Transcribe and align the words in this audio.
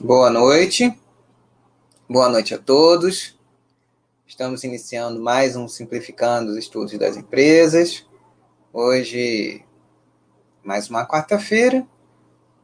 Boa 0.00 0.30
noite. 0.30 0.96
Boa 2.08 2.28
noite 2.28 2.54
a 2.54 2.58
todos. 2.58 3.36
Estamos 4.24 4.62
iniciando 4.62 5.20
mais 5.20 5.56
um 5.56 5.66
Simplificando 5.66 6.52
os 6.52 6.56
Estudos 6.56 6.96
das 6.96 7.16
Empresas. 7.16 8.06
Hoje, 8.72 9.64
mais 10.62 10.88
uma 10.88 11.04
quarta-feira, 11.04 11.84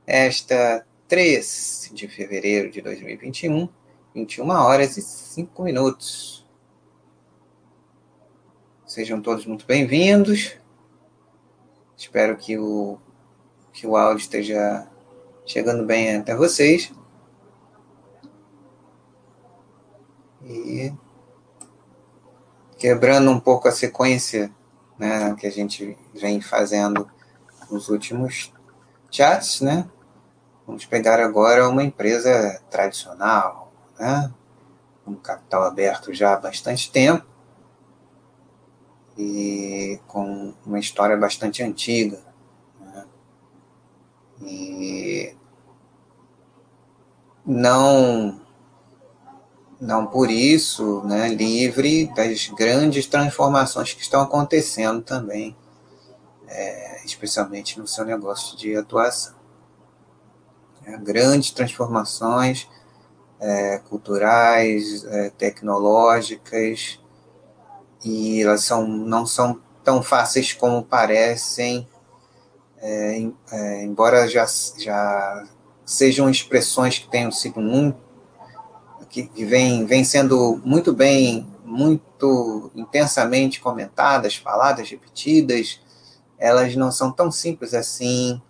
esta 0.07 0.87
3 1.09 1.91
de 1.93 2.07
fevereiro 2.07 2.71
de 2.71 2.81
2021, 2.81 3.69
21 4.15 4.49
horas 4.51 4.97
e 4.97 5.03
5 5.03 5.61
minutos. 5.65 6.47
Sejam 8.87 9.21
todos 9.21 9.45
muito 9.45 9.67
bem-vindos. 9.67 10.53
Espero 11.97 12.37
que 12.37 12.57
o, 12.57 12.97
que 13.73 13.89
o 13.89 13.97
áudio 13.97 14.23
esteja 14.23 14.87
chegando 15.45 15.85
bem 15.85 16.15
até 16.15 16.37
vocês. 16.37 16.93
E 20.45 20.93
quebrando 22.79 23.31
um 23.31 23.41
pouco 23.41 23.67
a 23.67 23.73
sequência 23.73 24.53
né, 24.99 25.35
que 25.39 25.47
a 25.47 25.51
gente 25.51 25.97
vem 26.15 26.41
fazendo 26.41 27.09
nos 27.71 27.89
últimos 27.89 28.53
chats, 29.11 29.61
né? 29.61 29.89
Vamos 30.67 30.85
pegar 30.87 31.21
agora 31.21 31.69
uma 31.69 31.83
empresa 31.83 32.61
tradicional, 32.71 33.73
né? 33.99 34.33
Um 35.07 35.15
capital 35.15 35.65
aberto 35.65 36.13
já 36.13 36.35
há 36.35 36.37
bastante 36.37 36.91
tempo 36.91 37.27
e 39.17 40.01
com 40.07 40.55
uma 40.65 40.79
história 40.79 41.17
bastante 41.17 41.63
antiga. 41.63 42.21
Né? 42.81 43.07
E 44.43 45.37
não 47.45 48.41
não 49.85 50.07
por 50.07 50.31
isso 50.31 51.03
né, 51.05 51.29
livre 51.29 52.07
das 52.15 52.49
grandes 52.49 53.07
transformações 53.07 53.93
que 53.93 54.01
estão 54.01 54.23
acontecendo 54.23 55.03
também, 55.03 55.55
é, 56.49 57.05
especialmente 57.05 57.79
no 57.79 57.87
seu 57.87 58.05
negócio 58.05 58.57
de 58.57 58.75
atuação. 58.75 59.35
É, 60.87 60.97
grandes 60.97 61.51
transformações 61.51 62.67
é, 63.39 63.79
culturais, 63.79 65.05
é, 65.05 65.31
tecnológicas, 65.31 66.99
e 68.03 68.43
elas 68.43 68.65
são, 68.65 68.87
não 68.87 69.27
são 69.27 69.61
tão 69.83 70.03
fáceis 70.03 70.53
como 70.55 70.83
parecem, 70.83 71.87
é, 72.79 73.31
é, 73.53 73.85
embora 73.85 74.27
já, 74.29 74.47
já 74.79 75.47
sejam 75.85 76.31
expressões 76.31 76.99
que 76.99 77.09
tenham 77.09 77.31
sido 77.31 77.61
muito 77.61 78.04
que, 79.15 79.29
que 79.29 79.45
vem, 79.45 79.87
vem 79.87 80.03
sendo 80.03 80.61
muito 80.65 80.93
bem, 80.93 81.47
muito 81.65 82.69
intensamente 82.75 83.61
comentadas, 83.61 84.35
faladas, 84.35 84.91
repetidas, 84.91 85.81
elas 86.37 86.75
não 86.75 86.91
são 86.91 87.13
tão 87.13 87.31
simples 87.31 87.75
assim 87.75 88.43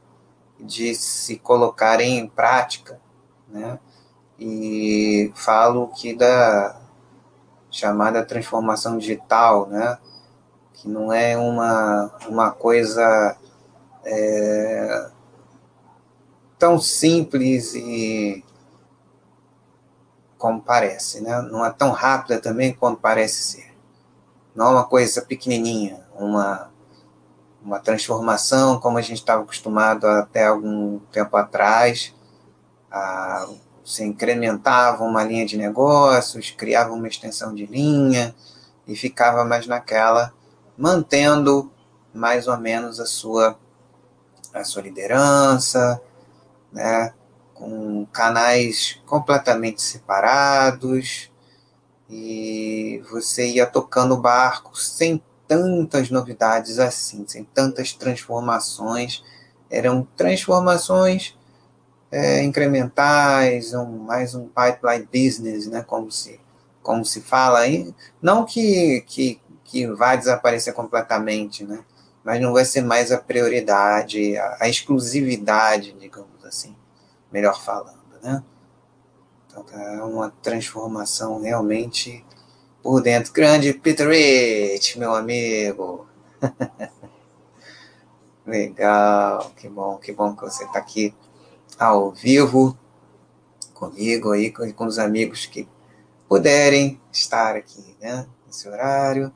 de 0.58 0.94
se 0.94 1.36
colocarem 1.36 2.18
em 2.18 2.26
prática, 2.26 2.98
né? 3.46 3.78
E 4.40 5.30
falo 5.34 5.88
que 5.88 6.14
da 6.14 6.80
chamada 7.70 8.24
transformação 8.24 8.96
digital, 8.96 9.66
né? 9.66 9.98
Que 10.72 10.88
não 10.88 11.12
é 11.12 11.36
uma, 11.36 12.10
uma 12.26 12.50
coisa 12.50 13.36
é, 14.02 15.10
tão 16.58 16.80
simples 16.80 17.74
e 17.74 18.42
como 20.44 20.60
parece, 20.60 21.22
né? 21.22 21.40
Não 21.40 21.64
é 21.64 21.70
tão 21.70 21.90
rápida 21.90 22.38
também 22.38 22.74
quanto 22.74 23.00
parece 23.00 23.42
ser. 23.42 23.74
Não 24.54 24.66
é 24.66 24.70
uma 24.72 24.84
coisa 24.84 25.22
pequenininha, 25.22 26.06
uma 26.14 26.70
uma 27.62 27.80
transformação 27.80 28.78
como 28.78 28.98
a 28.98 29.00
gente 29.00 29.20
estava 29.20 29.40
acostumado 29.40 30.06
até 30.06 30.44
algum 30.44 30.98
tempo 31.10 31.34
atrás. 31.34 32.14
A, 32.90 33.48
você 33.82 34.04
incrementava 34.04 35.02
uma 35.02 35.24
linha 35.24 35.46
de 35.46 35.56
negócios, 35.56 36.50
criava 36.50 36.92
uma 36.92 37.08
extensão 37.08 37.54
de 37.54 37.64
linha 37.64 38.34
e 38.86 38.94
ficava 38.94 39.46
mais 39.46 39.66
naquela, 39.66 40.30
mantendo 40.76 41.72
mais 42.12 42.46
ou 42.46 42.58
menos 42.58 43.00
a 43.00 43.06
sua 43.06 43.58
a 44.52 44.62
sua 44.62 44.82
liderança, 44.82 45.98
né? 46.70 47.14
Com 47.54 48.04
canais 48.06 49.00
completamente 49.06 49.80
separados 49.80 51.30
e 52.10 53.02
você 53.10 53.46
ia 53.46 53.66
tocando 53.66 54.14
o 54.14 54.20
barco 54.20 54.76
sem 54.76 55.22
tantas 55.46 56.10
novidades 56.10 56.78
assim, 56.78 57.24
sem 57.26 57.44
tantas 57.44 57.92
transformações. 57.92 59.22
Eram 59.70 60.06
transformações 60.16 61.36
é, 62.10 62.42
incrementais, 62.42 63.72
um, 63.72 63.98
mais 63.98 64.34
um 64.34 64.48
pipeline 64.48 65.08
business, 65.12 65.66
né, 65.66 65.82
como 65.82 66.10
se, 66.10 66.40
como 66.82 67.04
se 67.04 67.20
fala 67.20 67.60
aí. 67.60 67.94
Não 68.20 68.44
que, 68.44 69.02
que, 69.06 69.40
que 69.64 69.86
vai 69.86 70.18
desaparecer 70.18 70.74
completamente, 70.74 71.64
né, 71.64 71.84
mas 72.22 72.40
não 72.40 72.52
vai 72.52 72.64
ser 72.64 72.82
mais 72.82 73.10
a 73.10 73.18
prioridade, 73.18 74.36
a, 74.36 74.58
a 74.60 74.68
exclusividade, 74.68 75.92
digamos 75.98 76.33
melhor 77.34 77.60
falando, 77.60 77.98
né? 78.22 78.44
Então 79.48 79.64
é 79.72 80.02
uma 80.04 80.30
transformação 80.40 81.42
realmente 81.42 82.24
por 82.80 83.02
dentro. 83.02 83.32
Grande 83.32 83.72
Peter 83.72 84.08
Rich, 84.08 85.00
meu 85.00 85.12
amigo. 85.12 86.06
Legal, 88.46 89.50
que 89.56 89.68
bom, 89.68 89.96
que 89.96 90.12
bom 90.12 90.36
que 90.36 90.42
você 90.42 90.62
está 90.62 90.78
aqui 90.78 91.12
ao 91.76 92.12
vivo 92.12 92.78
comigo 93.72 94.30
aí, 94.30 94.52
com, 94.52 94.86
os 94.86 95.00
amigos 95.00 95.44
que 95.44 95.68
puderem 96.28 97.00
estar 97.10 97.56
aqui, 97.56 97.96
né, 98.00 98.28
nesse 98.46 98.68
horário. 98.68 99.34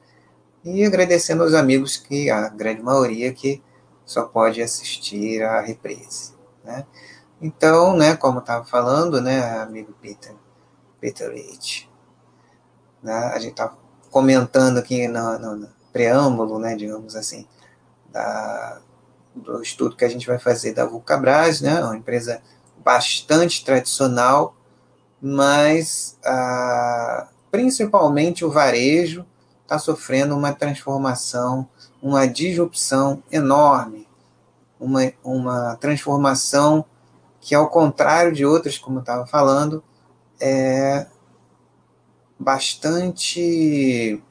E 0.63 0.85
agradecendo 0.85 1.43
aos 1.43 1.55
amigos 1.55 1.97
que, 1.97 2.31
a 2.31 2.49
grande 2.49 2.81
maioria, 2.81 3.33
que 3.33 3.61
só 4.05 4.25
pode 4.25 4.63
assistir 4.63 5.43
a 5.43 5.61
reprise, 5.61 6.35
né. 6.63 6.87
Então, 7.41 7.97
né, 7.97 8.17
como 8.17 8.41
estava 8.41 8.65
falando, 8.65 9.21
né, 9.21 9.61
amigo 9.61 9.95
Peter, 10.03 10.35
Peter 11.01 11.31
Rich, 11.31 11.89
né, 13.03 13.13
a 13.13 13.39
gente 13.39 13.53
estava 13.53 13.79
comentando 14.11 14.79
aqui 14.79 15.07
no, 15.07 15.39
no, 15.39 15.57
no, 15.57 15.69
preâmbulo, 15.93 16.59
né, 16.59 16.75
digamos 16.75 17.15
assim, 17.15 17.47
da, 18.11 18.81
do 19.35 19.63
estudo 19.63 19.97
que 19.97 20.05
a 20.05 20.09
gente 20.09 20.27
vai 20.27 20.39
fazer 20.39 20.75
da 20.75 20.85
Vulcabras, 20.85 21.61
né, 21.61 21.81
uma 21.81 21.97
empresa 21.97 22.43
bastante 22.85 23.65
tradicional, 23.65 24.57
mas 25.21 26.19
ah, 26.25 27.29
principalmente 27.51 28.45
o 28.45 28.51
varejo 28.51 29.25
está 29.63 29.79
sofrendo 29.79 30.37
uma 30.37 30.53
transformação, 30.53 31.69
uma 32.03 32.27
disrupção 32.27 33.23
enorme, 33.31 34.09
uma, 34.81 35.13
uma 35.23 35.77
transformação 35.77 36.85
que 37.41 37.55
ao 37.55 37.69
contrário 37.69 38.33
de 38.33 38.45
outras, 38.45 38.79
como 38.79 39.01
estava 39.01 39.27
falando, 39.27 39.83
é 40.41 41.07
bastante 42.39 44.23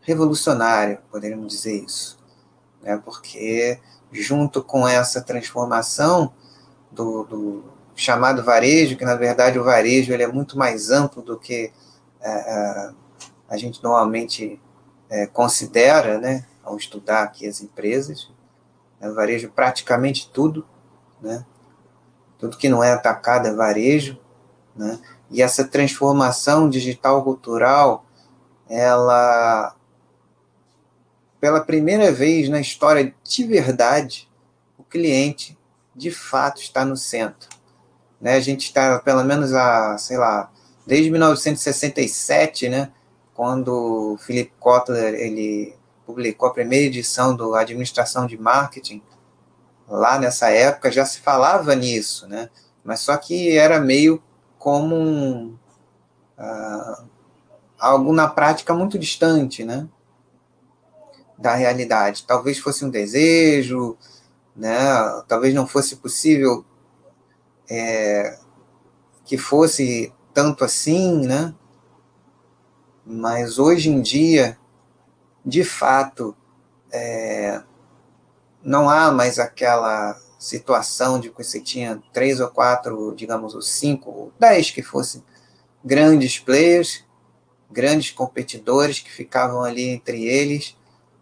revolucionário, 0.00 0.98
poderíamos 1.10 1.48
dizer 1.48 1.84
isso, 1.84 2.18
né? 2.82 3.00
porque 3.04 3.78
junto 4.10 4.62
com 4.62 4.86
essa 4.86 5.20
transformação 5.20 6.32
do, 6.90 7.24
do, 7.24 7.64
chamado 7.94 8.42
varejo, 8.42 8.96
que 8.96 9.04
na 9.04 9.14
verdade 9.14 9.58
o 9.58 9.64
varejo 9.64 10.12
ele 10.12 10.22
é 10.22 10.28
muito 10.28 10.56
mais 10.56 10.90
amplo 10.90 11.22
do 11.22 11.38
que 11.38 11.72
é, 12.20 12.30
é 12.30 12.90
a 13.48 13.56
gente 13.56 13.82
normalmente 13.82 14.60
é, 15.08 15.26
considera, 15.26 16.18
né, 16.18 16.44
ao 16.62 16.76
estudar 16.76 17.22
aqui 17.22 17.46
as 17.46 17.62
empresas, 17.62 18.30
é, 19.00 19.08
o 19.08 19.14
varejo 19.14 19.50
praticamente 19.50 20.30
tudo, 20.30 20.66
né, 21.20 21.44
tudo 22.38 22.56
que 22.56 22.68
não 22.68 22.82
é 22.82 22.92
atacado 22.92 23.48
é 23.48 23.52
varejo, 23.52 24.18
né? 24.76 24.98
E 25.30 25.42
essa 25.42 25.64
transformação 25.64 26.70
digital 26.70 27.22
cultural, 27.22 28.06
ela 28.68 29.74
pela 31.40 31.60
primeira 31.60 32.10
vez 32.10 32.48
na 32.48 32.60
história 32.60 33.14
de 33.22 33.44
verdade, 33.44 34.28
o 34.76 34.82
cliente 34.82 35.56
de 35.94 36.10
fato 36.10 36.60
está 36.60 36.84
no 36.84 36.96
centro. 36.96 37.48
Né? 38.20 38.34
A 38.34 38.40
gente 38.40 38.66
está, 38.66 38.98
pelo 38.98 39.22
menos, 39.24 39.52
a, 39.52 39.96
sei 39.98 40.16
lá, 40.16 40.50
desde 40.86 41.10
1967, 41.10 42.68
né, 42.68 42.90
quando 43.34 44.14
o 44.14 44.18
Philip 44.18 44.52
Kotler 44.58 45.14
ele 45.14 45.76
publicou 46.04 46.48
a 46.48 46.52
primeira 46.52 46.86
edição 46.86 47.36
do 47.36 47.54
Administração 47.54 48.26
de 48.26 48.36
Marketing, 48.36 49.02
lá 49.88 50.18
nessa 50.18 50.50
época 50.50 50.92
já 50.92 51.04
se 51.04 51.20
falava 51.20 51.74
nisso, 51.74 52.26
né? 52.28 52.48
mas 52.88 53.00
só 53.00 53.14
que 53.18 53.54
era 53.54 53.78
meio 53.78 54.22
como 54.58 54.96
um, 54.96 55.58
uh, 56.38 57.06
algo 57.78 58.14
na 58.14 58.26
prática 58.26 58.72
muito 58.72 58.98
distante, 58.98 59.62
né? 59.62 59.86
Da 61.36 61.54
realidade. 61.54 62.24
Talvez 62.26 62.58
fosse 62.58 62.86
um 62.86 62.90
desejo, 62.90 63.94
né? 64.56 64.72
Talvez 65.28 65.52
não 65.52 65.66
fosse 65.66 65.96
possível 65.96 66.64
é, 67.68 68.38
que 69.22 69.36
fosse 69.36 70.14
tanto 70.32 70.64
assim, 70.64 71.26
né? 71.26 71.54
Mas 73.04 73.58
hoje 73.58 73.90
em 73.90 74.00
dia, 74.00 74.58
de 75.44 75.62
fato, 75.62 76.34
é, 76.90 77.62
não 78.62 78.88
há 78.88 79.10
mais 79.10 79.38
aquela 79.38 80.18
situação 80.38 81.18
de 81.18 81.30
que 81.30 81.42
você 81.42 81.60
tinha 81.60 82.00
três 82.12 82.40
ou 82.40 82.48
quatro, 82.48 83.14
digamos, 83.16 83.54
ou 83.54 83.62
cinco, 83.62 84.10
ou 84.10 84.32
dez 84.38 84.70
que 84.70 84.82
fossem 84.82 85.22
grandes 85.84 86.38
players, 86.38 87.04
grandes 87.70 88.10
competidores 88.10 89.00
que 89.00 89.10
ficavam 89.10 89.62
ali 89.62 89.88
entre 89.88 90.24
eles 90.26 90.76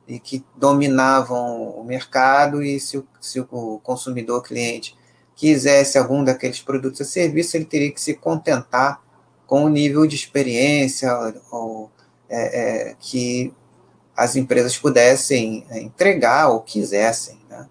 e 0.07 0.21
que 0.21 0.45
dominavam 0.57 1.71
o 1.71 1.85
mercado 1.85 2.63
e 2.63 2.79
se 2.79 2.99
o, 2.99 3.07
se 3.21 3.41
o 3.41 3.81
consumidor 3.83 4.43
cliente 4.43 4.97
quisesse 5.35 5.99
algum 5.99 6.23
daqueles 6.23 6.61
produtos 6.61 7.01
ou 7.01 7.07
serviços, 7.07 7.55
ele 7.55 7.65
teria 7.65 7.93
que 7.93 8.01
se 8.01 8.15
contentar 8.15 9.03
com 9.47 9.65
o 9.65 9.69
nível 9.69 10.07
de 10.07 10.17
experiência 10.17 11.13
ou, 11.51 11.91
é, 12.29 12.91
é, 12.91 12.97
que 12.99 13.53
as 14.17 14.35
empresas 14.35 14.79
pudessem 14.79 15.67
entregar 15.71 16.49
ou 16.49 16.63
quisessem. 16.63 17.39
Né? 17.51 17.69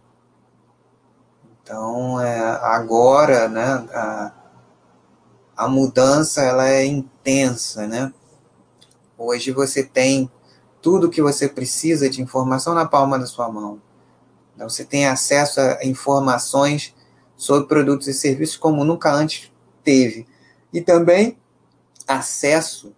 Então, 1.62 2.22
é, 2.22 2.40
agora, 2.62 3.50
né, 3.50 3.88
a, 3.92 4.32
a 5.58 5.68
mudança 5.68 6.44
ela 6.44 6.70
é 6.70 6.86
intensa, 6.86 7.88
né? 7.88 8.14
Hoje 9.18 9.52
você 9.52 9.84
tem 9.84 10.30
tudo 10.82 11.10
que 11.10 11.22
você 11.22 11.50
precisa 11.50 12.10
de 12.10 12.22
informação 12.22 12.76
na 12.76 12.86
palma 12.86 13.18
da 13.18 13.26
sua 13.26 13.52
mão. 13.52 13.82
Então, 14.54 14.70
você 14.70 14.86
tem 14.86 15.08
acesso 15.08 15.60
a 15.60 15.84
informações 15.84 16.94
sobre 17.36 17.68
produtos 17.68 18.08
e 18.08 18.14
serviços 18.14 18.56
como 18.56 18.84
nunca 18.86 19.12
antes 19.12 19.52
teve. 19.84 20.28
E 20.72 20.82
também 20.82 21.38
acesso 22.08 22.95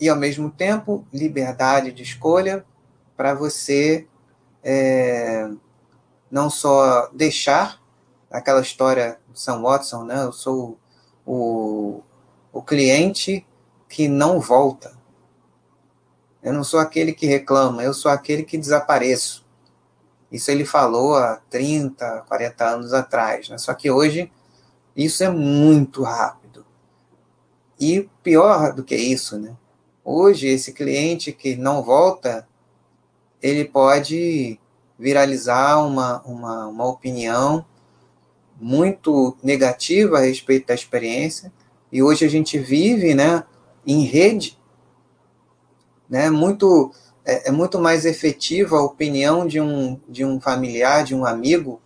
e, 0.00 0.08
ao 0.08 0.16
mesmo 0.16 0.50
tempo, 0.50 1.06
liberdade 1.12 1.92
de 1.92 2.02
escolha 2.02 2.64
para 3.16 3.34
você 3.34 4.06
é, 4.62 5.50
não 6.30 6.48
só 6.48 7.08
deixar 7.12 7.80
aquela 8.30 8.60
história 8.60 9.18
do 9.28 9.38
Sam 9.38 9.62
Watson, 9.62 10.04
né? 10.04 10.22
Eu 10.22 10.32
sou 10.32 10.78
o, 11.26 12.02
o 12.52 12.62
cliente 12.62 13.46
que 13.88 14.06
não 14.06 14.40
volta. 14.40 14.96
Eu 16.42 16.52
não 16.52 16.62
sou 16.62 16.78
aquele 16.78 17.12
que 17.12 17.26
reclama, 17.26 17.82
eu 17.82 17.92
sou 17.92 18.10
aquele 18.10 18.44
que 18.44 18.56
desapareço. 18.56 19.44
Isso 20.30 20.50
ele 20.50 20.64
falou 20.64 21.16
há 21.16 21.36
30, 21.50 22.24
40 22.28 22.64
anos 22.64 22.92
atrás. 22.92 23.48
Né? 23.48 23.58
Só 23.58 23.74
que 23.74 23.90
hoje 23.90 24.30
isso 24.94 25.24
é 25.24 25.30
muito 25.30 26.02
rápido. 26.02 26.64
E 27.80 28.08
pior 28.22 28.72
do 28.72 28.84
que 28.84 28.94
isso, 28.94 29.38
né? 29.38 29.56
Hoje, 30.10 30.48
esse 30.48 30.72
cliente 30.72 31.32
que 31.32 31.54
não 31.54 31.82
volta, 31.82 32.48
ele 33.42 33.66
pode 33.66 34.58
viralizar 34.98 35.86
uma, 35.86 36.22
uma, 36.22 36.66
uma 36.66 36.86
opinião 36.86 37.62
muito 38.58 39.36
negativa 39.42 40.16
a 40.16 40.22
respeito 40.22 40.68
da 40.68 40.74
experiência, 40.74 41.52
e 41.92 42.02
hoje 42.02 42.24
a 42.24 42.28
gente 42.28 42.58
vive 42.58 43.12
né, 43.14 43.44
em 43.86 44.00
rede, 44.00 44.58
né, 46.08 46.30
muito, 46.30 46.90
é, 47.22 47.50
é 47.50 47.52
muito 47.52 47.78
mais 47.78 48.06
efetiva 48.06 48.78
a 48.78 48.84
opinião 48.84 49.46
de 49.46 49.60
um, 49.60 50.00
de 50.08 50.24
um 50.24 50.40
familiar, 50.40 51.04
de 51.04 51.14
um 51.14 51.26
amigo, 51.26 51.82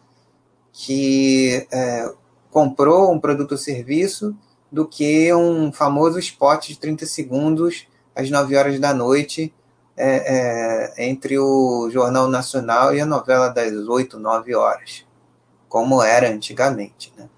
que 0.73 1.67
é, 1.73 2.09
comprou 2.53 3.13
um 3.13 3.19
produto 3.19 3.51
ou 3.51 3.59
serviço, 3.59 4.33
do 4.71 4.87
que 4.87 5.35
um 5.35 5.73
famoso 5.73 6.21
spot 6.21 6.69
de 6.69 6.79
30 6.79 7.05
segundos 7.05 7.91
às 8.15 8.31
9 8.31 8.57
horas 8.57 8.79
da 8.79 8.93
noite, 8.95 9.53
é, 9.97 10.95
é, 10.97 11.09
entre 11.09 11.39
o 11.39 11.91
Jornal 11.91 12.29
Nacional 12.29 12.95
e 12.95 13.01
a 13.01 13.07
novela 13.07 13.49
das 13.49 13.73
8, 13.73 14.19
9 14.19 14.55
horas 14.55 15.05
como 15.73 16.03
era 16.03 16.29
antigamente. 16.29 17.11
Né? 17.17 17.31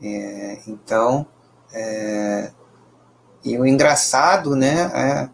É, 0.00 0.58
então, 0.68 1.26
é, 1.72 2.52
e 3.44 3.58
o 3.58 3.66
engraçado, 3.66 4.54
né, 4.54 4.82
é 4.94 5.30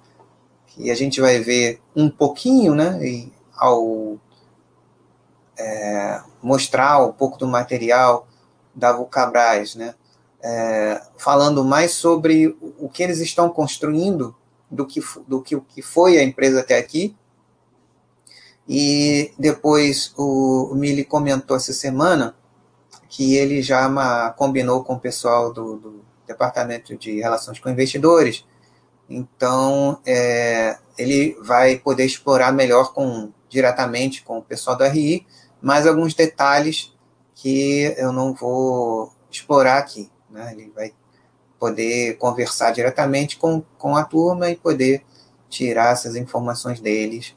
que 0.67 0.91
a 0.91 0.95
gente 0.95 1.21
vai 1.21 1.39
ver 1.41 1.79
um 1.95 2.09
pouquinho, 2.09 2.75
né, 2.75 3.07
e 3.07 3.31
ao 3.55 4.19
é, 5.59 6.23
mostrar 6.43 7.05
um 7.05 7.13
pouco 7.13 7.37
do 7.37 7.47
material 7.47 8.27
da 8.75 8.91
Vulcabras, 8.91 9.75
né, 9.75 9.95
é, 10.43 11.01
falando 11.19 11.65
mais 11.65 11.93
sobre 11.93 12.57
o 12.79 12.89
que 12.89 13.03
eles 13.03 13.21
estão 13.21 13.51
construindo 13.51 14.35
do 14.71 14.87
que, 14.87 15.01
do 15.27 15.43
que 15.43 15.57
o 15.57 15.61
que 15.61 15.83
foi 15.83 16.19
a 16.19 16.23
empresa 16.23 16.61
até 16.61 16.79
aqui 16.79 17.17
e 18.73 19.33
depois 19.37 20.15
o, 20.17 20.71
o 20.71 20.75
Mili 20.77 21.05
comentou 21.05 21.57
essa 21.57 21.73
semana 21.73 22.37
que 23.09 23.35
ele 23.35 23.61
já 23.63 23.89
uma, 23.89 24.31
combinou 24.31 24.85
com 24.85 24.95
o 24.95 25.01
pessoal 25.01 25.53
do, 25.53 25.77
do, 25.77 26.11
Departamento 26.25 26.97
de 26.97 27.21
Relações 27.21 27.59
com 27.59 27.69
Investidores. 27.69 28.47
Então, 29.09 30.01
é, 30.07 30.79
ele 30.97 31.37
vai 31.43 31.77
poder 31.77 32.05
explorar 32.05 32.53
melhor 32.53 32.93
com, 32.93 33.33
diretamente 33.49 34.23
com 34.23 34.39
o 34.39 34.43
pessoal 34.43 34.77
do 34.77 34.85
RI, 34.85 35.27
mais 35.61 35.89
alguns 35.89 36.15
detalhes 36.15 36.97
que 37.35 37.93
eu 37.99 38.13
não 38.13 38.33
vou 38.33 39.13
explorar 39.29 39.79
aqui. 39.79 40.09
Né? 40.31 40.53
Ele 40.53 40.73
vai 40.75 40.93
poder 41.59 42.17
conversar 42.17 42.71
diretamente 42.73 43.37
com, 43.37 43.63
com 43.79 43.97
a 43.97 44.05
turma 44.05 44.51
e 44.51 44.57
poder 44.57 45.05
tirar 45.49 45.93
essas 45.93 46.17
informações 46.17 46.81
deles 46.81 47.35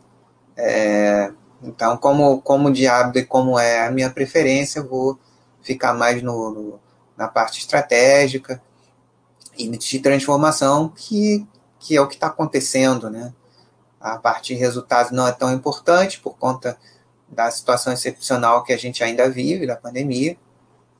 é, 0.55 1.31
então, 1.61 1.97
como, 1.97 2.41
como 2.41 2.71
diabo 2.71 3.17
e 3.17 3.25
como 3.25 3.57
é 3.57 3.87
a 3.87 3.91
minha 3.91 4.09
preferência, 4.09 4.79
eu 4.79 4.87
vou 4.87 5.19
ficar 5.61 5.93
mais 5.93 6.21
no, 6.21 6.51
no, 6.51 6.79
na 7.17 7.27
parte 7.27 7.59
estratégica 7.59 8.61
e 9.57 9.69
de 9.69 9.99
transformação, 9.99 10.89
que, 10.89 11.47
que 11.79 11.95
é 11.95 12.01
o 12.01 12.07
que 12.07 12.15
está 12.15 12.27
acontecendo. 12.27 13.09
Né? 13.09 13.33
A 13.99 14.17
parte 14.17 14.53
de 14.53 14.59
resultados 14.59 15.11
não 15.11 15.27
é 15.27 15.31
tão 15.31 15.53
importante 15.53 16.19
por 16.19 16.37
conta 16.37 16.77
da 17.29 17.49
situação 17.49 17.93
excepcional 17.93 18.63
que 18.63 18.73
a 18.73 18.77
gente 18.77 19.03
ainda 19.03 19.29
vive, 19.29 19.65
da 19.65 19.75
pandemia. 19.75 20.37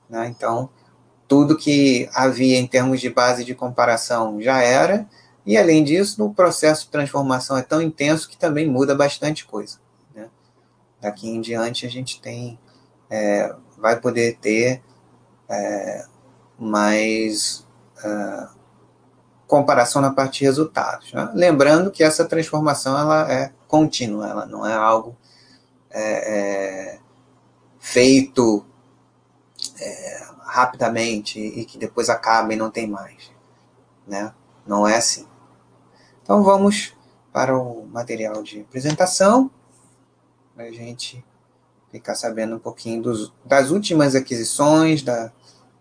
Né? 0.10 0.28
Então, 0.28 0.70
tudo 1.34 1.58
que 1.58 2.08
havia 2.14 2.60
em 2.60 2.68
termos 2.68 3.02
de 3.02 3.10
base 3.10 3.44
de 3.44 3.56
comparação 3.56 4.40
já 4.40 4.62
era, 4.62 5.10
e, 5.44 5.58
além 5.58 5.84
disso, 5.84 6.24
o 6.24 6.32
processo 6.32 6.86
de 6.86 6.92
transformação 6.92 7.58
é 7.58 7.64
tão 7.64 7.82
intenso 7.82 8.30
que 8.30 8.38
também 8.38 8.70
muda 8.70 8.94
bastante 8.94 9.44
coisa. 9.44 9.80
Né? 10.14 10.30
Daqui 11.02 11.28
em 11.28 11.42
diante, 11.42 11.88
a 11.88 11.90
gente 11.90 12.22
tem, 12.22 12.60
é, 13.10 13.52
vai 13.80 14.00
poder 14.00 14.38
ter 14.40 14.84
é, 15.50 16.06
mais 16.56 17.66
é, 18.06 18.48
comparação 19.48 20.00
na 20.00 20.12
parte 20.12 20.42
de 20.42 20.46
resultados. 20.46 21.12
Né? 21.14 21.32
Lembrando 21.34 21.90
que 21.90 22.04
essa 22.04 22.26
transformação 22.26 22.96
ela 22.96 23.34
é 23.34 23.52
contínua, 23.68 24.30
ela 24.30 24.46
não 24.46 24.68
é 24.68 24.76
algo 24.76 25.18
é, 25.90 26.92
é, 26.92 27.00
feito 27.80 28.64
é, 29.82 30.33
rapidamente 30.54 31.40
e 31.40 31.66
que 31.66 31.80
depois 31.80 32.12
acaba 32.12 32.54
e 32.54 32.56
não 32.56 32.70
tem 32.70 32.88
mais. 32.88 33.32
Né? 34.08 34.32
Não 34.68 34.88
é 34.88 34.98
assim. 34.98 35.28
Então 36.22 36.44
vamos 36.44 36.96
para 37.32 37.58
o 37.58 37.88
material 37.88 38.44
de 38.44 38.62
apresentação, 38.62 39.50
para 40.54 40.66
a 40.66 40.72
gente 40.72 41.26
ficar 41.92 42.14
sabendo 42.14 42.56
um 42.56 42.60
pouquinho 42.60 43.02
dos, 43.02 43.34
das 43.44 43.72
últimas 43.72 44.14
aquisições 44.14 45.02
da, 45.02 45.34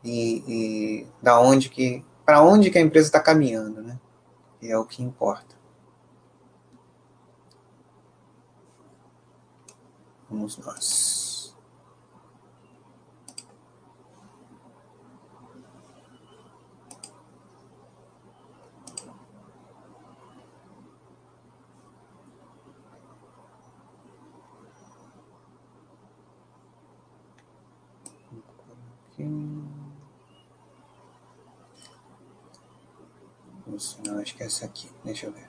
e, 0.02 0.42
e 0.48 1.06
da 1.20 1.38
onde 1.38 1.68
que 1.68 2.02
para 2.24 2.42
onde 2.42 2.70
que 2.70 2.78
a 2.78 2.80
empresa 2.80 3.08
está 3.08 3.20
caminhando, 3.20 3.82
né? 3.82 3.98
E 4.62 4.70
é 4.70 4.78
o 4.78 4.86
que 4.86 5.02
importa. 5.02 5.54
Vamos 10.30 10.56
nós. 10.56 11.31
Isso, 33.76 34.00
não, 34.06 34.18
acho 34.20 34.34
que 34.34 34.42
é 34.42 34.46
essa 34.46 34.64
aqui. 34.64 34.90
Deixa 35.04 35.26
eu 35.26 35.32
ver. 35.32 35.48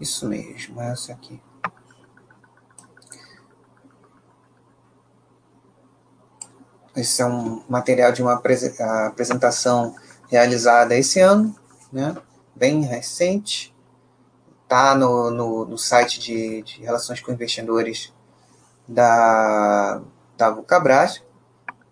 Isso 0.00 0.26
mesmo, 0.28 0.80
é 0.80 0.90
essa 0.90 1.12
aqui. 1.12 1.40
Esse 6.96 7.22
é 7.22 7.26
um 7.26 7.64
material 7.68 8.12
de 8.12 8.22
uma 8.22 8.34
apresentação 8.34 9.96
realizada 10.28 10.96
esse 10.96 11.20
ano, 11.20 11.54
né? 11.92 12.14
bem 12.54 12.82
recente. 12.82 13.74
Está 14.62 14.94
no, 14.94 15.30
no, 15.30 15.64
no, 15.64 15.78
site 15.78 16.20
de, 16.20 16.62
de, 16.62 16.82
relações 16.82 17.20
com 17.20 17.32
investidores 17.32 18.12
da, 18.88 20.00
da 20.36 20.50
Vulcabras, 20.50 21.22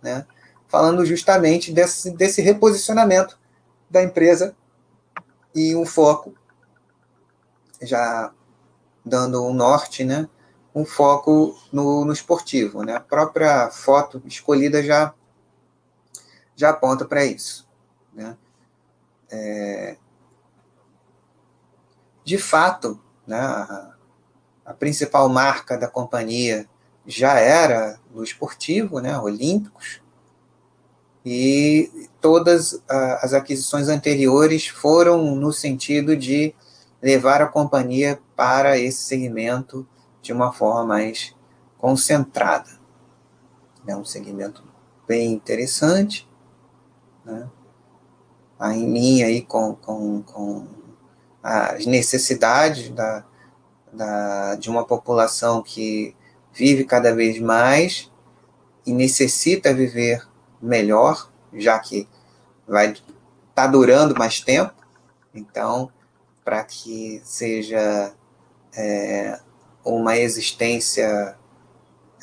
né? 0.03 0.27
falando 0.69 1.05
justamente 1.05 1.73
desse, 1.73 2.11
desse 2.11 2.41
reposicionamento 2.41 3.39
da 3.91 4.03
empresa 4.03 4.57
e 5.55 5.77
um 5.77 5.85
foco, 5.85 6.35
já 7.81 8.33
dando 9.05 9.45
um 9.45 9.53
norte, 9.53 10.05
né? 10.05 10.29
um 10.75 10.85
foco 10.85 11.59
no, 11.71 12.05
no 12.05 12.13
esportivo. 12.13 12.83
Né? 12.83 12.97
A 12.97 13.01
própria 13.01 13.71
foto 13.71 14.23
escolhida 14.25 14.83
já, 14.83 15.15
já 16.57 16.71
aponta 16.71 17.05
para 17.05 17.25
isso. 17.25 17.69
Né? 18.15 18.37
É, 19.31 19.97
de 22.25 22.39
fato, 22.39 23.01
né, 23.27 23.39
a, 23.39 23.95
a, 24.65 24.75
principal 24.75 25.29
marca 25.29 25.77
da 25.77 25.89
companhia 25.89 26.69
já 27.07 27.39
era 27.39 27.99
no 28.15 28.23
esportivo, 28.23 29.01
né, 29.01 29.19
Olímpicos, 29.19 30.01
e 31.25 32.09
todas 32.21 32.83
as 32.89 33.33
aquisições 33.33 33.89
anteriores 33.89 34.67
foram 34.67 35.37
no 35.37 35.53
sentido 35.53 36.17
de 36.17 36.55
levar 37.01 37.41
a 37.41 37.47
companhia 37.47 38.21
para 38.35 38.79
esse 38.79 39.03
segmento 39.03 39.87
de 40.21 40.33
uma 40.33 40.53
forma 40.53 40.85
mais 40.85 41.35
concentrada. 41.79 42.71
É 43.87 43.97
um 43.97 44.05
segmento 44.05 44.65
bem 45.07 45.33
interessante, 45.33 46.29
né? 47.25 47.49
em 48.71 48.93
linha 48.93 49.27
aí 49.27 49.43
com, 49.43 49.75
com, 49.75 50.23
com 50.23 50.67
as 51.43 51.85
necessidades 51.87 52.91
da, 52.91 53.25
da, 53.93 54.55
de 54.55 54.71
uma 54.71 54.85
população 54.85 55.63
que 55.63 56.15
vive 56.53 56.85
cada 56.85 57.15
vez 57.15 57.39
mais 57.41 58.11
e 58.87 58.93
necessita 58.93 59.73
viver 59.73 60.27
melhor, 60.61 61.31
já 61.53 61.79
que 61.79 62.09
vai 62.67 62.93
estar 62.93 63.05
tá 63.55 63.67
durando 63.67 64.17
mais 64.19 64.41
tempo. 64.41 64.75
Então, 65.35 65.91
para 66.45 66.63
que 66.65 67.21
seja 67.25 68.15
é, 68.77 69.41
uma 69.85 70.17
existência 70.17 71.37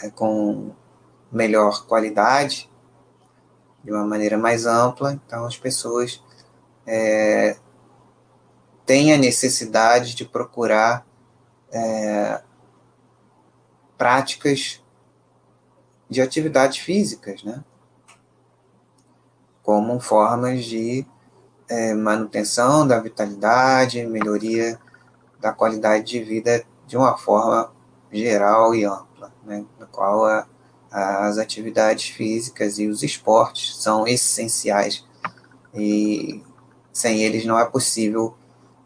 é, 0.01 0.09
com 0.09 0.71
melhor 1.31 1.85
qualidade, 1.85 2.69
de 3.83 3.91
uma 3.91 4.05
maneira 4.05 4.37
mais 4.37 4.65
ampla, 4.65 5.13
então 5.13 5.45
as 5.45 5.57
pessoas 5.57 6.21
é, 6.85 7.57
têm 8.85 9.13
a 9.13 9.17
necessidade 9.17 10.15
de 10.15 10.25
procurar 10.25 11.05
é, 11.71 12.41
práticas 13.99 14.81
de 16.09 16.21
atividades 16.21 16.77
físicas, 16.77 17.43
né? 17.43 17.63
Como 19.61 19.99
formas 19.99 20.63
de 20.63 21.05
é, 21.67 21.93
manutenção 21.93 22.87
da 22.87 22.97
vitalidade, 22.99 24.05
melhoria 24.05 24.79
da 25.39 25.51
qualidade 25.51 26.05
de 26.05 26.23
vida 26.23 26.63
de 26.87 26.95
uma 26.95 27.17
forma 27.17 27.71
geral 28.11 28.73
e 28.73 28.85
ampla, 28.85 29.31
né, 29.43 29.65
na 29.77 29.85
qual 29.85 30.25
a, 30.25 30.47
as 30.89 31.37
atividades 31.37 32.09
físicas 32.09 32.79
e 32.79 32.87
os 32.87 33.03
esportes 33.03 33.75
são 33.75 34.07
essenciais 34.07 35.05
e 35.73 36.43
sem 36.91 37.21
eles 37.21 37.45
não 37.45 37.59
é 37.59 37.65
possível 37.65 38.35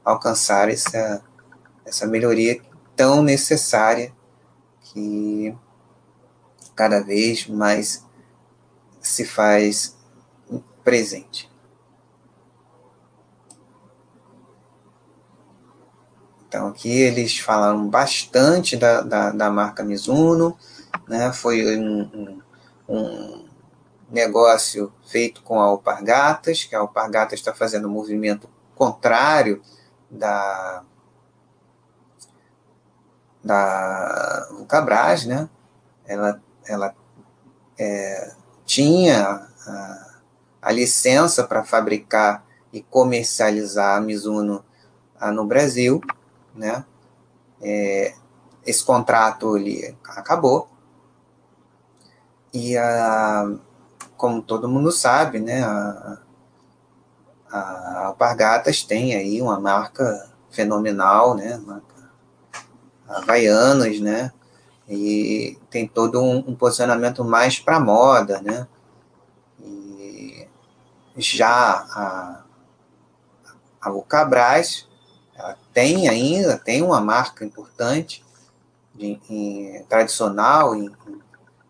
alcançar 0.04 0.70
essa, 0.70 1.24
essa 1.86 2.06
melhoria 2.06 2.60
tão 2.96 3.24
necessária 3.24 4.14
que 4.94 5.56
cada 6.76 7.02
vez 7.02 7.48
mais 7.48 8.06
se 9.02 9.26
faz 9.26 9.98
presente. 10.84 11.52
Então, 16.48 16.68
aqui 16.68 16.92
eles 16.92 17.40
falaram 17.40 17.90
bastante 17.90 18.78
da, 18.78 19.02
da, 19.02 19.32
da 19.32 19.50
marca 19.50 19.84
Mizuno, 19.84 20.56
né? 21.08 21.34
foi 21.34 21.78
um, 21.78 22.02
um, 22.14 22.42
um, 22.88 23.46
negócio 24.12 24.94
feito 25.08 25.42
com 25.42 25.60
a 25.60 25.64
Alpargatas, 25.64 26.64
que 26.64 26.76
a 26.76 26.80
Alpargatas 26.80 27.40
está 27.40 27.56
fazendo 27.56 27.88
um 27.88 27.92
movimento 27.92 28.48
contrário 28.76 29.64
da, 30.12 30.84
da 33.44 34.48
Vulcabras, 34.52 35.26
né? 35.26 35.50
ela, 36.06 36.42
ela 36.66 36.96
é, 37.78 38.34
tinha 38.66 39.48
a, 39.66 40.14
a 40.62 40.72
licença 40.72 41.44
para 41.44 41.64
fabricar 41.64 42.46
e 42.72 42.82
comercializar 42.82 43.98
a 43.98 44.02
Mizuno 44.02 44.64
ah, 45.20 45.32
no 45.32 45.46
Brasil, 45.46 46.02
né? 46.56 46.84
É, 47.62 48.14
esse 48.66 48.84
contrato 48.84 49.58
ele 49.58 49.96
acabou 50.06 50.70
e 52.54 52.78
a, 52.78 53.50
como 54.18 54.42
todo 54.42 54.70
mundo 54.70 54.92
sabe, 54.92 55.40
né? 55.40 55.64
A, 55.64 56.18
a 57.52 58.06
Alpargatas 58.08 58.84
tem 58.84 59.16
aí 59.16 59.42
uma 59.42 59.60
marca 59.60 60.32
fenomenal, 60.50 61.36
né? 61.36 61.58
Marca 61.58 61.93
Havaianas, 63.18 64.00
né? 64.00 64.32
E 64.88 65.58
tem 65.70 65.88
todo 65.88 66.22
um, 66.22 66.38
um 66.48 66.56
posicionamento 66.56 67.24
mais 67.24 67.60
para 67.60 67.80
moda, 67.80 68.42
né? 68.42 68.68
E 69.62 70.48
já 71.16 71.86
a, 71.90 72.44
a 73.82 73.90
Vulcabras 73.90 74.88
ela 75.36 75.58
tem 75.74 76.08
ainda, 76.08 76.58
tem 76.58 76.82
uma 76.82 77.02
marca 77.02 77.44
importante, 77.44 78.24
de, 78.94 79.20
em, 79.30 79.84
tradicional, 79.86 80.76
em, 80.76 80.92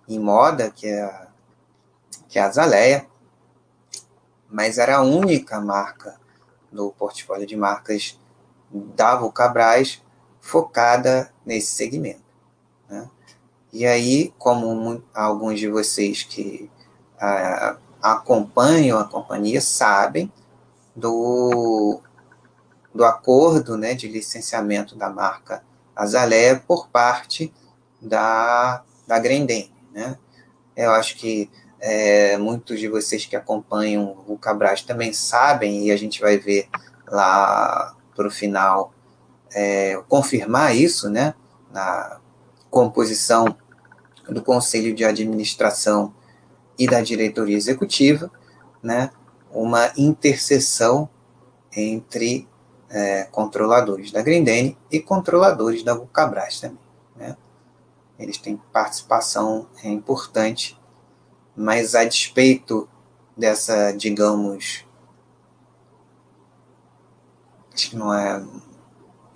em, 0.07 0.19
moda, 0.19 0.69
que 0.69 0.87
é, 0.87 1.01
a, 1.01 1.27
que 2.27 2.37
é 2.37 2.41
a 2.41 2.51
Zaleia, 2.51 3.07
mas 4.49 4.77
era 4.77 4.97
a 4.97 5.01
única 5.01 5.59
marca 5.61 6.19
do 6.71 6.91
portfólio 6.91 7.47
de 7.47 7.55
marcas 7.55 8.19
da 8.69 9.15
Vulcabras 9.15 10.01
focada 10.41 11.32
nesse 11.45 11.73
segmento. 11.73 12.21
Né? 12.89 13.09
E 13.71 13.85
aí, 13.85 14.33
como 14.37 15.03
alguns 15.13 15.59
de 15.59 15.69
vocês 15.69 16.23
que 16.23 16.69
ah, 17.19 17.77
acompanham 18.01 18.99
a 18.99 19.05
companhia 19.05 19.61
sabem 19.61 20.31
do 20.95 22.01
do 22.93 23.03
acordo 23.03 23.75
né, 23.75 23.95
de 23.95 24.07
licenciamento 24.07 24.95
da 24.95 25.09
marca 25.09 25.63
Azalea 25.95 26.61
por 26.67 26.87
parte 26.89 27.51
da, 27.99 28.83
da 29.07 29.17
Grendene. 29.17 29.73
Né? 29.91 30.17
Eu 30.75 30.91
acho 30.91 31.15
que 31.17 31.49
é, 31.79 32.37
muitos 32.37 32.79
de 32.79 32.87
vocês 32.87 33.25
que 33.25 33.35
acompanham 33.35 34.23
o 34.27 34.37
Cabras 34.37 34.83
também 34.83 35.11
sabem, 35.11 35.87
e 35.87 35.91
a 35.91 35.97
gente 35.97 36.21
vai 36.21 36.37
ver 36.37 36.69
lá 37.07 37.95
para 38.15 38.27
o 38.27 38.31
final 38.31 38.92
é, 39.53 40.01
confirmar 40.07 40.75
isso, 40.75 41.09
né, 41.09 41.33
na 41.71 42.19
composição 42.69 43.55
do 44.27 44.41
Conselho 44.41 44.93
de 44.93 45.03
Administração 45.03 46.13
e 46.77 46.87
da 46.87 47.01
Diretoria 47.01 47.55
Executiva, 47.55 48.31
né, 48.81 49.11
uma 49.51 49.91
interseção 49.97 51.07
entre 51.75 52.47
é, 52.89 53.23
controladores 53.25 54.11
da 54.11 54.21
Grindene 54.21 54.77
e 54.91 54.99
controladores 54.99 55.83
da 55.83 55.93
Vulcabras 55.93 56.59
também. 56.59 56.79
Né? 57.15 57.35
Eles 58.17 58.37
têm 58.37 58.61
participação 58.71 59.67
é, 59.83 59.89
importante, 59.89 60.79
mas 61.55 61.95
a 61.95 62.03
despeito 62.03 62.87
dessa, 63.35 63.91
digamos, 63.91 64.85
acho 67.73 67.89
que 67.89 67.95
não 67.95 68.13
é 68.13 68.43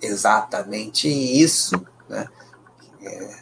exatamente 0.00 1.08
isso, 1.08 1.74
né? 2.08 2.26
É, 3.02 3.38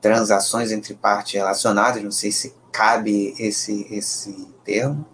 transações 0.00 0.70
entre 0.70 0.94
partes 0.94 1.34
relacionadas, 1.34 2.02
não 2.02 2.10
sei 2.10 2.30
se 2.30 2.54
cabe 2.70 3.34
esse, 3.38 3.86
esse 3.90 4.54
termo, 4.64 5.04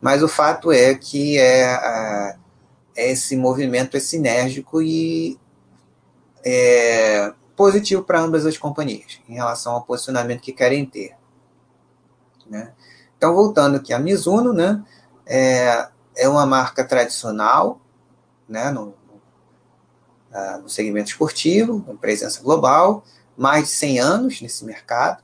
mas 0.00 0.22
o 0.22 0.28
fato 0.28 0.72
é 0.72 0.94
que 0.94 1.38
é, 1.38 2.36
é 2.96 3.10
esse 3.10 3.36
movimento 3.36 3.96
é 3.96 4.00
sinérgico 4.00 4.80
e 4.80 5.38
é 6.44 7.32
positivo 7.56 8.02
para 8.02 8.20
ambas 8.20 8.46
as 8.46 8.56
companhias 8.56 9.20
em 9.28 9.34
relação 9.34 9.74
ao 9.74 9.82
posicionamento 9.82 10.40
que 10.40 10.52
querem 10.52 10.86
ter. 10.86 11.14
Né? 12.48 12.72
Então, 13.16 13.34
voltando 13.34 13.76
aqui 13.76 13.92
a 13.92 13.98
Mizuno, 13.98 14.52
né, 14.52 14.82
é, 15.26 15.88
é 16.16 16.28
uma 16.28 16.46
marca 16.46 16.82
tradicional 16.82 17.78
né, 18.48 18.70
no, 18.70 18.94
no 20.62 20.68
segmento 20.68 21.10
esportivo, 21.10 21.82
com 21.82 21.96
presença 21.96 22.42
global, 22.42 23.04
mais 23.36 23.64
de 23.64 23.70
100 23.70 23.98
anos 23.98 24.40
nesse 24.40 24.64
mercado, 24.64 25.22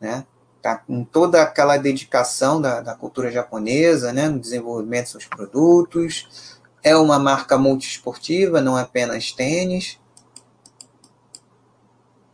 né? 0.00 0.26
Tá 0.62 0.78
com 0.78 1.04
toda 1.04 1.42
aquela 1.42 1.76
dedicação 1.76 2.60
da, 2.60 2.80
da 2.80 2.94
cultura 2.94 3.30
japonesa, 3.30 4.12
né, 4.14 4.28
no 4.28 4.38
desenvolvimento 4.38 5.04
dos 5.04 5.10
seus 5.10 5.26
produtos. 5.26 6.58
É 6.82 6.96
uma 6.96 7.18
marca 7.18 7.58
multiesportiva, 7.58 8.62
não 8.62 8.78
é 8.78 8.82
apenas 8.82 9.30
tênis. 9.32 10.00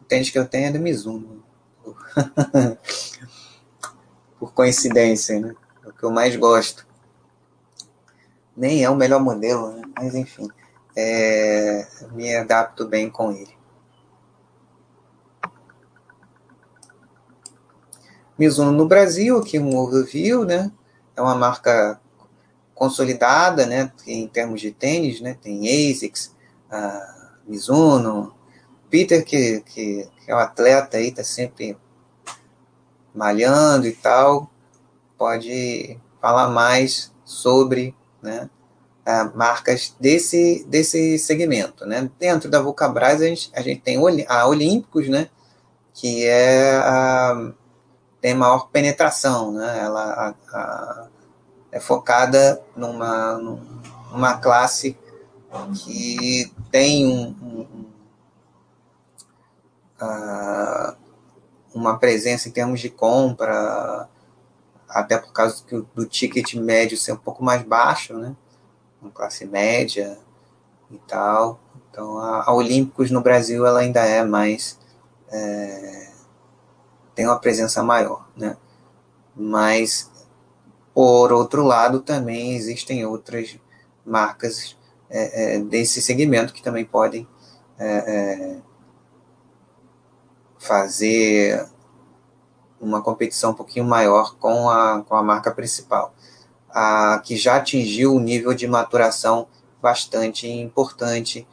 O 0.01 0.05
tênis 0.05 0.31
que 0.31 0.39
eu 0.39 0.47
tenho 0.47 0.69
é 0.69 0.71
do 0.71 0.79
Mizuno. 0.79 1.43
Por 4.39 4.53
coincidência, 4.53 5.41
né? 5.41 5.55
É 5.85 5.89
o 5.89 5.93
que 5.93 6.05
eu 6.05 6.11
mais 6.13 6.37
gosto. 6.37 6.87
Nem 8.57 8.85
é 8.85 8.91
o 8.91 8.95
melhor 8.95 9.21
modelo, 9.21 9.73
né? 9.73 9.83
mas 9.97 10.15
enfim 10.15 10.49
é, 11.01 11.89
me 12.13 12.35
adapto 12.35 12.87
bem 12.87 13.09
com 13.09 13.33
ele. 13.33 13.59
Mizuno 18.39 18.73
no 18.73 18.87
Brasil, 18.87 19.39
aqui 19.39 19.59
um 19.59 19.77
overview, 19.77 20.45
né? 20.45 20.71
É 21.17 21.21
uma 21.21 21.35
marca 21.35 22.01
consolidada, 22.75 23.67
né? 23.67 23.93
Em 24.07 24.27
termos 24.27 24.61
de 24.61 24.71
tênis, 24.71 25.21
né? 25.21 25.37
Tem 25.41 25.91
ASICS, 25.91 26.35
Mizuno, 27.47 28.35
Peter 28.89 29.25
que, 29.25 29.61
que, 29.61 30.09
que 30.25 30.31
é 30.31 30.35
um 30.35 30.39
atleta 30.39 30.97
aí, 30.97 31.13
tá 31.13 31.23
sempre 31.23 31.77
malhando 33.15 33.87
e 33.87 33.93
tal, 33.93 34.51
pode 35.19 35.99
falar 36.21 36.49
mais 36.49 37.13
sobre, 37.25 37.95
né? 38.23 38.49
Marcas 39.35 39.95
desse, 39.99 40.65
desse 40.69 41.19
segmento. 41.19 41.87
Né? 41.87 42.11
Dentro 42.19 42.51
da 42.51 42.61
Vulcabras, 42.61 43.21
a 43.21 43.27
gente, 43.27 43.51
a 43.55 43.61
gente 43.61 43.81
tem 43.81 43.99
a 44.29 44.47
Olímpicos, 44.47 45.09
né? 45.09 45.29
que 45.93 46.25
é 46.25 46.77
a, 46.77 47.53
tem 48.21 48.35
maior 48.35 48.69
penetração. 48.69 49.53
Né? 49.53 49.79
Ela 49.81 50.35
a, 50.53 50.57
a, 50.57 51.09
é 51.73 51.81
focada 51.81 52.61
numa, 52.77 53.39
numa 54.11 54.39
classe 54.39 54.97
que 55.75 56.53
tem 56.71 57.07
um, 57.07 57.35
um, 57.43 57.87
uh, 60.01 60.97
uma 61.75 61.99
presença 61.99 62.49
em 62.49 62.53
termos 62.53 62.81
de 62.81 62.89
compra, 62.89 64.09
até 64.89 65.19
por 65.19 65.33
causa 65.33 65.65
do, 65.69 65.89
do 65.95 66.07
ticket 66.07 66.55
médio 66.55 66.97
ser 66.97 67.13
um 67.13 67.17
pouco 67.17 67.45
mais 67.45 67.63
baixo, 67.63 68.15
né? 68.15 68.35
Uma 69.01 69.11
classe 69.11 69.45
média 69.47 70.19
e 70.91 70.99
tal. 71.07 71.61
Então, 71.91 72.19
a, 72.19 72.45
a 72.47 72.55
Olímpicos 72.55 73.11
no 73.11 73.21
Brasil 73.21 73.67
ela 73.67 73.81
ainda 73.81 74.01
é 74.05 74.23
mais. 74.25 74.79
É, 75.31 76.13
tem 77.15 77.27
uma 77.27 77.39
presença 77.39 77.83
maior, 77.83 78.29
né? 78.37 78.57
Mas, 79.35 80.11
por 80.95 81.33
outro 81.33 81.63
lado, 81.63 82.01
também 82.01 82.55
existem 82.55 83.05
outras 83.05 83.59
marcas 84.05 84.77
é, 85.09 85.57
é, 85.57 85.59
desse 85.59 86.01
segmento 86.01 86.53
que 86.53 86.63
também 86.63 86.85
podem 86.85 87.27
é, 87.79 87.87
é, 87.87 88.61
fazer 90.59 91.69
uma 92.81 93.03
competição 93.03 93.51
um 93.51 93.55
pouquinho 93.55 93.85
maior 93.85 94.37
com 94.37 94.69
a, 94.71 95.03
com 95.03 95.15
a 95.15 95.23
marca 95.23 95.51
principal 95.51 96.15
que 97.25 97.37
já 97.37 97.57
atingiu 97.57 98.15
um 98.15 98.21
nível 98.21 98.55
de 98.55 98.67
maturação 98.67 99.49
bastante 99.81 100.49
importante. 100.49 101.47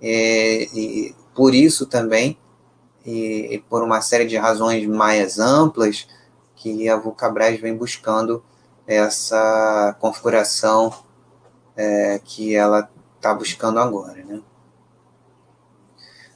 É, 0.00 0.64
e 0.76 1.14
por 1.34 1.54
isso 1.54 1.86
também, 1.86 2.38
e, 3.04 3.54
e, 3.54 3.58
por 3.58 3.82
uma 3.82 4.00
série 4.00 4.26
de 4.26 4.36
razões 4.36 4.86
mais 4.86 5.38
amplas, 5.38 6.06
que 6.56 6.88
a 6.88 6.96
Vulcabras 6.96 7.60
vem 7.60 7.76
buscando 7.76 8.42
essa 8.86 9.96
configuração 10.00 10.92
é, 11.76 12.20
que 12.22 12.54
ela 12.54 12.90
está 13.16 13.34
buscando 13.34 13.78
agora. 13.78 14.22
Né? 14.24 14.40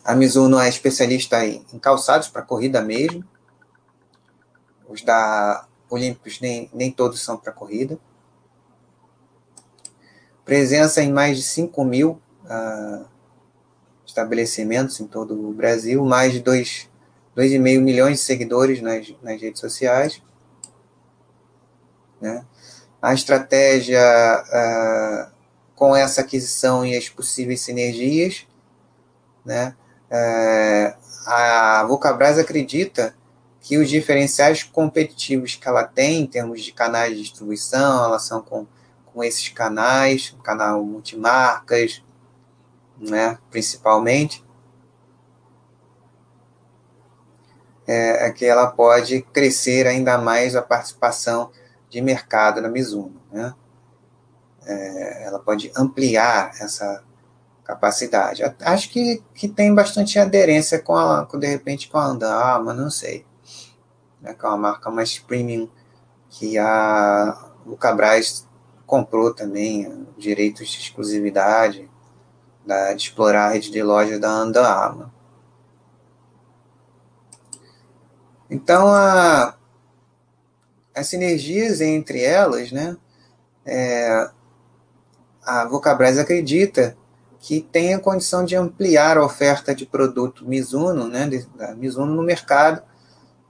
A 0.05 0.14
Mizuno 0.14 0.59
é 0.59 0.68
especialista 0.68 1.44
em, 1.44 1.64
em 1.72 1.79
calçados 1.79 2.29
para 2.29 2.42
corrida 2.42 2.81
mesmo. 2.81 3.24
Os 4.88 5.03
da 5.03 5.66
Olímpicos 5.90 6.40
nem, 6.40 6.70
nem 6.72 6.90
todos 6.90 7.20
são 7.20 7.37
para 7.37 7.53
corrida 7.53 7.98
presença 10.49 11.03
em 11.03 11.13
mais 11.13 11.37
de 11.37 11.43
5 11.43 11.85
mil 11.85 12.19
uh, 12.47 13.05
estabelecimentos 14.07 14.99
em 14.99 15.07
todo 15.07 15.39
o 15.47 15.53
Brasil, 15.53 16.03
mais 16.07 16.33
de 16.33 16.43
2,5 16.43 17.59
milhões 17.83 18.17
de 18.17 18.25
seguidores 18.25 18.81
nas, 18.81 19.15
nas 19.23 19.39
redes 19.39 19.61
sociais. 19.61 20.23
Né? 22.19 22.47
A 23.03 23.13
estratégia 23.13 24.01
uh, 24.01 25.31
com 25.75 25.95
essa 25.95 26.23
aquisição 26.23 26.83
e 26.83 26.97
as 26.97 27.11
possíveis 27.11 27.61
sinergias, 27.61 28.47
né? 29.45 29.77
Uh, 30.11 30.97
a 31.27 31.85
Vulcabras 31.87 32.39
acredita 32.39 33.15
que 33.61 33.77
os 33.77 33.91
diferenciais 33.91 34.63
competitivos 34.63 35.57
que 35.57 35.69
ela 35.69 35.85
tem 35.85 36.23
em 36.23 36.27
termos 36.27 36.63
de 36.63 36.73
canais 36.73 37.15
de 37.15 37.23
distribuição, 37.23 38.01
relação 38.01 38.41
com 38.41 38.67
com 39.18 39.24
esses 39.24 39.48
canais, 39.48 40.33
o 40.38 40.40
canal 40.44 40.81
multimarcas, 40.85 42.04
né, 42.96 43.37
principalmente, 43.50 44.46
é, 47.85 48.28
é, 48.28 48.31
que 48.31 48.44
ela 48.44 48.68
pode 48.68 49.22
crescer 49.22 49.88
ainda 49.88 50.18
mais 50.18 50.54
a 50.54 50.62
participação 50.62 51.50
de 51.90 52.00
mercado 52.00 52.61
na 52.61 52.68
Mizuno. 52.68 53.20
Né? 53.33 53.52
É, 54.64 55.24
ela 55.24 55.40
pode 55.40 55.72
ampliar 55.76 56.52
essa 56.61 57.02
capacidade. 57.64 58.44
Acho 58.61 58.88
que, 58.88 59.20
que 59.35 59.48
tem 59.48 59.74
bastante 59.74 60.16
aderência 60.16 60.78
com, 60.78 60.94
a, 60.94 61.26
com 61.26 61.40
de 61.40 61.48
repente, 61.48 61.88
com 61.88 61.98
a 61.98 62.07
Anda 62.07 62.61
mas 62.61 62.76
não 62.76 62.88
sei. 62.88 63.26
Né, 64.20 64.33
que 64.33 64.46
é 64.46 64.48
uma 64.48 64.57
marca 64.57 64.88
mais 64.92 65.18
premium 65.18 65.68
que 66.31 66.57
a 66.57 67.46
Lucabras 67.66 68.48
comprou 68.88 69.35
também 69.35 70.07
direitos 70.16 70.66
de 70.68 70.79
exclusividade 70.79 71.88
da, 72.66 72.94
de 72.94 73.03
explorar 73.03 73.48
a 73.48 73.51
rede 73.51 73.70
de 73.70 73.83
lojas 73.83 74.18
da 74.18 74.31
Armour. 74.31 75.11
Então, 78.51 78.88
a, 78.88 79.55
as 80.94 81.07
sinergias 81.07 81.83
entre 81.83 82.22
elas, 82.22 82.72
né, 82.72 82.96
é, 83.66 84.31
a 85.44 85.66
Vocabras 85.66 86.16
acredita 86.16 86.96
que 87.40 87.61
tem 87.61 87.92
a 87.92 88.01
condição 88.01 88.42
de 88.42 88.57
ampliar 88.57 89.18
a 89.18 89.24
oferta 89.24 89.74
de 89.74 89.85
produto 89.85 90.48
Mizuno, 90.48 91.09
né, 91.09 91.29
da 91.57 91.74
Mizuno 91.74 92.14
no 92.14 92.22
mercado, 92.22 92.83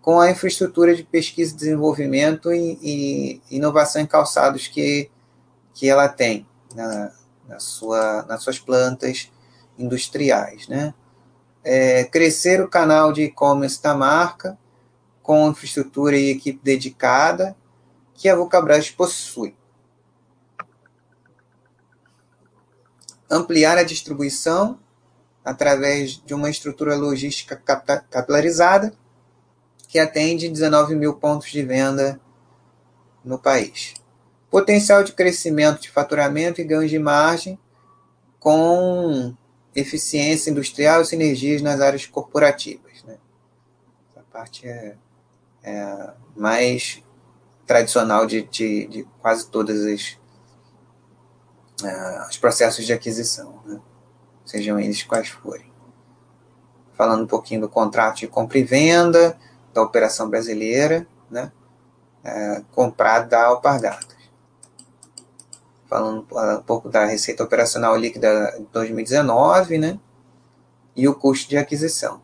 com 0.02 0.18
a 0.18 0.32
infraestrutura 0.32 0.96
de 0.96 1.04
pesquisa 1.04 1.54
desenvolvimento 1.54 2.52
e, 2.52 2.78
e 2.82 3.56
inovação 3.56 4.02
em 4.02 4.06
calçados 4.06 4.66
que 4.66 5.08
que 5.78 5.88
ela 5.88 6.08
tem 6.08 6.44
na, 6.74 7.12
na 7.46 7.60
sua, 7.60 8.24
nas 8.24 8.42
suas 8.42 8.58
plantas 8.58 9.30
industriais. 9.78 10.66
Né? 10.66 10.92
É, 11.62 12.02
crescer 12.02 12.60
o 12.60 12.68
canal 12.68 13.12
de 13.12 13.22
e-commerce 13.22 13.80
da 13.80 13.94
marca 13.94 14.58
com 15.22 15.48
infraestrutura 15.48 16.16
e 16.16 16.30
equipe 16.30 16.58
dedicada 16.64 17.56
que 18.12 18.28
a 18.28 18.34
Vulcabras 18.34 18.90
possui. 18.90 19.56
Ampliar 23.30 23.78
a 23.78 23.84
distribuição 23.84 24.80
através 25.44 26.20
de 26.26 26.34
uma 26.34 26.50
estrutura 26.50 26.96
logística 26.96 27.54
capilarizada 28.10 28.92
que 29.86 30.00
atende 30.00 30.48
19 30.48 30.96
mil 30.96 31.14
pontos 31.14 31.52
de 31.52 31.62
venda 31.62 32.20
no 33.24 33.38
país 33.38 33.94
potencial 34.50 35.02
de 35.02 35.12
crescimento 35.12 35.80
de 35.80 35.90
faturamento 35.90 36.60
e 36.60 36.64
ganhos 36.64 36.90
de 36.90 36.98
margem 36.98 37.58
com 38.40 39.34
eficiência 39.74 40.50
industrial 40.50 41.02
e 41.02 41.06
sinergias 41.06 41.62
nas 41.62 41.80
áreas 41.80 42.06
corporativas. 42.06 43.02
Né? 43.04 43.16
parte 44.38 44.68
é, 44.68 44.96
é 45.62 46.10
mais 46.36 47.02
tradicional 47.66 48.24
de, 48.24 48.42
de, 48.42 48.86
de 48.86 49.08
quase 49.20 49.48
todas 49.48 49.84
as 49.84 50.18
uh, 51.82 52.28
os 52.28 52.38
processos 52.38 52.86
de 52.86 52.92
aquisição, 52.92 53.60
né? 53.66 53.80
sejam 54.44 54.78
eles 54.78 55.02
quais 55.02 55.28
forem. 55.28 55.72
Falando 56.94 57.24
um 57.24 57.26
pouquinho 57.26 57.60
do 57.62 57.68
contrato 57.68 58.18
de 58.18 58.28
compra 58.28 58.58
e 58.58 58.64
venda, 58.64 59.38
da 59.74 59.82
operação 59.82 60.28
brasileira, 60.28 61.06
né? 61.30 61.52
Uh, 62.24 62.64
comprado 62.72 63.28
da 63.28 63.46
Alpargatas. 63.46 64.17
Falando 65.88 66.20
um 66.20 66.62
pouco 66.62 66.88
da 66.88 67.06
receita 67.06 67.42
operacional 67.42 67.96
líquida 67.96 68.54
de 68.58 68.66
2019, 68.72 69.78
né? 69.78 69.98
E 70.94 71.08
o 71.08 71.14
custo 71.14 71.48
de 71.48 71.56
aquisição. 71.56 72.20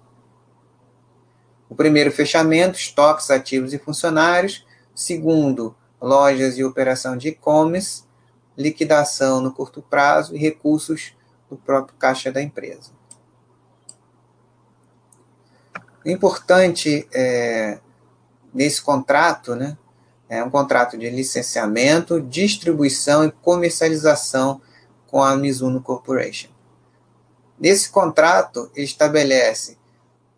O 1.68 1.74
primeiro 1.74 2.12
fechamento, 2.12 2.76
estoques 2.76 3.30
ativos 3.30 3.72
e 3.72 3.78
funcionários. 3.78 4.66
Segundo, 4.94 5.74
lojas 6.00 6.58
e 6.58 6.64
operação 6.64 7.16
de 7.16 7.28
e-commerce 7.28 8.04
liquidação 8.56 9.40
no 9.40 9.52
curto 9.52 9.82
prazo 9.82 10.34
e 10.34 10.38
recursos 10.38 11.14
do 11.50 11.56
próprio 11.56 11.96
caixa 11.98 12.30
da 12.30 12.42
empresa. 12.42 12.92
O 16.04 16.08
importante 16.08 17.08
é, 17.12 17.78
nesse 18.52 18.82
contrato, 18.82 19.54
né, 19.54 19.76
é 20.28 20.42
um 20.42 20.50
contrato 20.50 20.96
de 20.96 21.08
licenciamento, 21.10 22.20
distribuição 22.20 23.24
e 23.24 23.30
comercialização 23.30 24.60
com 25.06 25.22
a 25.22 25.36
Mizuno 25.36 25.82
Corporation. 25.82 26.48
Nesse 27.58 27.90
contrato, 27.90 28.70
estabelece 28.74 29.78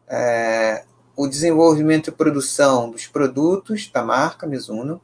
é, 0.06 0.84
o 1.16 1.26
desenvolvimento 1.26 2.08
e 2.08 2.12
produção 2.12 2.90
dos 2.90 3.06
produtos 3.06 3.88
da 3.88 4.02
marca 4.02 4.46
Mizuno, 4.46 5.00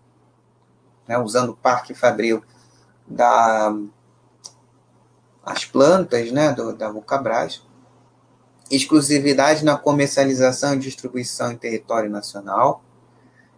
né, 1.09 1.17
usando 1.19 1.51
o 1.51 1.57
parque 1.57 1.95
fabril 1.95 2.43
da 3.07 3.75
as 5.45 5.65
plantas 5.65 6.31
né, 6.31 6.53
do, 6.53 6.73
da 6.73 6.89
Vulcabras, 6.89 7.63
exclusividade 8.71 9.65
na 9.65 9.77
comercialização 9.77 10.75
e 10.75 10.79
distribuição 10.79 11.51
em 11.51 11.57
território 11.57 12.09
nacional, 12.09 12.83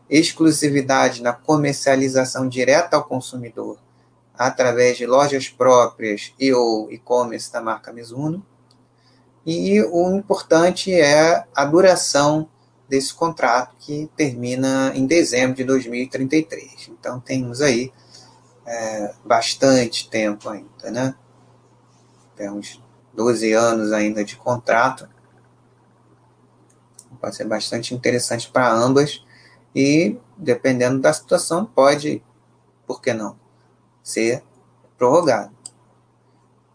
exclusividade 0.09 1.23
na 1.23 1.33
comercialização 1.33 2.49
direta 2.49 2.97
ao 2.97 3.05
consumidor 3.05 3.79
através 4.37 4.97
de 4.97 5.07
lojas 5.07 5.49
próprias 5.49 6.33
e 6.39 6.53
ou 6.53 6.91
e-commerce 6.91 7.53
da 7.53 7.61
marca 7.61 7.93
Mizuno. 7.93 8.45
E 9.47 9.81
o 9.83 10.17
importante 10.17 10.93
é 10.93 11.45
a 11.55 11.65
duração 11.65 12.49
desse 12.89 13.15
contrato, 13.15 13.75
que 13.79 14.11
termina 14.17 14.93
em 14.95 15.07
dezembro 15.07 15.57
de 15.57 15.65
2033. 15.65 16.89
Então, 16.91 17.21
temos 17.21 17.61
aí 17.61 17.93
é, 18.67 19.15
bastante 19.25 20.09
tempo 20.09 20.49
ainda, 20.49 20.91
né? 20.91 21.15
Temos 22.37 22.83
12 23.15 23.53
anos 23.53 23.93
ainda 23.93 24.25
de 24.25 24.37
contrato. 24.37 25.09
Pode 27.21 27.37
ser 27.37 27.45
bastante 27.45 27.95
interessante 27.95 28.51
para 28.51 28.71
ambas 28.73 29.25
e, 29.75 30.19
dependendo 30.37 31.01
da 31.01 31.13
situação, 31.13 31.65
pode, 31.65 32.23
por 32.87 33.01
que 33.01 33.13
não, 33.13 33.37
ser 34.03 34.43
prorrogado. 34.97 35.53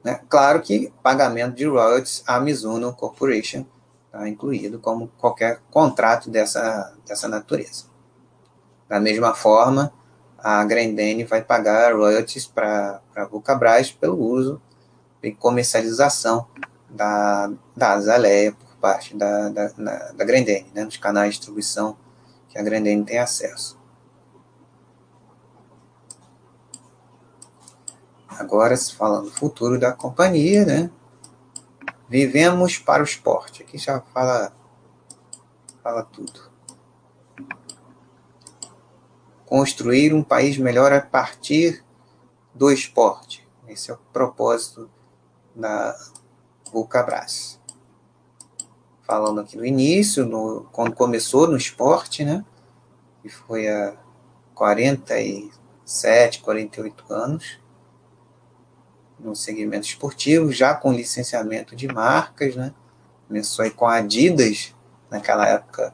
Né? 0.04 0.20
Claro 0.28 0.62
que 0.62 0.92
pagamento 1.02 1.56
de 1.56 1.66
royalties 1.66 2.24
à 2.28 2.40
Mizuno 2.40 2.94
Corporation 2.94 3.66
está 4.06 4.28
incluído 4.28 4.80
como 4.80 5.08
qualquer 5.18 5.62
contrato 5.70 6.30
dessa, 6.30 6.94
dessa 7.06 7.28
natureza. 7.28 7.86
Da 8.88 9.00
mesma 9.00 9.36
forma, 9.36 9.94
a 10.38 10.64
Grendene 10.64 11.24
vai 11.24 11.42
pagar 11.44 11.94
royalties 11.94 12.48
para 12.48 13.02
a 13.16 13.26
Vulcabras 13.26 13.92
pelo 13.92 14.18
uso 14.20 14.62
e 15.22 15.32
comercialização 15.32 16.48
da, 16.90 17.52
da 17.76 17.92
Azaleia 17.92 18.54
por 18.54 18.76
parte 18.78 19.16
da, 19.16 19.50
da, 19.50 19.68
da 19.68 20.26
Grendene, 20.26 20.72
né, 20.74 20.84
nos 20.84 20.98
canais 20.98 21.34
de 21.34 21.40
distribuição 21.40 21.96
que 22.50 22.58
a 22.58 22.64
Grendene 22.64 23.06
tem 23.06 23.20
acesso. 23.20 23.80
Agora, 28.28 28.76
se 28.76 28.94
falando 28.96 29.26
do 29.26 29.32
futuro 29.32 29.80
da 29.80 29.94
companhia, 29.94 30.66
né? 30.66 30.90
Vivemos 32.10 32.78
para 32.78 33.02
o 33.02 33.06
esporte. 33.06 33.64
Aqui 33.64 33.78
já 33.78 34.02
fala, 34.02 34.52
fala 35.82 36.04
tudo 36.04 36.50
construir 39.50 40.14
um 40.14 40.22
país 40.22 40.60
melhor 40.60 40.94
a 40.94 41.02
partir 41.02 41.84
do 42.54 42.72
esporte. 42.72 43.48
Esse 43.68 43.90
é 43.90 43.96
o 43.96 43.98
propósito 44.14 44.88
da 45.56 45.98
Vulcabras. 46.72 47.59
Falando 49.10 49.42
aqui 49.42 49.58
no 49.58 49.66
início, 49.66 50.24
no, 50.24 50.68
quando 50.72 50.94
começou 50.94 51.48
no 51.48 51.58
esporte, 51.58 52.24
né? 52.24 52.46
Que 53.24 53.30
foi 53.30 53.68
há 53.68 53.98
47, 54.54 56.42
48 56.42 57.12
anos, 57.12 57.60
no 59.18 59.36
segmento 59.36 59.88
esportivo, 59.88 60.52
já 60.52 60.76
com 60.76 60.94
licenciamento 60.94 61.76
de 61.76 61.88
marcas, 61.88 62.56
né? 62.56 62.72
Começou 63.28 63.66
aí 63.66 63.72
com 63.72 63.88
a 63.88 63.96
Adidas, 63.96 64.76
naquela 65.10 65.48
época, 65.48 65.92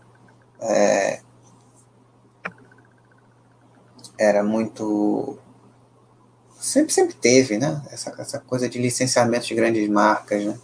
é, 0.60 1.21
era 4.19 4.43
muito. 4.43 5.39
Sempre, 6.60 6.91
sempre 6.91 7.15
teve, 7.15 7.58
né? 7.58 7.82
Essa, 7.89 8.13
essa 8.19 8.39
coisa 8.41 8.67
de 8.67 8.78
licenciamento 8.78 9.47
de 9.47 9.56
grandes 9.56 9.88
marcas, 9.88 10.43
né? 10.43 10.60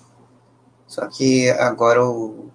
Só 0.91 1.07
que 1.07 1.49
agora 1.51 2.05
o, 2.05 2.51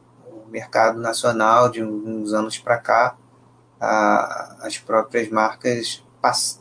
mercado 0.50 1.00
nacional, 1.00 1.70
de 1.70 1.82
uns 1.82 2.34
anos 2.34 2.58
para 2.58 2.76
cá, 2.76 3.16
a, 3.80 4.58
as 4.60 4.76
próprias 4.76 5.30
marcas 5.30 6.04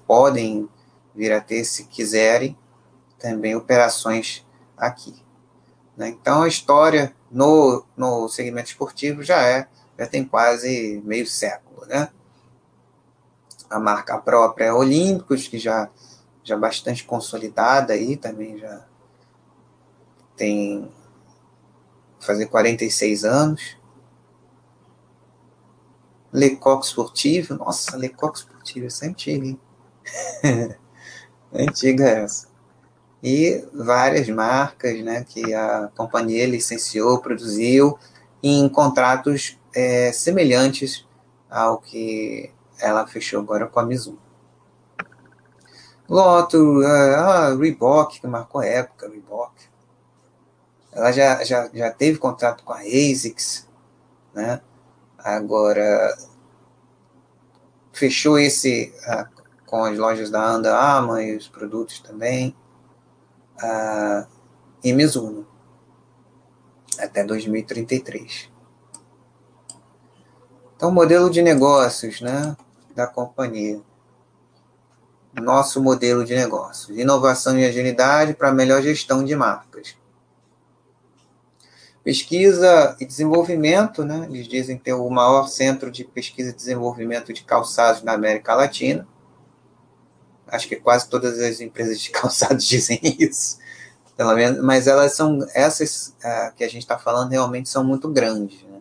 podem 0.07 0.69
vir 1.13 1.33
a 1.33 1.41
ter, 1.41 1.65
se 1.65 1.83
quiserem, 1.83 2.57
também 3.19 3.57
operações 3.57 4.45
aqui. 4.77 5.21
Né? 5.97 6.07
Então 6.07 6.43
a 6.43 6.47
história 6.47 7.13
no, 7.29 7.83
no 7.97 8.29
segmento 8.29 8.69
esportivo 8.69 9.21
já 9.21 9.41
é, 9.41 9.67
já 9.99 10.07
tem 10.07 10.23
quase 10.23 11.01
meio 11.03 11.27
século, 11.27 11.85
né? 11.87 12.07
a 13.69 13.79
marca 13.81 14.17
própria 14.17 14.73
Olímpicos, 14.73 15.45
que 15.45 15.59
já 15.59 15.89
já 16.41 16.55
bastante 16.55 17.03
consolidada 17.03 17.91
aí, 17.91 18.15
também 18.15 18.57
já 18.57 18.85
tem 20.37 20.89
fazer 22.25 22.47
46 22.47 23.23
anos. 23.23 23.77
Lecoq 26.33 26.85
Sportivo, 26.85 27.55
nossa, 27.55 27.95
Lecoq 27.95 28.37
Sportivo, 28.37 28.87
essa 28.87 29.05
é 29.05 29.09
antiga, 29.09 29.45
hein? 29.45 29.59
antiga 31.53 32.09
essa. 32.09 32.47
E 33.23 33.65
várias 33.73 34.27
marcas 34.29 35.01
né, 35.01 35.23
que 35.23 35.53
a 35.53 35.89
companhia 35.95 36.45
licenciou, 36.45 37.21
produziu 37.21 37.97
em 38.43 38.67
contratos 38.67 39.57
é, 39.73 40.11
semelhantes 40.11 41.07
ao 41.49 41.79
que 41.79 42.51
ela 42.79 43.07
fechou 43.07 43.39
agora 43.39 43.67
com 43.67 43.79
a 43.79 43.85
Mizuno. 43.85 44.19
Loto, 46.07 46.81
a 46.83 47.47
ah, 47.47 47.55
Reebok, 47.55 48.21
que 48.21 48.27
marcou 48.27 48.61
época, 48.61 49.09
Reebok. 49.09 49.53
Ela 50.95 51.11
já, 51.11 51.43
já, 51.43 51.69
já 51.71 51.91
teve 51.91 52.17
contrato 52.17 52.63
com 52.63 52.73
a 52.73 52.79
ASICS, 52.79 53.67
né? 54.33 54.61
Agora, 55.19 56.17
fechou 57.93 58.39
esse 58.39 58.91
com 59.65 59.83
as 59.83 59.97
lojas 59.97 60.31
da 60.31 60.55
Under 60.55 60.73
Armour 60.73 61.19
e 61.19 61.35
os 61.35 61.47
produtos 61.47 61.99
também. 61.99 62.55
Uh, 63.61 64.25
e 64.83 64.93
Mizuno, 64.93 65.45
até 66.97 67.23
2033. 67.23 68.49
Então, 70.75 70.91
modelo 70.91 71.29
de 71.29 71.41
negócios, 71.41 72.21
né? 72.21 72.55
da 72.95 73.05
companhia. 73.05 73.81
Nosso 75.33 75.83
modelo 75.83 76.23
de 76.23 76.33
negócios. 76.33 76.97
Inovação 76.97 77.59
e 77.59 77.65
agilidade 77.65 78.33
para 78.33 78.53
melhor 78.53 78.81
gestão 78.81 79.23
de 79.23 79.35
marcas. 79.35 79.97
Pesquisa 82.05 82.95
e 82.99 83.05
desenvolvimento, 83.05 84.05
né? 84.05 84.27
Eles 84.29 84.47
dizem 84.47 84.77
ter 84.77 84.93
o 84.93 85.09
maior 85.09 85.47
centro 85.47 85.91
de 85.91 86.05
pesquisa 86.05 86.51
e 86.51 86.55
desenvolvimento 86.55 87.33
de 87.33 87.43
calçados 87.43 88.01
na 88.01 88.13
América 88.13 88.55
Latina. 88.55 89.05
Acho 90.47 90.67
que 90.69 90.77
quase 90.77 91.09
todas 91.09 91.39
as 91.39 91.59
empresas 91.59 91.99
de 91.99 92.11
calçados 92.11 92.63
dizem 92.63 92.99
isso. 93.19 93.57
Pelo 94.15 94.33
menos, 94.33 94.63
mas 94.63 94.87
elas 94.87 95.13
são 95.13 95.39
essas 95.53 96.15
uh, 96.23 96.55
que 96.55 96.63
a 96.63 96.69
gente 96.69 96.83
está 96.83 96.97
falando 96.97 97.31
realmente 97.31 97.67
são 97.67 97.83
muito 97.83 98.07
grandes. 98.07 98.61
Né? 98.61 98.75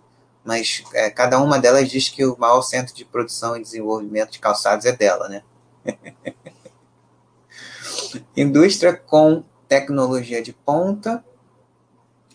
mas 0.45 0.85
é, 0.93 1.09
cada 1.11 1.41
uma 1.41 1.59
delas 1.59 1.91
diz 1.91 2.11
que 2.11 2.25
o 2.25 2.37
maior 2.39 2.61
centro 2.61 2.95
de 2.95 3.05
produção 3.05 3.57
e 3.57 3.63
desenvolvimento 3.63 4.33
de 4.33 4.39
calçados 4.39 4.85
é 4.85 4.93
dela, 4.93 5.29
né? 5.29 5.43
Indústria 8.37 8.95
com 8.95 9.43
tecnologia 9.67 10.43
de 10.43 10.53
ponta, 10.53 11.25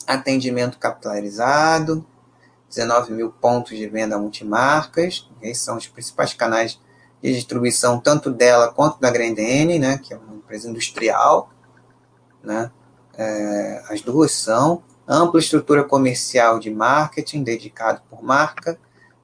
atendimento 0.10 0.80
capitalizado, 0.80 2.04
19 2.68 3.14
mil 3.14 3.32
pontos 3.32 3.78
de 3.78 3.88
venda 3.88 4.18
multimarcas, 4.18 5.30
esses 5.42 5.64
são 5.64 5.78
os 5.78 5.88
principais 5.88 6.34
canais 6.34 6.80
de 7.22 7.34
distribuição, 7.34 8.00
tanto 8.00 8.32
dela 8.32 8.74
quanto 8.74 9.00
da 9.00 9.12
Grendene, 9.12 9.78
né, 9.78 10.00
que 10.00 10.14
é 10.14 10.18
uma 10.18 10.36
empresa 10.36 10.68
industrial, 10.68 11.52
né, 12.44 12.72
é, 13.16 13.84
as 13.90 14.02
duas 14.02 14.32
são, 14.32 14.84
ampla 15.08 15.40
estrutura 15.40 15.84
comercial 15.84 16.60
de 16.60 16.72
marketing 16.72 17.44
dedicado 17.44 18.02
por 18.10 18.24
marca, 18.24 18.80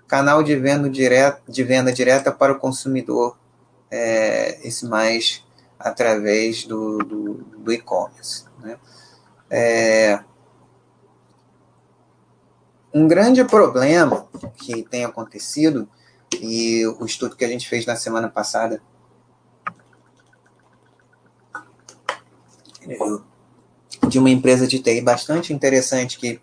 canal 0.07 0.43
de 0.43 0.55
venda, 0.55 0.87
direto, 0.87 1.51
de 1.51 1.63
venda 1.63 1.91
direta 1.91 2.31
para 2.31 2.53
o 2.53 2.59
consumidor, 2.59 3.37
é, 3.89 4.59
esse 4.67 4.85
mais 4.85 5.43
através 5.79 6.63
do, 6.63 6.99
do, 6.99 7.33
do 7.57 7.73
e-commerce. 7.73 8.45
Né? 8.59 8.77
É, 9.49 10.19
um 12.95 13.09
grande 13.09 13.43
problema 13.43 14.25
que 14.55 14.81
tem 14.83 15.03
acontecido, 15.03 15.85
e 16.39 16.87
o 16.97 17.05
estudo 17.05 17.35
que 17.35 17.43
a 17.43 17.47
gente 17.49 17.67
fez 17.67 17.85
na 17.85 17.97
semana 17.97 18.29
passada, 18.29 18.81
de 24.07 24.17
uma 24.17 24.29
empresa 24.29 24.65
de 24.65 24.79
TI 24.79 25.01
bastante 25.01 25.51
interessante 25.51 26.17
que 26.17 26.39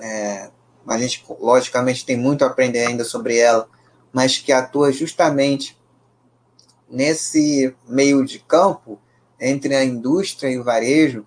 é, 0.00 0.48
a 0.86 0.98
gente, 0.98 1.24
logicamente, 1.40 2.06
tem 2.06 2.16
muito 2.16 2.44
a 2.44 2.46
aprender 2.46 2.86
ainda 2.86 3.02
sobre 3.02 3.36
ela, 3.36 3.68
mas 4.12 4.38
que 4.38 4.52
atua 4.52 4.92
justamente 4.92 5.76
nesse 6.88 7.74
meio 7.88 8.24
de 8.24 8.38
campo 8.38 9.00
entre 9.40 9.74
a 9.74 9.84
indústria 9.84 10.50
e 10.50 10.58
o 10.58 10.62
varejo, 10.62 11.26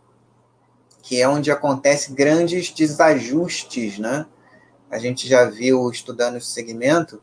que 1.05 1.21
é 1.21 1.29
onde 1.29 1.51
acontece 1.51 2.13
grandes 2.13 2.71
desajustes, 2.71 3.99
né? 3.99 4.25
A 4.89 4.97
gente 4.97 5.27
já 5.27 5.45
viu 5.45 5.87
estudando 5.91 6.37
esse 6.37 6.47
segmento, 6.47 7.21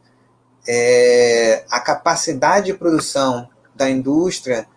é, 0.69 1.65
a 1.69 1.81
capacidade 1.81 2.67
de 2.67 2.75
produção 2.75 3.51
da 3.75 3.91
indústria 3.91 4.69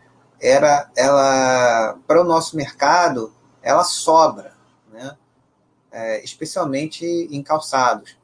era 0.41 0.89
ela 0.97 1.99
para 2.07 2.19
o 2.19 2.23
nosso 2.23 2.57
mercado 2.57 3.31
ela 3.61 3.83
sobra, 3.83 4.55
né? 4.91 5.15
É, 5.91 6.23
especialmente 6.23 7.05
em 7.05 7.43
calçados. 7.43 8.17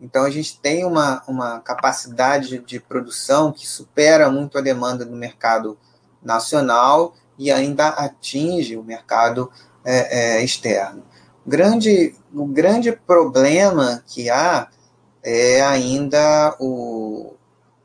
Então 0.00 0.24
a 0.24 0.30
gente 0.30 0.58
tem 0.58 0.84
uma, 0.84 1.22
uma 1.28 1.60
capacidade 1.60 2.58
de 2.58 2.80
produção 2.80 3.52
que 3.52 3.68
supera 3.68 4.28
muito 4.28 4.58
a 4.58 4.60
demanda 4.60 5.04
do 5.04 5.14
mercado 5.14 5.78
nacional 6.20 7.14
e 7.38 7.50
ainda 7.50 7.88
atinge 7.88 8.76
o 8.76 8.84
mercado 8.84 9.50
é, 9.84 10.38
é, 10.38 10.44
externo. 10.44 11.02
Grande, 11.46 12.14
o 12.32 12.46
grande 12.46 12.92
problema 12.92 14.02
que 14.06 14.30
há 14.30 14.68
é 15.22 15.62
ainda 15.62 16.56
o, 16.60 17.34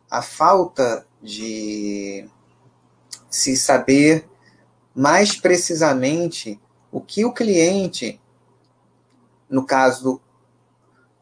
a 0.09 0.21
falta 0.21 1.05
de 1.21 2.27
se 3.29 3.55
saber 3.55 4.27
mais 4.95 5.39
precisamente 5.39 6.59
o 6.91 7.01
que 7.01 7.25
o 7.25 7.33
cliente, 7.33 8.19
no 9.49 9.65
caso, 9.65 10.19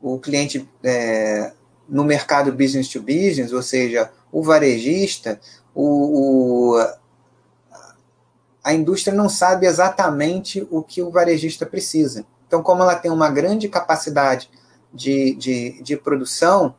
o 0.02 0.20
cliente 0.20 0.70
é, 0.84 1.54
no 1.88 2.04
mercado 2.04 2.52
business 2.52 2.88
to 2.90 3.02
business, 3.02 3.52
ou 3.52 3.62
seja, 3.62 4.12
o 4.32 4.44
varejista, 4.44 5.40
o, 5.74 6.74
o, 6.74 6.96
a 8.66 8.74
indústria 8.74 9.16
não 9.16 9.30
sabe 9.30 9.68
exatamente 9.68 10.68
o 10.72 10.82
que 10.82 11.00
o 11.00 11.12
varejista 11.12 11.68
precisa. 11.68 12.26
Então, 12.48 12.64
como 12.64 12.82
ela 12.82 12.96
tem 12.96 13.12
uma 13.12 13.30
grande 13.30 13.70
capacidade 13.70 14.50
de, 14.92 15.36
de, 15.36 15.84
de 15.84 15.96
produção, 15.96 16.74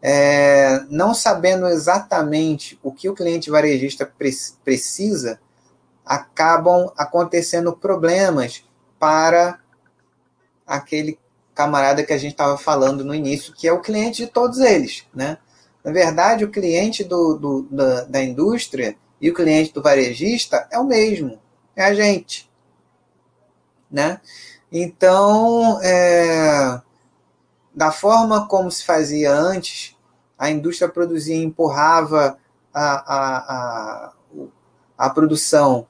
é, 0.00 0.82
não 0.88 1.12
sabendo 1.12 1.68
exatamente 1.68 2.80
o 2.82 2.90
que 2.90 3.06
o 3.06 3.14
cliente 3.14 3.50
varejista 3.50 4.06
pre 4.06 4.30
precisa, 4.64 5.38
acabam 6.06 6.90
acontecendo 6.96 7.76
problemas 7.76 8.64
para 8.98 9.60
aquele 10.66 11.18
camarada 11.54 12.02
que 12.02 12.14
a 12.14 12.18
gente 12.18 12.32
estava 12.32 12.56
falando 12.56 13.04
no 13.04 13.14
início, 13.14 13.52
que 13.52 13.68
é 13.68 13.72
o 13.74 13.82
cliente 13.82 14.24
de 14.24 14.32
todos 14.32 14.58
eles. 14.58 15.04
Né? 15.14 15.36
Na 15.84 15.92
verdade, 15.92 16.46
o 16.46 16.50
cliente 16.50 17.04
do, 17.04 17.34
do 17.34 17.62
da, 17.70 18.04
da 18.04 18.22
indústria 18.22 18.96
e 19.20 19.30
o 19.30 19.34
cliente 19.34 19.72
do 19.72 19.82
varejista 19.82 20.66
é 20.70 20.78
o 20.78 20.84
mesmo, 20.84 21.38
é 21.76 21.84
a 21.84 21.94
gente. 21.94 22.50
Né? 23.90 24.20
Então, 24.72 25.80
é, 25.82 26.80
da 27.74 27.90
forma 27.90 28.46
como 28.46 28.70
se 28.70 28.84
fazia 28.84 29.32
antes, 29.32 29.96
a 30.38 30.50
indústria 30.50 30.88
produzia 30.88 31.36
e 31.36 31.44
empurrava 31.44 32.38
a, 32.72 32.82
a, 32.82 33.36
a, 33.38 34.12
a 34.96 35.10
produção 35.10 35.86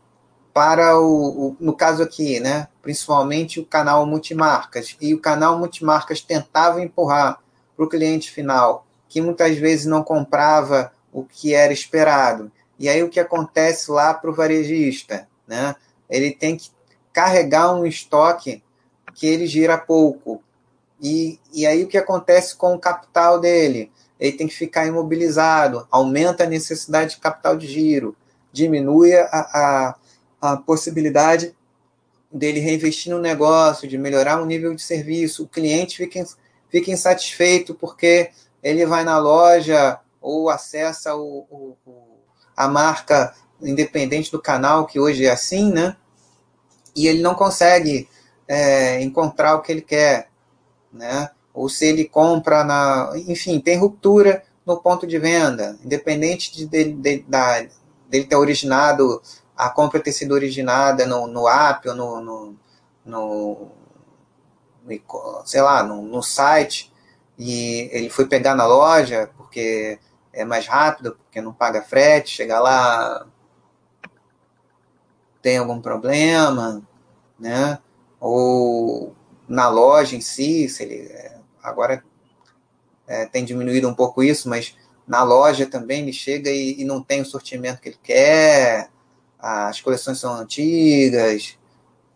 para 0.52 0.98
o, 0.98 1.50
o, 1.50 1.56
no 1.60 1.72
caso 1.72 2.02
aqui, 2.02 2.40
né, 2.40 2.68
principalmente 2.82 3.60
o 3.60 3.64
canal 3.64 4.04
multimarcas, 4.06 4.96
e 5.00 5.14
o 5.14 5.20
canal 5.20 5.58
multimarcas 5.58 6.20
tentava 6.20 6.82
empurrar 6.82 7.38
para 7.76 7.84
o 7.84 7.88
cliente 7.88 8.30
final, 8.30 8.86
que 9.08 9.20
muitas 9.20 9.56
vezes 9.56 9.86
não 9.86 10.02
comprava 10.02 10.92
o 11.12 11.24
que 11.24 11.54
era 11.54 11.72
esperado. 11.72 12.50
E 12.80 12.88
aí 12.88 13.02
o 13.02 13.10
que 13.10 13.20
acontece 13.20 13.90
lá 13.90 14.14
para 14.14 14.30
o 14.30 14.34
varejista? 14.34 15.28
Né? 15.46 15.76
Ele 16.08 16.30
tem 16.30 16.56
que 16.56 16.70
carregar 17.12 17.74
um 17.74 17.84
estoque 17.84 18.62
que 19.14 19.26
ele 19.26 19.46
gira 19.46 19.76
pouco. 19.76 20.42
E, 20.98 21.38
e 21.52 21.66
aí 21.66 21.84
o 21.84 21.88
que 21.88 21.98
acontece 21.98 22.56
com 22.56 22.74
o 22.74 22.78
capital 22.78 23.38
dele? 23.38 23.92
Ele 24.18 24.32
tem 24.32 24.48
que 24.48 24.54
ficar 24.54 24.86
imobilizado, 24.86 25.86
aumenta 25.90 26.44
a 26.44 26.46
necessidade 26.46 27.16
de 27.16 27.20
capital 27.20 27.54
de 27.54 27.66
giro, 27.66 28.16
diminui 28.50 29.14
a, 29.14 29.26
a, 29.30 29.96
a 30.40 30.56
possibilidade 30.56 31.54
dele 32.32 32.60
reinvestir 32.60 33.12
no 33.12 33.18
negócio, 33.18 33.86
de 33.86 33.98
melhorar 33.98 34.40
o 34.40 34.46
nível 34.46 34.74
de 34.74 34.80
serviço, 34.80 35.44
o 35.44 35.48
cliente 35.48 35.98
fica, 35.98 36.24
fica 36.70 36.90
insatisfeito 36.90 37.74
porque 37.74 38.30
ele 38.62 38.86
vai 38.86 39.04
na 39.04 39.18
loja 39.18 40.00
ou 40.20 40.48
acessa 40.48 41.14
o, 41.14 41.46
o, 41.50 41.76
a 42.60 42.68
marca 42.68 43.34
independente 43.62 44.30
do 44.30 44.40
canal, 44.40 44.86
que 44.86 45.00
hoje 45.00 45.24
é 45.24 45.30
assim, 45.30 45.72
né? 45.72 45.96
E 46.94 47.08
ele 47.08 47.22
não 47.22 47.34
consegue 47.34 48.06
é, 48.46 49.00
encontrar 49.00 49.54
o 49.54 49.62
que 49.62 49.72
ele 49.72 49.80
quer, 49.80 50.28
né? 50.92 51.30
Ou 51.54 51.70
se 51.70 51.86
ele 51.86 52.04
compra 52.04 52.62
na. 52.62 53.12
Enfim, 53.26 53.58
tem 53.60 53.78
ruptura 53.78 54.44
no 54.66 54.76
ponto 54.76 55.06
de 55.06 55.18
venda, 55.18 55.78
independente 55.82 56.54
de, 56.54 56.66
de, 56.66 56.92
de, 56.92 57.18
da, 57.26 57.64
dele 58.10 58.26
ter 58.26 58.36
originado, 58.36 59.22
a 59.56 59.70
compra 59.70 59.98
ter 59.98 60.12
sido 60.12 60.34
originada 60.34 61.06
no, 61.06 61.26
no 61.26 61.48
app 61.48 61.88
ou 61.88 61.94
no, 61.94 62.20
no, 62.20 62.56
no, 63.06 63.68
sei 65.46 65.62
lá, 65.62 65.82
no, 65.82 66.02
no 66.02 66.22
site, 66.22 66.92
e 67.38 67.88
ele 67.90 68.10
foi 68.10 68.26
pegar 68.26 68.54
na 68.54 68.66
loja 68.66 69.30
porque 69.38 69.98
é 70.32 70.44
mais 70.44 70.66
rápido, 70.66 71.16
porque 71.16 71.40
não 71.40 71.52
paga 71.52 71.82
frete, 71.82 72.30
chegar 72.30 72.60
lá 72.60 73.26
tem 75.42 75.58
algum 75.58 75.80
problema, 75.80 76.82
né? 77.38 77.78
ou 78.20 79.16
na 79.48 79.68
loja 79.68 80.14
em 80.14 80.20
si, 80.20 80.68
se 80.68 80.82
ele 80.82 81.06
é, 81.10 81.38
agora 81.62 82.04
é, 83.06 83.26
tem 83.26 83.44
diminuído 83.44 83.88
um 83.88 83.94
pouco 83.94 84.22
isso, 84.22 84.48
mas 84.48 84.76
na 85.06 85.22
loja 85.22 85.66
também 85.66 86.02
ele 86.02 86.12
chega 86.12 86.50
e, 86.50 86.80
e, 86.80 86.84
não 86.84 87.02
tem 87.02 87.22
o 87.22 87.26
sortimento 87.26 87.80
que 87.80 87.88
ele 87.88 87.98
quer, 88.02 88.90
as 89.38 89.80
coleções 89.80 90.20
são 90.20 90.34
antigas, 90.34 91.58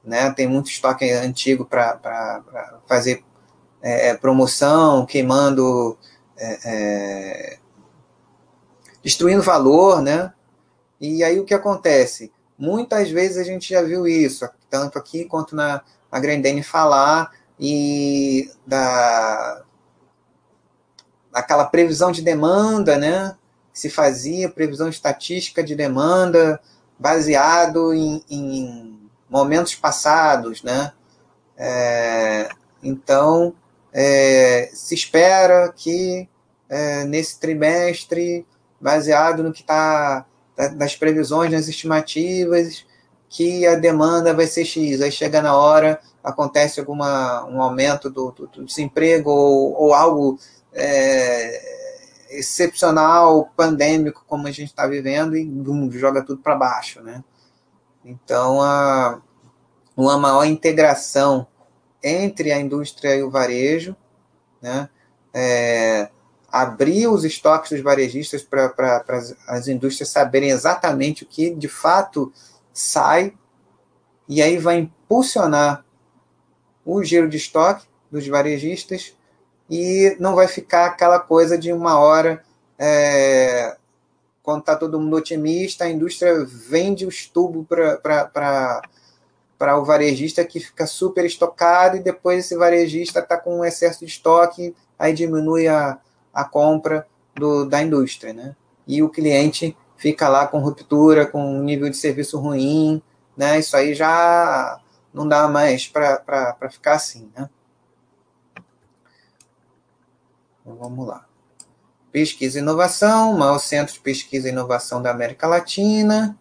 né? 0.05 0.31
tem 0.31 0.47
muito 0.47 0.69
estoque 0.69 1.11
antigo 1.11 1.65
para 1.65 2.43
fazer 2.87 3.25
é, 3.83 4.11
é, 4.11 4.15
promoção, 4.15 5.07
queimando, 5.07 5.99
é, 6.37 6.59
é, 6.65 7.59
destruindo 9.05 9.43
valor, 9.43 10.01
né? 10.01 10.33
E 11.01 11.23
aí 11.23 11.39
o 11.39 11.45
que 11.45 11.55
acontece? 11.55 12.33
Muitas 12.59 13.11
vezes 13.11 13.37
a 13.37 13.45
gente 13.45 13.69
já 13.69 13.83
viu 13.83 14.07
isso, 14.07 14.49
tanto 14.71 14.99
aqui 14.99 15.25
quanto 15.25 15.55
na 15.55 15.83
a 16.11 16.21
Grandene 16.21 16.63
falar 16.63 17.33
e 17.59 18.49
da 18.67 19.63
aquela 21.33 21.65
previsão 21.65 22.13
de 22.13 22.23
demanda, 22.23 22.97
né? 22.97 23.37
Se 23.73 23.91
fazia 23.91 24.49
previsão 24.49 24.89
estatística 24.89 25.63
de 25.63 25.75
demanda 25.75 26.61
baseado 26.97 27.93
em, 27.93 28.25
em 28.31 29.11
momentos 29.29 29.75
passados, 29.75 30.63
né? 30.63 30.93
É, 31.57 32.49
Então, 32.83 33.55
é, 33.93 34.71
se 34.73 34.95
espera 34.95 35.73
que 35.75 36.29
é, 36.69 37.05
nesse 37.05 37.41
trimestre, 37.41 38.47
baseado 38.85 39.43
no 39.43 39.51
que 39.51 39.63
está 39.63 40.27
das 40.77 40.95
previsões, 40.95 41.51
nas 41.51 41.69
estimativas, 41.69 42.85
que 43.31 43.67
a 43.67 43.77
demanda 43.77 44.35
vai 44.35 44.47
ser 44.47 44.67
X. 44.67 45.01
Aí 45.01 45.11
chega 45.11 45.41
na 45.41 45.57
hora, 45.57 45.99
acontece 46.23 46.81
alguma 46.81 47.47
um 47.47 47.63
aumento 47.63 48.11
do, 48.11 48.31
do, 48.31 48.47
do 48.47 48.65
desemprego 48.67 49.31
ou, 49.31 49.73
ou 49.73 49.95
algo 49.95 50.39
é, 50.75 52.29
excepcional, 52.29 53.51
pandêmico, 53.57 54.23
como 54.27 54.47
a 54.47 54.51
gente 54.51 54.69
está 54.69 54.87
vivendo, 54.87 55.35
e 55.35 55.47
bum, 55.47 55.91
joga 55.91 56.23
tudo 56.23 56.43
para 56.43 56.55
baixo. 56.55 57.01
Né? 57.01 57.25
Então, 58.05 58.61
a, 58.61 59.19
uma 59.97 60.19
maior 60.19 60.45
integração 60.45 61.47
entre 62.03 62.53
a 62.53 62.61
indústria 62.61 63.17
e 63.17 63.23
o 63.23 63.31
varejo, 63.31 63.97
né? 64.61 64.91
É, 65.33 66.11
abrir 66.55 67.09
os 67.09 67.25
estoques 67.25 67.73
dos 67.73 67.81
varejistas 67.81 68.41
para 68.41 69.05
as 69.49 69.67
indústrias 69.67 70.11
saberem 70.11 70.51
exatamente 70.51 71.25
o 71.25 71.27
que 71.27 71.53
de 71.53 71.67
fato 71.67 72.33
sai, 72.73 73.35
e 74.29 74.41
aí 74.41 74.57
vai 74.57 74.79
impulsionar 74.79 75.85
o 76.85 77.03
giro 77.03 77.29
de 77.29 77.39
estoque 77.39 77.85
dos 78.09 78.29
varejistas 78.29 79.17
e 79.69 80.17
não 80.21 80.37
vai 80.37 80.47
ficar 80.47 80.87
aquela 80.87 81.19
coisa 81.19 81.59
de 81.59 81.73
uma 81.73 81.99
hora, 81.99 82.45
é, 82.79 83.77
quando 84.41 84.61
está 84.61 84.77
todo 84.77 85.01
mundo 85.01 85.17
otimista, 85.17 85.87
a 85.87 85.91
indústria 85.91 86.45
vende 86.45 87.05
os 87.05 87.27
tubos 87.27 87.67
para 87.67 89.77
o 89.77 89.85
varejista 89.85 90.45
que 90.45 90.61
fica 90.61 90.87
super 90.87 91.25
estocado 91.25 91.97
e 91.97 92.01
depois 92.01 92.45
esse 92.45 92.57
varejista 92.57 93.19
está 93.19 93.37
com 93.37 93.59
um 93.59 93.65
excesso 93.65 93.99
de 93.99 94.07
estoque, 94.07 94.73
aí 94.97 95.13
diminui 95.13 95.67
a, 95.67 95.99
a 96.35 96.45
compra 96.45 97.07
do, 97.35 97.65
da 97.65 97.83
indústria, 97.83 98.33
né? 98.33 98.57
E 98.87 99.03
o 99.03 99.09
cliente 99.09 99.77
fica 99.97 100.29
lá 100.29 100.47
com 100.47 100.59
ruptura, 100.59 101.27
com 101.27 101.59
um 101.59 101.63
nível 101.63 101.89
de 101.89 101.97
serviço 101.97 102.39
ruim, 102.39 103.03
né? 103.37 103.59
Isso 103.59 103.77
aí 103.77 103.95
já 103.95 104.81
não 105.13 105.27
dá 105.29 105.47
mais 105.49 105.87
para 105.87 106.69
ficar 106.71 106.95
assim, 106.95 107.31
né? 107.37 107.49
Então, 110.61 110.77
vamos 110.77 111.07
lá. 111.07 111.27
Pesquisa 112.11 112.59
e 112.59 112.63
inovação, 112.63 113.37
maior 113.37 113.59
centro 113.59 113.95
de 113.95 114.01
pesquisa 114.01 114.49
e 114.49 114.53
inovação 114.53 115.03
da 115.03 115.11
América 115.11 115.47
Latina, 115.47 116.39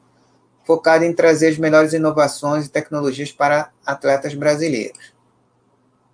focado 0.64 1.04
em 1.04 1.14
trazer 1.14 1.50
as 1.50 1.58
melhores 1.58 1.94
inovações 1.94 2.66
e 2.66 2.70
tecnologias 2.70 3.32
para 3.32 3.72
atletas 3.86 4.34
brasileiros. 4.34 5.14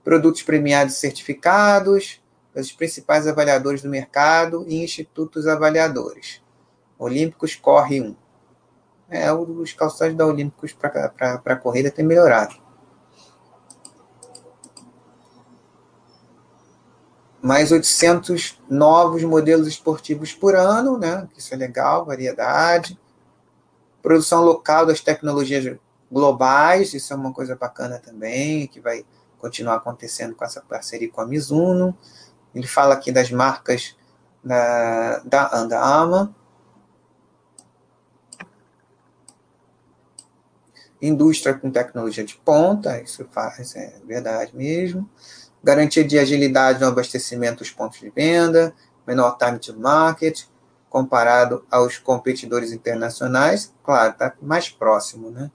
Produtos 0.04 0.42
premiados 0.42 0.96
e 0.96 1.00
certificados, 1.00 2.22
pelos 2.60 2.72
principais 2.74 3.26
avaliadores 3.26 3.82
do 3.82 3.90
mercado 3.90 4.66
e 4.68 4.84
institutos 4.84 5.48
avaliadores. 5.48 6.42
Olímpicos 6.98 7.56
corre 7.56 8.02
1. 8.02 8.16
É, 9.10 9.34
os 9.34 9.72
calçados 9.72 10.16
da 10.16 10.26
Olímpicos 10.26 10.74
para 10.74 11.14
a 11.46 11.56
corrida 11.56 11.90
tem 11.90 12.06
melhorado. 12.06 12.56
Mais 17.42 17.72
800 17.72 18.62
novos 18.70 19.24
modelos 19.24 19.66
esportivos 19.66 20.34
por 20.34 20.54
ano, 20.56 20.98
né? 20.98 21.28
Isso 21.38 21.54
é 21.54 21.58
legal, 21.58 22.06
variedade 22.06 23.00
Produção 24.02 24.44
local 24.44 24.86
das 24.86 25.02
tecnologias 25.02 25.78
globais, 26.10 26.94
isso 26.94 27.12
é 27.12 27.16
uma 27.16 27.34
coisa 27.34 27.56
bacana 27.56 28.00
também, 28.00 28.66
que 28.68 28.80
vai 28.80 29.06
continuar 29.38 29.76
acontecendo 29.76 30.36
com 30.36 30.46
essa 30.46 30.62
parceria 30.62 31.10
com 31.10 31.20
a 31.20 31.26
Mizuno. 31.26 31.98
Ele 32.54 32.68
fala 32.68 32.94
aqui 32.94 33.12
das 33.12 33.32
marcas 33.32 33.96
da, 34.44 35.20
da 35.20 35.62
Under 35.62 35.78
Armour. 35.78 36.30
Indústria 41.02 41.54
com 41.54 41.72
tecnologia 41.72 42.26
de 42.26 42.36
ponta, 42.36 43.02
isso 43.02 43.26
faz, 43.32 43.76
é 43.76 44.00
verdade 44.06 44.56
mesmo. 44.56 45.10
Garantia 45.64 46.04
de 46.04 46.20
agilidade 46.20 46.82
no 46.82 46.88
abastecimento 46.88 47.60
dos 47.60 47.72
pontos 47.72 48.00
de 48.00 48.10
venda, 48.10 48.74
menor 49.08 49.38
time 49.38 49.58
to 49.60 49.78
market, 49.80 50.46
comparado 50.90 51.66
aos 51.70 51.98
competidores 51.98 52.72
internacionais, 52.72 53.74
claro, 53.84 54.12
está 54.12 54.34
mais 54.42 54.70
próximo, 54.70 55.30
né? 55.30 55.52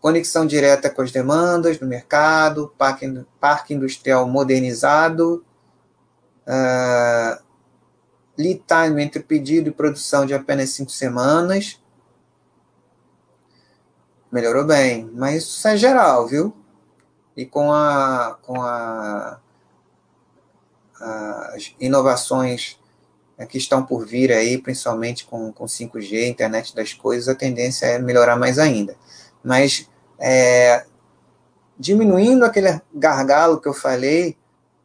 Conexão 0.00 0.44
direta 0.44 0.90
com 0.90 1.00
as 1.00 1.12
demandas 1.12 1.78
do 1.78 1.86
mercado, 1.86 2.74
parque, 2.76 3.24
parque 3.40 3.72
industrial 3.72 4.26
modernizado, 4.26 5.44
uh, 6.46 7.42
lead 8.36 8.62
time 8.66 9.02
entre 9.02 9.22
pedido 9.22 9.68
e 9.68 9.72
produção 9.72 10.26
de 10.26 10.34
apenas 10.34 10.70
cinco 10.70 10.90
semanas. 10.90 11.80
Melhorou 14.30 14.64
bem, 14.64 15.10
mas 15.12 15.42
isso 15.42 15.68
é 15.68 15.76
geral, 15.76 16.26
viu? 16.26 16.54
E 17.36 17.44
com, 17.44 17.72
a, 17.72 18.38
com 18.42 18.62
a, 18.62 19.38
as 20.98 21.74
inovações 21.78 22.78
né, 23.36 23.46
que 23.46 23.58
estão 23.58 23.84
por 23.84 24.06
vir 24.06 24.32
aí, 24.32 24.56
principalmente 24.58 25.26
com, 25.26 25.52
com 25.52 25.64
5G, 25.64 26.28
internet 26.28 26.74
das 26.74 26.94
coisas, 26.94 27.28
a 27.28 27.34
tendência 27.34 27.86
é 27.86 27.98
melhorar 27.98 28.36
mais 28.36 28.58
ainda. 28.58 28.96
Mas 29.44 29.88
é, 30.18 30.86
diminuindo 31.78 32.44
aquele 32.44 32.80
gargalo 32.94 33.60
que 33.60 33.68
eu 33.68 33.74
falei 33.74 34.36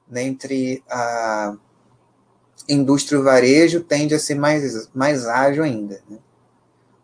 né, 0.09 0.23
entre 0.23 0.83
a 0.89 1.55
indústria 2.67 3.17
e 3.17 3.19
o 3.19 3.23
varejo, 3.23 3.81
tende 3.81 4.13
a 4.13 4.19
ser 4.19 4.35
mais, 4.35 4.89
mais 4.93 5.25
ágil 5.25 5.63
ainda. 5.63 6.01
Né? 6.09 6.17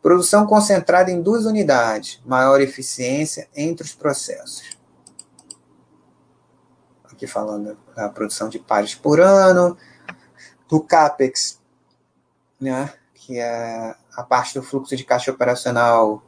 Produção 0.02 0.46
concentrada 0.46 1.12
em 1.12 1.22
duas 1.22 1.46
unidades, 1.46 2.22
maior 2.26 2.60
eficiência 2.60 3.48
entre 3.56 3.86
os 3.86 3.94
processos. 3.94 4.78
Aqui 7.06 7.26
falando 7.28 7.78
da 7.96 8.10
produção 8.10 8.50
de 8.50 8.60
pares 8.60 8.96
por 8.96 9.20
ano, 9.20 9.78
do 10.68 10.82
CAPEX, 10.82 11.62
né, 12.60 12.94
que 13.14 13.40
é 13.40 13.96
a 14.16 14.24
parte 14.24 14.54
do 14.54 14.64
fluxo 14.64 14.96
de 14.96 15.04
caixa 15.04 15.32
operacional 15.32 16.24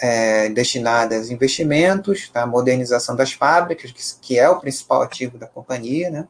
é, 0.00 0.48
destinada 0.48 1.16
aos 1.16 1.30
investimentos, 1.30 2.28
tá, 2.28 2.42
a 2.42 2.46
modernização 2.46 3.14
das 3.16 3.32
fábricas, 3.32 3.92
que, 3.92 4.02
que 4.20 4.38
é 4.38 4.48
o 4.48 4.60
principal 4.60 5.02
ativo 5.02 5.38
da 5.38 5.46
companhia, 5.46 6.10
né, 6.10 6.28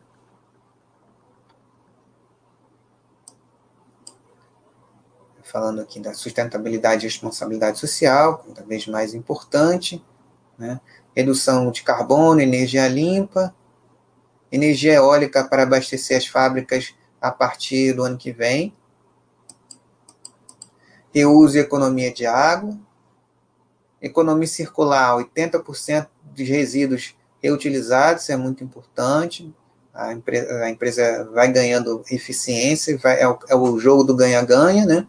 falando 5.56 5.80
aqui 5.80 5.98
da 5.98 6.12
sustentabilidade 6.12 7.06
e 7.06 7.08
responsabilidade 7.08 7.78
social, 7.78 8.44
cada 8.46 8.62
vez 8.62 8.86
mais 8.86 9.14
importante, 9.14 10.04
né? 10.58 10.78
redução 11.14 11.70
de 11.70 11.82
carbono, 11.82 12.42
energia 12.42 12.86
limpa, 12.88 13.54
energia 14.52 14.94
eólica 14.94 15.42
para 15.44 15.62
abastecer 15.62 16.18
as 16.18 16.26
fábricas 16.26 16.94
a 17.18 17.30
partir 17.30 17.94
do 17.94 18.02
ano 18.02 18.18
que 18.18 18.32
vem. 18.32 18.74
Reuso 21.14 21.56
e 21.56 21.60
economia 21.60 22.12
de 22.12 22.26
água. 22.26 22.78
Economia 24.06 24.46
circular, 24.46 25.16
80% 25.16 26.08
dos 26.24 26.48
resíduos 26.48 27.14
reutilizados, 27.42 28.28
é 28.30 28.36
muito 28.36 28.62
importante. 28.64 29.54
A 29.92 30.12
empresa, 30.12 30.62
a 30.62 30.70
empresa 30.70 31.30
vai 31.32 31.50
ganhando 31.50 32.04
eficiência, 32.10 32.98
vai, 32.98 33.20
é, 33.20 33.28
o, 33.28 33.38
é 33.48 33.56
o 33.56 33.78
jogo 33.78 34.04
do 34.04 34.14
ganha-ganha, 34.14 34.84
né? 34.84 35.06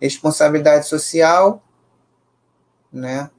Responsabilidade 0.00 0.86
social, 0.86 1.62
né? 2.92 3.30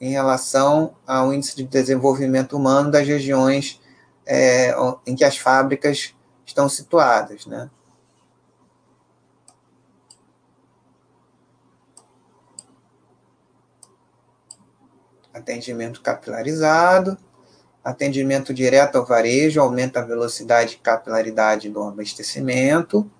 Em 0.00 0.10
relação 0.10 0.94
ao 1.06 1.32
índice 1.32 1.56
de 1.56 1.64
desenvolvimento 1.64 2.56
humano 2.56 2.90
das 2.90 3.06
regiões 3.06 3.80
é, 4.26 4.74
em 5.06 5.14
que 5.14 5.24
as 5.24 5.36
fábricas 5.36 6.14
estão 6.46 6.68
situadas, 6.68 7.46
né? 7.46 7.68
Atendimento 15.32 16.02
capilarizado, 16.02 17.16
atendimento 17.84 18.52
direto 18.52 18.96
ao 18.96 19.06
varejo, 19.06 19.60
aumenta 19.60 20.00
a 20.00 20.04
velocidade 20.04 20.74
e 20.74 20.78
capilaridade 20.78 21.68
do 21.70 21.82
abastecimento, 21.82 23.10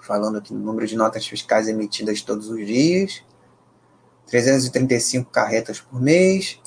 falando 0.00 0.38
aqui 0.38 0.52
no 0.52 0.60
número 0.60 0.86
de 0.86 0.96
notas 0.96 1.26
fiscais 1.26 1.68
emitidas 1.68 2.22
todos 2.22 2.48
os 2.48 2.66
dias, 2.66 3.22
335 4.26 5.30
carretas 5.30 5.80
por 5.80 6.00
mês, 6.00 6.60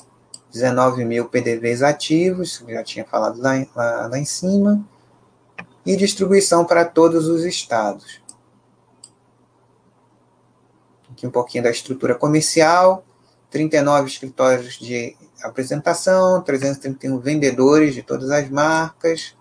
19 0.52 1.04
mil 1.04 1.28
PDVs 1.28 1.82
ativos, 1.82 2.64
já 2.66 2.82
tinha 2.82 3.04
falado 3.04 3.40
lá, 3.40 3.52
lá, 3.74 4.06
lá 4.08 4.18
em 4.18 4.24
cima, 4.24 4.82
e 5.84 5.96
distribuição 5.96 6.64
para 6.64 6.84
todos 6.84 7.28
os 7.28 7.44
estados. 7.44 8.20
Aqui 11.10 11.26
um 11.26 11.30
pouquinho 11.30 11.64
da 11.64 11.70
estrutura 11.70 12.14
comercial, 12.14 13.04
39 13.50 14.08
escritórios 14.08 14.78
de 14.78 15.16
apresentação, 15.42 16.42
331 16.42 17.18
vendedores 17.18 17.94
de 17.94 18.02
todas 18.02 18.30
as 18.30 18.48
marcas, 18.50 19.36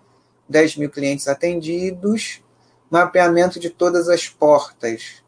10 0.47 0.77
mil 0.77 0.89
clientes 0.89 1.27
atendidos, 1.27 2.41
mapeamento 2.89 3.59
de 3.59 3.69
todas 3.69 4.07
as 4.07 4.29
portas, 4.29 5.23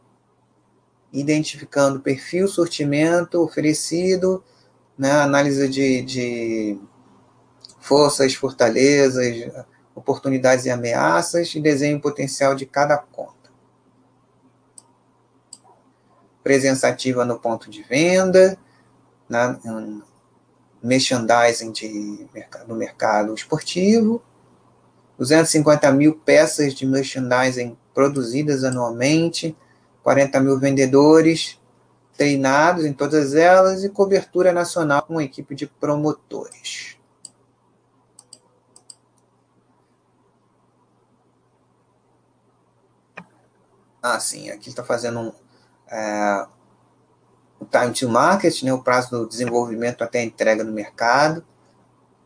identificando 1.11 1.99
perfil, 1.99 2.47
sortimento 2.47 3.41
oferecido, 3.41 4.43
né, 4.97 5.11
análise 5.11 5.67
de, 5.67 6.01
de 6.01 6.79
forças, 7.79 8.33
fortalezas, 8.33 9.51
oportunidades 9.95 10.65
e 10.65 10.69
ameaças 10.69 11.55
e 11.55 11.61
desenho 11.61 11.99
potencial 11.99 12.53
de 12.53 12.65
cada 12.65 12.97
conta. 12.97 13.33
Presença 16.43 16.87
ativa 16.87 17.25
no 17.25 17.39
ponto 17.39 17.69
de 17.69 17.83
venda, 17.83 18.57
na, 19.27 19.59
merchandising 20.81 21.71
de, 21.71 22.27
no 22.67 22.75
mercado 22.75 23.33
esportivo, 23.33 24.21
250 25.17 25.91
mil 25.91 26.15
peças 26.15 26.73
de 26.73 26.85
merchandising 26.85 27.77
produzidas 27.93 28.63
anualmente, 28.63 29.55
40 30.03 30.39
mil 30.39 30.59
vendedores 30.59 31.59
treinados 32.15 32.85
em 32.85 32.93
todas 32.93 33.35
elas 33.35 33.83
e 33.83 33.89
cobertura 33.89 34.51
nacional 34.51 35.03
com 35.03 35.13
uma 35.13 35.23
equipe 35.23 35.53
de 35.55 35.67
promotores. 35.67 36.97
Ah, 44.01 44.19
sim, 44.19 44.49
aqui 44.49 44.69
está 44.69 44.83
fazendo 44.83 45.19
um, 45.19 45.31
é, 45.91 46.47
o 47.59 47.65
time 47.65 47.93
to 47.93 48.09
market, 48.09 48.63
né, 48.63 48.73
o 48.73 48.81
prazo 48.81 49.09
do 49.11 49.27
desenvolvimento 49.27 50.03
até 50.03 50.19
a 50.19 50.23
entrega 50.23 50.63
no 50.63 50.71
mercado, 50.71 51.43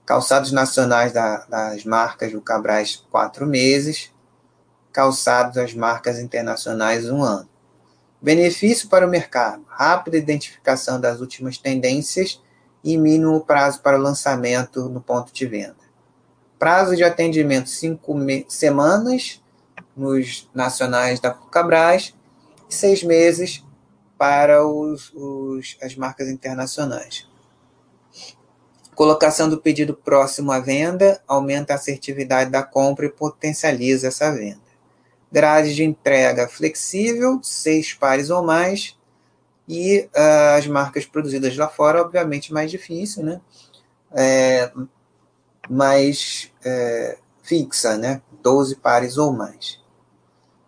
calçados 0.06 0.52
nacionais 0.52 1.12
da, 1.12 1.46
das 1.46 1.86
marcas 1.86 2.32
do 2.32 2.42
Cabrais, 2.42 3.04
quatro 3.10 3.46
meses, 3.46 4.12
calçados 4.92 5.56
das 5.56 5.74
marcas 5.74 6.20
internacionais, 6.20 7.10
um 7.10 7.24
ano. 7.24 7.50
Benefício 8.22 8.90
para 8.90 9.08
o 9.08 9.10
mercado: 9.10 9.66
rápida 9.68 10.18
identificação 10.18 11.00
das 11.00 11.22
últimas 11.22 11.58
tendências 11.58 12.42
e 12.84 12.98
mínimo 12.98 13.40
prazo 13.42 13.82
para 13.82 13.98
lançamento 13.98 14.90
no 14.90 15.02
ponto 15.02 15.34
de 15.34 15.46
venda. 15.46 15.78
Prazo 16.60 16.96
de 16.96 17.04
atendimento: 17.04 17.70
cinco 17.70 18.16
semanas 18.48 19.42
nos 19.96 20.50
nacionais 20.54 21.20
da 21.20 21.32
Cabrais 21.32 22.14
e 22.70 22.74
seis 22.74 23.04
meses 23.04 23.64
para 24.22 24.64
os, 24.64 25.12
os, 25.16 25.76
as 25.82 25.96
marcas 25.96 26.30
internacionais. 26.30 27.28
Colocação 28.94 29.50
do 29.50 29.60
pedido 29.60 29.96
próximo 29.96 30.52
à 30.52 30.60
venda 30.60 31.20
aumenta 31.28 31.74
a 31.74 31.76
assertividade 31.76 32.52
da 32.52 32.62
compra 32.62 33.08
e 33.08 33.12
potencializa 33.12 34.10
essa 34.10 34.32
venda. 34.32 34.62
Grade 35.32 35.74
de 35.74 35.84
entrega 35.84 36.48
flexível, 36.48 37.40
seis 37.42 37.96
pares 37.96 38.30
ou 38.30 38.44
mais. 38.44 38.96
E 39.68 40.08
uh, 40.16 40.56
as 40.56 40.68
marcas 40.68 41.04
produzidas 41.04 41.58
lá 41.58 41.68
fora, 41.68 42.04
obviamente, 42.04 42.54
mais 42.54 42.70
difícil, 42.70 43.24
né? 43.24 43.42
É, 44.16 44.72
mais 45.68 46.52
é, 46.64 47.18
fixa, 47.42 47.98
né? 47.98 48.22
12 48.44 48.76
pares 48.76 49.18
ou 49.18 49.34
mais. 49.34 49.82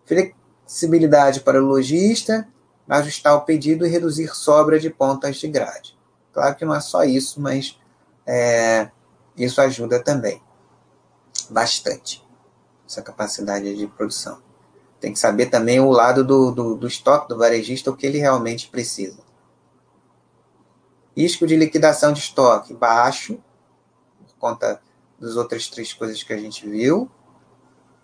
Flexibilidade 0.08 1.42
para 1.42 1.62
o 1.62 1.68
lojista, 1.68 2.48
ajustar 2.88 3.36
o 3.36 3.42
pedido 3.42 3.86
e 3.86 3.90
reduzir 3.90 4.36
sobra 4.36 4.80
de 4.80 4.90
pontas 4.90 5.38
de 5.38 5.48
grade. 5.48 5.98
Claro 6.34 6.56
que 6.56 6.66
não 6.66 6.76
é 6.76 6.82
só 6.82 7.04
isso, 7.04 7.40
mas 7.40 7.80
é, 8.26 8.90
isso 9.38 9.62
ajuda 9.62 10.02
também 10.02 10.42
bastante 11.50 12.26
essa 12.88 13.02
capacidade 13.02 13.76
de 13.76 13.88
produção. 13.88 14.42
Tem 15.00 15.14
que 15.14 15.20
saber 15.20 15.48
também 15.48 15.80
o 15.80 15.90
lado 15.90 16.24
do, 16.24 16.52
do, 16.52 16.76
do 16.76 16.88
estoque 16.88 17.28
do 17.28 17.38
varejista, 17.38 17.92
o 17.92 17.96
que 17.96 18.06
ele 18.06 18.18
realmente 18.18 18.70
precisa. 18.70 19.20
Risco 21.16 21.46
de 21.46 21.56
liquidação 21.56 22.14
de 22.14 22.20
estoque 22.20 22.74
baixo, 22.74 23.38
por 24.26 24.36
conta 24.40 24.82
das 25.20 25.36
outras 25.36 25.68
três 25.68 25.94
coisas 25.94 26.24
que 26.24 26.34
a 26.34 26.38
gente 26.38 26.68
viu. 26.68 27.10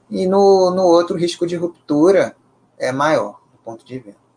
E 0.09 0.27
no, 0.27 0.71
no 0.71 0.83
outro, 0.83 1.17
risco 1.17 1.45
de 1.47 1.55
ruptura 1.55 2.35
é 2.77 2.91
maior, 2.91 3.41
do 3.51 3.57
ponto 3.59 3.85
de 3.85 3.99
vista. 3.99 4.28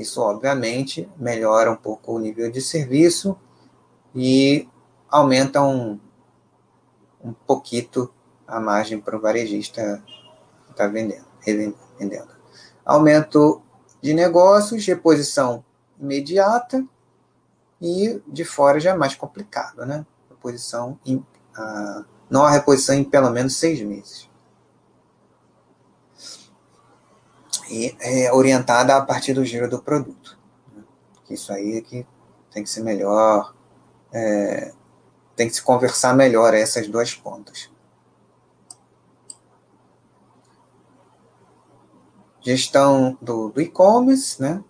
Isso, 0.00 0.22
obviamente, 0.22 1.06
melhora 1.18 1.70
um 1.70 1.76
pouco 1.76 2.14
o 2.14 2.18
nível 2.18 2.50
de 2.50 2.62
serviço 2.62 3.36
e 4.14 4.66
aumenta 5.10 5.60
um, 5.60 6.00
um 7.22 7.34
pouquinho 7.34 8.08
a 8.48 8.58
margem 8.58 8.98
para 8.98 9.14
o 9.14 9.20
varejista 9.20 10.02
que 10.64 10.70
está 10.70 10.86
vendendo. 10.86 11.26
Aumento 12.82 13.60
de 14.00 14.14
negócios, 14.14 14.86
reposição 14.86 15.62
imediata 16.00 16.82
e 17.78 18.22
de 18.26 18.42
fora 18.42 18.80
já 18.80 18.92
é 18.92 18.96
mais 18.96 19.14
complicado, 19.14 19.84
né? 19.84 20.06
Reposição 20.30 20.98
em, 21.04 21.22
a, 21.54 22.06
não 22.30 22.42
há 22.42 22.50
reposição 22.50 22.94
em 22.94 23.04
pelo 23.04 23.28
menos 23.28 23.54
seis 23.56 23.82
meses. 23.82 24.29
E 27.70 27.96
é, 28.00 28.32
orientada 28.32 28.96
a 28.96 29.00
partir 29.00 29.32
do 29.32 29.44
giro 29.44 29.68
do 29.70 29.80
produto. 29.80 30.36
Né? 30.74 30.82
Isso 31.30 31.52
aí 31.52 31.76
é 31.76 31.80
que 31.80 32.06
tem 32.50 32.64
que 32.64 32.68
ser 32.68 32.82
melhor, 32.82 33.54
é, 34.12 34.72
tem 35.36 35.48
que 35.48 35.54
se 35.54 35.62
conversar 35.62 36.14
melhor 36.14 36.52
essas 36.52 36.88
duas 36.88 37.14
pontas. 37.14 37.70
Gestão 42.40 43.16
do, 43.20 43.50
do 43.50 43.60
e-commerce, 43.60 44.40
né? 44.42 44.64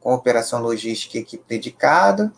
com 0.00 0.12
operação 0.12 0.60
logística 0.60 1.16
e 1.16 1.20
equipe 1.20 1.44
dedicada, 1.48 2.32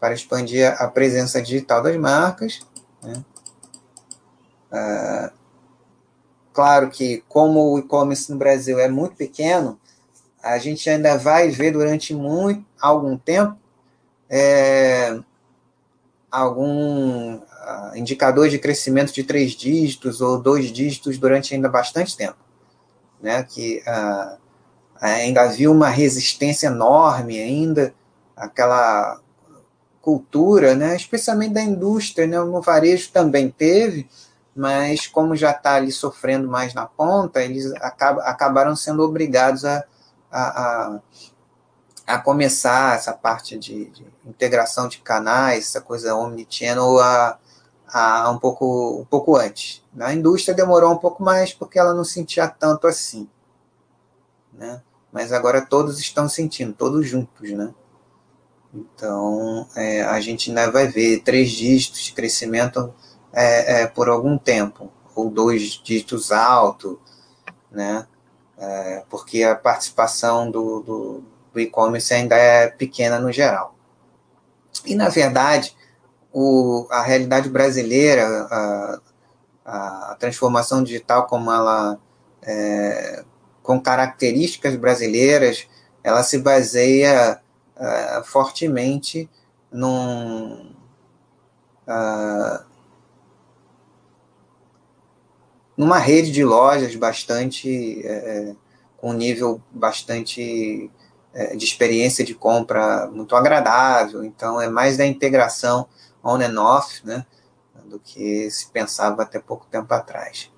para 0.00 0.14
expandir 0.14 0.66
a 0.80 0.88
presença 0.88 1.40
digital 1.40 1.82
das 1.82 1.96
marcas. 1.96 2.60
Né? 3.02 3.24
Ah, 4.72 5.32
Claro 6.58 6.90
que, 6.90 7.22
como 7.28 7.72
o 7.72 7.78
e-commerce 7.78 8.32
no 8.32 8.36
Brasil 8.36 8.80
é 8.80 8.88
muito 8.88 9.14
pequeno, 9.14 9.78
a 10.42 10.58
gente 10.58 10.90
ainda 10.90 11.16
vai 11.16 11.50
ver 11.50 11.70
durante 11.70 12.12
muito, 12.12 12.66
algum 12.80 13.16
tempo 13.16 13.56
é, 14.28 15.20
algum 16.28 17.36
uh, 17.36 17.94
indicador 17.94 18.48
de 18.48 18.58
crescimento 18.58 19.12
de 19.12 19.22
três 19.22 19.52
dígitos 19.52 20.20
ou 20.20 20.42
dois 20.42 20.72
dígitos 20.72 21.16
durante 21.16 21.54
ainda 21.54 21.68
bastante 21.68 22.16
tempo. 22.16 22.38
Né? 23.22 23.44
Que 23.44 23.80
uh, 23.86 24.36
ainda 25.00 25.42
havia 25.42 25.70
uma 25.70 25.88
resistência 25.88 26.66
enorme 26.66 27.38
ainda, 27.38 27.94
aquela 28.34 29.20
cultura, 30.02 30.74
né? 30.74 30.96
especialmente 30.96 31.54
da 31.54 31.62
indústria, 31.62 32.26
né? 32.26 32.36
no 32.40 32.60
varejo 32.60 33.12
também 33.12 33.48
teve, 33.48 34.08
mas 34.58 35.06
como 35.06 35.36
já 35.36 35.52
está 35.52 35.76
ali 35.76 35.92
sofrendo 35.92 36.48
mais 36.48 36.74
na 36.74 36.84
ponta, 36.84 37.40
eles 37.40 37.72
acab 37.76 38.18
acabaram 38.22 38.74
sendo 38.74 39.04
obrigados 39.04 39.64
a, 39.64 39.84
a, 40.32 40.48
a, 40.48 41.00
a, 42.08 42.18
começar 42.18 42.96
essa 42.96 43.12
parte 43.12 43.56
de, 43.56 43.84
de, 43.90 44.04
integração 44.26 44.88
de 44.88 44.98
canais, 44.98 45.66
essa 45.66 45.80
coisa 45.80 46.16
omnichannel, 46.16 46.98
a, 46.98 47.38
a 47.86 48.30
um, 48.32 48.38
pouco, 48.38 49.00
um 49.00 49.04
pouco 49.04 49.36
antes. 49.36 49.80
Na 49.94 50.12
indústria 50.12 50.56
demorou 50.56 50.92
um 50.92 50.98
pouco 50.98 51.22
mais 51.22 51.54
porque 51.54 51.78
ela 51.78 51.94
não 51.94 52.02
sentia 52.02 52.48
tanto 52.48 52.88
assim. 52.88 53.30
Né? 54.52 54.82
Mas 55.12 55.32
agora 55.32 55.64
todos 55.64 56.00
estão 56.00 56.28
sentindo, 56.28 56.72
todos 56.72 57.06
juntos, 57.06 57.52
né? 57.52 57.72
Então, 58.74 59.68
é, 59.76 60.02
a 60.02 60.20
gente 60.20 60.50
ainda 60.50 60.68
vai 60.68 60.88
ver 60.88 61.20
três 61.20 61.50
dígitos 61.50 62.00
de 62.00 62.12
crescimento 62.12 62.92
é, 63.32 63.82
é, 63.82 63.86
por 63.86 64.08
algum 64.08 64.38
tempo, 64.38 64.90
ou 65.14 65.30
dois 65.30 65.80
dígitos 65.82 66.32
alto, 66.32 67.00
né? 67.70 68.06
É, 68.56 69.04
porque 69.08 69.42
a 69.44 69.54
participação 69.54 70.50
do, 70.50 70.80
do, 70.80 71.24
do 71.52 71.60
e-commerce 71.60 72.12
ainda 72.12 72.36
é 72.36 72.68
pequena 72.68 73.18
no 73.18 73.30
geral. 73.30 73.74
E, 74.84 74.94
na 74.94 75.08
verdade, 75.08 75.76
o, 76.32 76.86
a 76.90 77.02
realidade 77.02 77.48
brasileira, 77.48 78.26
a, 78.50 79.00
a 79.64 80.16
transformação 80.18 80.82
digital 80.82 81.26
como 81.26 81.52
ela 81.52 81.98
é, 82.42 83.24
com 83.62 83.80
características 83.80 84.76
brasileiras, 84.76 85.68
ela 86.02 86.22
se 86.22 86.38
baseia 86.38 87.38
uh, 87.76 88.24
fortemente 88.24 89.28
num, 89.70 90.74
numa 95.78 95.98
rede 95.98 96.32
de 96.32 96.44
lojas 96.44 96.96
bastante 96.96 98.04
é, 98.04 98.12
é, 98.12 98.56
com 98.96 99.10
um 99.10 99.12
nível 99.12 99.62
bastante 99.70 100.90
é, 101.32 101.54
de 101.54 101.64
experiência 101.64 102.24
de 102.24 102.34
compra 102.34 103.06
muito 103.06 103.36
agradável. 103.36 104.24
Então, 104.24 104.60
é 104.60 104.68
mais 104.68 104.96
da 104.96 105.06
integração 105.06 105.86
on 106.22 106.40
and 106.42 106.60
off, 106.60 107.06
né? 107.06 107.24
Do 107.84 108.00
que 108.00 108.50
se 108.50 108.66
pensava 108.66 109.22
até 109.22 109.38
pouco 109.38 109.66
tempo 109.70 109.94
atrás. 109.94 110.50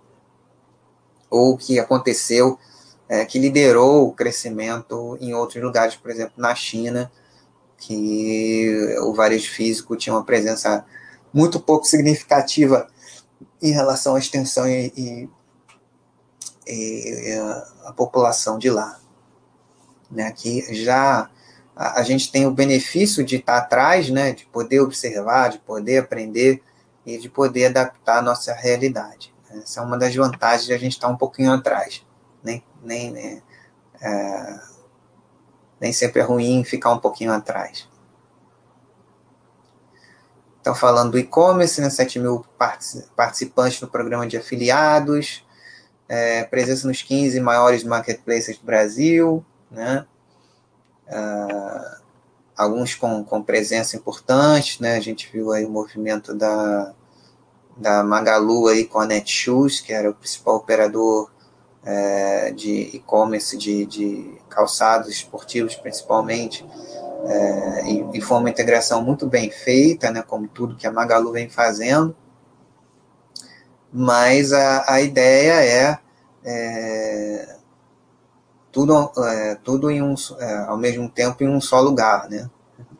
Ou 1.28 1.54
que 1.54 1.78
aconteceu, 1.78 2.58
é, 3.06 3.26
que 3.26 3.38
liderou 3.38 4.08
o 4.08 4.12
crescimento 4.12 5.18
em 5.20 5.34
outros 5.34 5.62
lugares, 5.62 5.96
por 5.96 6.10
exemplo, 6.10 6.32
na 6.38 6.54
China, 6.54 7.12
que 7.76 8.96
o 9.02 9.12
varejo 9.12 9.50
físico 9.52 9.96
tinha 9.96 10.14
uma 10.14 10.24
presença 10.24 10.84
muito 11.32 11.60
pouco 11.60 11.86
significativa 11.86 12.88
em 13.62 13.72
relação 13.72 14.16
à 14.16 14.18
extensão 14.18 14.68
e, 14.68 14.92
e, 14.96 15.28
e 16.66 17.32
a, 17.34 17.88
a 17.88 17.92
população 17.92 18.58
de 18.58 18.70
lá 18.70 19.00
né, 20.10 20.32
que 20.32 20.74
já 20.74 21.30
a, 21.76 22.00
a, 22.00 22.02
gente 22.02 22.32
tem 22.32 22.46
o 22.46 22.50
benefício 22.50 23.24
de 23.24 23.36
estar 23.36 23.58
atrás, 23.58 24.10
né, 24.10 24.32
de 24.32 24.44
poder 24.46 24.80
observar, 24.80 25.50
de 25.50 25.58
poder 25.58 25.98
aprender 25.98 26.62
e 27.06 27.16
de 27.16 27.28
poder 27.28 27.66
adaptar 27.66 28.18
a 28.18 28.22
nossa 28.22 28.52
realidade. 28.52 29.32
Essa 29.50 29.80
é 29.80 29.82
uma 29.82 29.98
das 29.98 30.14
vantagens 30.14 30.66
de 30.66 30.72
a 30.72 30.78
gente 30.78 30.92
estar 30.92 31.08
um 31.08 31.16
pouquinho 31.16 31.52
atrás. 31.52 32.04
Nem, 32.42 32.62
nem, 32.82 33.10
né, 33.10 33.42
é, 34.00 34.60
nem 35.80 35.92
sempre 35.92 36.20
é 36.20 36.24
ruim 36.24 36.64
ficar 36.64 36.92
um 36.92 36.98
pouquinho 36.98 37.32
atrás. 37.32 37.88
Então, 40.60 40.74
falando 40.74 41.12
do 41.12 41.18
e-commerce, 41.18 41.80
né, 41.80 41.88
7 41.88 42.18
mil 42.18 42.44
participantes 43.16 43.80
no 43.80 43.88
programa 43.88 44.26
de 44.26 44.36
afiliados, 44.36 45.44
é, 46.08 46.44
presença 46.44 46.86
nos 46.86 47.02
15 47.02 47.40
maiores 47.40 47.84
marketplaces 47.84 48.58
do 48.58 48.66
Brasil, 48.66 49.44
né? 49.70 50.04
Uh, 51.06 52.00
alguns 52.56 52.94
com, 52.94 53.24
com 53.24 53.42
presença 53.42 53.96
importante, 53.96 54.82
né? 54.82 54.96
A 54.96 55.00
gente 55.00 55.30
viu 55.32 55.52
aí 55.52 55.64
o 55.64 55.70
movimento 55.70 56.34
da, 56.34 56.92
da 57.76 58.02
Magalu 58.02 58.68
aí 58.68 58.84
com 58.84 59.00
a 59.00 59.06
Netshoes, 59.06 59.80
que 59.80 59.92
era 59.92 60.10
o 60.10 60.14
principal 60.14 60.56
operador 60.56 61.30
é, 61.84 62.50
de 62.50 62.90
e-commerce 62.92 63.56
de, 63.56 63.86
de 63.86 64.38
calçados 64.48 65.08
esportivos, 65.08 65.74
principalmente, 65.74 66.66
é, 67.26 67.90
e, 67.90 68.18
e, 68.18 68.20
foi 68.20 68.38
uma 68.38 68.50
integração 68.50 69.02
muito 69.02 69.26
bem 69.26 69.50
feita, 69.50 70.10
né? 70.10 70.22
Como 70.22 70.48
tudo 70.48 70.76
que 70.76 70.86
a 70.86 70.92
Magalu 70.92 71.32
vem 71.32 71.48
fazendo. 71.48 72.16
Mas 73.92 74.52
a, 74.52 74.94
a 74.94 75.00
ideia 75.00 75.52
é, 75.64 75.98
é 76.44 77.56
tudo, 78.70 79.12
é, 79.24 79.54
tudo 79.56 79.90
em 79.90 80.02
um, 80.02 80.14
é, 80.38 80.56
ao 80.58 80.76
mesmo 80.76 81.08
tempo 81.08 81.42
em 81.42 81.48
um 81.48 81.60
só 81.60 81.80
lugar, 81.80 82.28
né? 82.28 82.48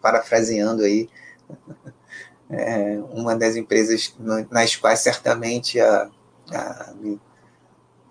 Parafraseando 0.02 0.82
aí 0.82 1.08
é, 2.50 2.98
uma 3.12 3.36
das 3.36 3.56
empresas 3.56 4.14
nas 4.50 4.76
quais 4.76 5.00
certamente 5.00 5.80
a, 5.80 6.10
a 6.52 6.92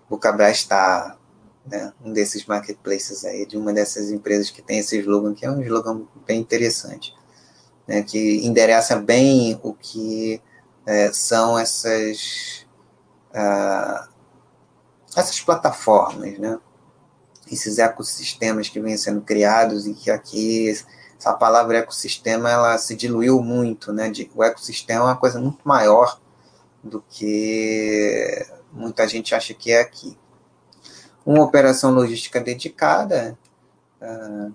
Bucabras 0.08 0.56
está, 0.56 1.16
né? 1.66 1.92
um 2.04 2.12
desses 2.12 2.44
marketplaces 2.46 3.24
aí, 3.24 3.46
de 3.46 3.56
uma 3.56 3.72
dessas 3.72 4.10
empresas 4.10 4.50
que 4.50 4.62
tem 4.62 4.78
esse 4.78 4.98
slogan, 4.98 5.34
que 5.34 5.44
é 5.44 5.50
um 5.50 5.60
slogan 5.62 6.02
bem 6.26 6.40
interessante, 6.40 7.14
né? 7.86 8.02
que 8.02 8.44
endereça 8.46 8.96
bem 8.96 9.58
o 9.62 9.74
que 9.74 10.40
é, 10.86 11.12
são 11.12 11.58
essas, 11.58 12.66
uh, 13.34 14.08
essas 15.16 15.40
plataformas, 15.40 16.38
né? 16.38 16.58
esses 17.50 17.78
ecossistemas 17.78 18.68
que 18.68 18.80
vêm 18.80 18.96
sendo 18.96 19.20
criados 19.22 19.86
e 19.86 19.94
que 19.94 20.10
aqui 20.10 20.70
essa 21.18 21.34
palavra 21.34 21.78
ecossistema 21.78 22.50
ela 22.50 22.78
se 22.78 22.94
diluiu 22.94 23.42
muito, 23.42 23.92
né? 23.92 24.10
O 24.34 24.42
ecossistema 24.42 25.00
é 25.00 25.04
uma 25.04 25.16
coisa 25.16 25.38
muito 25.38 25.60
maior 25.64 26.18
do 26.82 27.04
que 27.08 28.46
muita 28.72 29.06
gente 29.06 29.34
acha 29.34 29.52
que 29.52 29.72
é 29.72 29.80
aqui. 29.80 30.16
Uma 31.24 31.42
operação 31.44 31.92
logística 31.92 32.40
dedicada, 32.40 33.38
uh, 34.00 34.52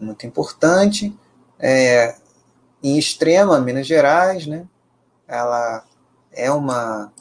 muito 0.00 0.26
importante, 0.26 1.16
é, 1.58 2.16
em 2.82 2.98
Extrema, 2.98 3.60
Minas 3.60 3.86
Gerais, 3.86 4.46
né? 4.46 4.66
Ela 5.28 5.84
é 6.32 6.50
uma 6.50 7.12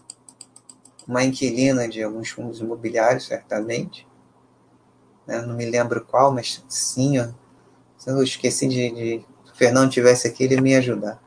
uma 1.07 1.23
inquilina 1.23 1.87
de 1.87 2.03
alguns 2.03 2.29
fundos 2.29 2.59
imobiliários, 2.59 3.25
certamente 3.25 4.07
né? 5.29 5.41
não 5.43 5.55
me 5.55 5.65
lembro 5.65 6.03
qual, 6.03 6.31
mas 6.33 6.63
sim, 6.67 7.13
se 7.97 8.09
eu 8.09 8.23
esqueci 8.23 8.67
de, 8.67 8.89
de 8.89 9.25
se 9.45 9.51
o 9.51 9.55
Fernando 9.55 9.91
tivesse 9.91 10.27
aqui, 10.27 10.43
ele 10.43 10.59
me 10.59 10.71
ia 10.71 10.79
ajudar. 10.79 11.21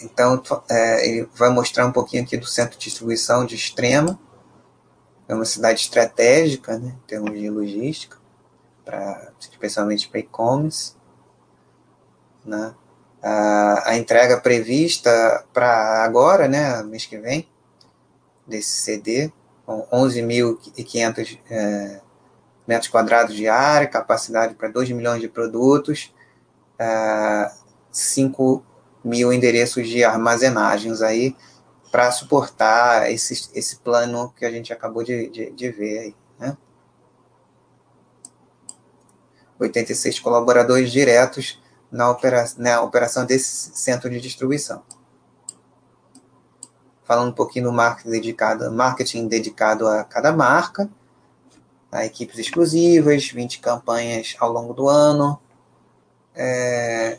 Então, 0.00 0.40
é, 0.70 1.08
ele 1.08 1.28
vai 1.34 1.50
mostrar 1.50 1.86
um 1.86 1.92
pouquinho 1.92 2.22
aqui 2.22 2.36
do 2.36 2.46
centro 2.46 2.78
de 2.78 2.84
distribuição 2.84 3.44
de 3.44 3.56
Extrema. 3.56 4.18
É 5.26 5.34
uma 5.34 5.44
cidade 5.44 5.80
estratégica, 5.80 6.78
né, 6.78 6.94
em 6.96 7.06
termos 7.06 7.38
de 7.38 7.50
logística, 7.50 8.16
pra, 8.84 9.32
especialmente 9.38 10.08
para 10.08 10.20
e-commerce. 10.20 10.94
Né? 12.44 12.74
A, 13.22 13.90
a, 13.90 13.98
entrega 13.98 14.40
prevista 14.40 15.44
para 15.52 16.04
agora, 16.04 16.46
né, 16.46 16.82
mês 16.84 17.04
que 17.04 17.18
vem, 17.18 17.48
desse 18.46 18.80
CD, 18.80 19.32
com 19.66 19.86
11.500 19.92 21.38
é, 21.50 22.00
metros 22.66 22.90
quadrados 22.90 23.34
de 23.34 23.48
área, 23.48 23.88
capacidade 23.88 24.54
para 24.54 24.68
2 24.68 24.90
milhões 24.92 25.20
de 25.20 25.28
produtos, 25.28 26.14
é, 26.78 27.50
5 27.90 28.64
mil 29.08 29.32
endereços 29.32 29.88
de 29.88 30.04
armazenagens 30.04 31.02
aí 31.02 31.36
para 31.90 32.10
suportar 32.12 33.10
esse, 33.10 33.50
esse 33.54 33.76
plano 33.76 34.32
que 34.36 34.44
a 34.44 34.50
gente 34.50 34.72
acabou 34.72 35.02
de, 35.02 35.28
de, 35.30 35.50
de 35.50 35.70
ver 35.70 35.98
aí. 35.98 36.16
Né? 36.38 36.56
86 39.58 40.20
colaboradores 40.20 40.92
diretos 40.92 41.60
na, 41.90 42.10
opera, 42.10 42.44
na 42.58 42.82
operação 42.82 43.24
desse 43.24 43.70
centro 43.74 44.08
de 44.10 44.20
distribuição 44.20 44.82
falando 47.08 47.30
um 47.30 47.34
pouquinho 47.34 47.64
do 47.64 47.72
marketing 47.72 48.10
dedicado, 48.10 48.70
marketing 48.70 49.28
dedicado 49.28 49.88
a 49.88 50.04
cada 50.04 50.30
marca, 50.30 50.90
a 51.90 52.04
equipes 52.04 52.38
exclusivas, 52.38 53.30
20 53.30 53.60
campanhas 53.60 54.36
ao 54.38 54.52
longo 54.52 54.74
do 54.74 54.86
ano, 54.86 55.40
é, 56.34 57.18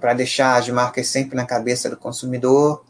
para 0.00 0.14
deixar 0.14 0.56
as 0.58 0.68
marcas 0.68 1.06
sempre 1.08 1.36
na 1.36 1.46
cabeça 1.46 1.90
do 1.90 1.96
consumidor, 1.96 2.82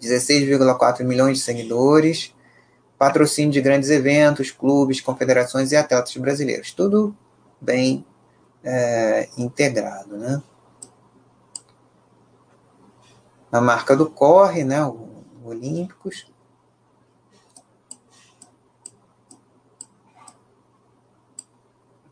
16,4 0.00 1.04
milhões 1.04 1.38
de 1.38 1.44
seguidores, 1.44 2.34
patrocínio 2.98 3.52
de 3.52 3.60
grandes 3.60 3.90
eventos, 3.90 4.50
clubes, 4.50 5.00
confederações 5.00 5.70
e 5.72 5.76
atletas 5.76 6.16
brasileiros. 6.16 6.72
Tudo 6.72 7.14
bem 7.60 8.04
é, 8.64 9.28
integrado, 9.36 10.16
né? 10.16 10.42
na 13.50 13.60
marca 13.60 13.96
do 13.96 14.08
corre, 14.08 14.64
né, 14.64 14.84
o, 14.84 15.08
Olímpicos. 15.44 16.30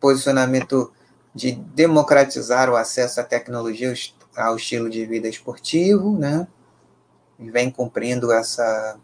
Posicionamento 0.00 0.90
de 1.36 1.52
democratizar 1.52 2.70
o 2.70 2.76
acesso 2.76 3.20
à 3.20 3.22
tecnologia 3.22 3.92
ao 4.34 4.56
estilo 4.56 4.88
de 4.88 5.04
vida 5.04 5.28
esportivo, 5.28 6.18
né? 6.18 6.48
E 7.38 7.50
vem 7.50 7.70
cumprindo 7.70 8.32
essa 8.32 8.98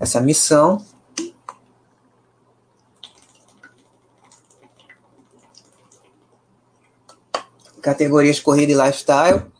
essa 0.00 0.18
missão. 0.18 0.82
Categorias 7.82 8.40
corrida 8.40 8.72
e 8.72 8.74
lifestyle 8.74 9.50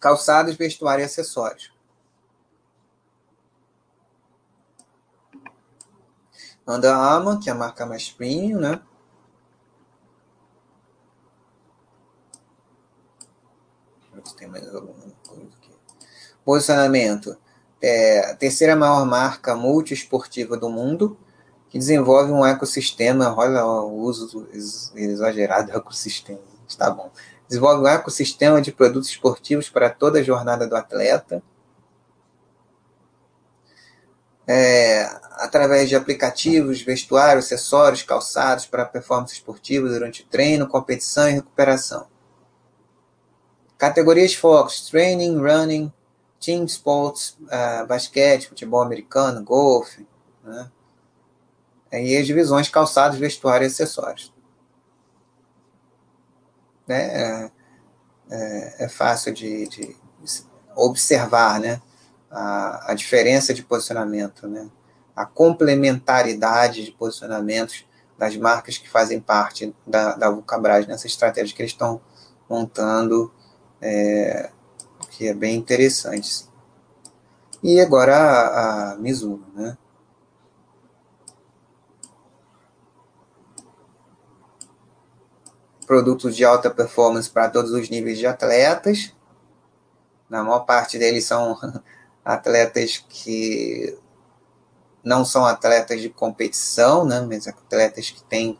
calçados, 0.00 0.56
vestuário 0.56 1.02
e 1.02 1.06
acessórios. 1.06 1.72
Under 6.66 6.90
Armour, 6.90 7.38
que 7.38 7.48
é 7.48 7.52
a 7.52 7.54
marca 7.54 7.86
mais 7.86 8.10
premium, 8.10 8.58
né? 8.58 8.82
Tem 14.36 14.48
mais 14.48 14.66
alguma 14.74 14.94
coisa 15.26 15.48
aqui. 15.58 15.70
Posicionamento. 16.44 17.36
É 17.80 18.30
a 18.30 18.36
terceira 18.36 18.76
maior 18.76 19.04
marca 19.04 19.54
multiesportiva 19.54 20.56
do 20.56 20.70
mundo, 20.70 21.16
que 21.68 21.78
desenvolve 21.78 22.30
um 22.30 22.46
ecossistema, 22.46 23.34
olha 23.36 23.64
o 23.66 23.94
uso 23.98 24.46
exagerado 24.94 25.72
do 25.72 25.78
ecossistema, 25.78 26.40
está 26.68 26.90
bom 26.90 27.10
desenvolve 27.48 27.82
um 27.82 27.86
ecossistema 27.86 28.62
de 28.62 28.72
produtos 28.72 29.10
esportivos 29.10 29.68
para 29.68 29.90
toda 29.90 30.20
a 30.20 30.22
jornada 30.22 30.66
do 30.66 30.74
atleta. 30.74 31.42
é, 34.46 35.04
através 35.38 35.88
de 35.88 35.96
aplicativos, 35.96 36.82
vestuário, 36.82 37.38
acessórios, 37.38 38.02
calçados 38.02 38.66
para 38.66 38.84
performance 38.84 39.34
esportiva 39.34 39.88
durante 39.88 40.26
treino, 40.26 40.66
competição 40.66 41.28
e 41.28 41.32
recuperação. 41.32 42.06
Categorias 43.82 44.32
focos: 44.32 44.88
training, 44.88 45.38
running, 45.38 45.92
team 46.38 46.64
sports, 46.66 47.36
uh, 47.40 47.84
basquete, 47.84 48.46
futebol 48.46 48.80
americano, 48.80 49.42
golfe. 49.42 50.06
Né? 50.44 50.70
E 51.90 52.16
as 52.16 52.24
divisões 52.24 52.68
calçados, 52.68 53.18
vestuário 53.18 53.64
e 53.64 53.66
acessórios. 53.66 54.32
Né? 56.86 57.02
É, 57.02 57.50
é, 58.30 58.84
é 58.84 58.88
fácil 58.88 59.34
de, 59.34 59.66
de, 59.66 59.96
observar 60.76 61.58
né? 61.58 61.82
a, 62.30 62.92
a 62.92 62.94
diferença 62.94 63.52
de 63.52 63.64
posicionamento, 63.64 64.46
né? 64.46 64.70
a 65.16 65.26
complementaridade 65.26 66.84
de 66.84 66.92
posicionamentos 66.92 67.84
das 68.16 68.36
marcas 68.36 68.78
que 68.78 68.88
fazem 68.88 69.20
parte 69.20 69.74
da, 69.84 70.14
da 70.14 70.30
Vulcabras 70.30 70.86
nessa 70.86 71.08
estratégia 71.08 71.56
que 71.56 71.60
eles 71.60 71.72
estão 71.72 72.00
montando, 72.48 73.32
é, 73.82 74.50
que 75.10 75.26
é 75.26 75.34
bem 75.34 75.56
interessante. 75.56 76.46
E 77.62 77.80
agora 77.80 78.16
a, 78.16 78.92
a 78.92 78.96
Mizuno, 78.96 79.46
né? 79.54 79.76
Produtos 85.86 86.34
de 86.34 86.44
alta 86.44 86.70
performance 86.70 87.28
para 87.28 87.50
todos 87.50 87.72
os 87.72 87.90
níveis 87.90 88.18
de 88.18 88.26
atletas. 88.26 89.12
Na 90.30 90.42
maior 90.42 90.60
parte 90.60 90.98
deles 90.98 91.24
são 91.24 91.58
atletas 92.24 93.04
que 93.08 93.98
não 95.04 95.24
são 95.24 95.44
atletas 95.44 96.00
de 96.00 96.08
competição, 96.08 97.04
né, 97.04 97.20
mas 97.20 97.48
atletas 97.48 98.10
que 98.10 98.22
têm 98.22 98.58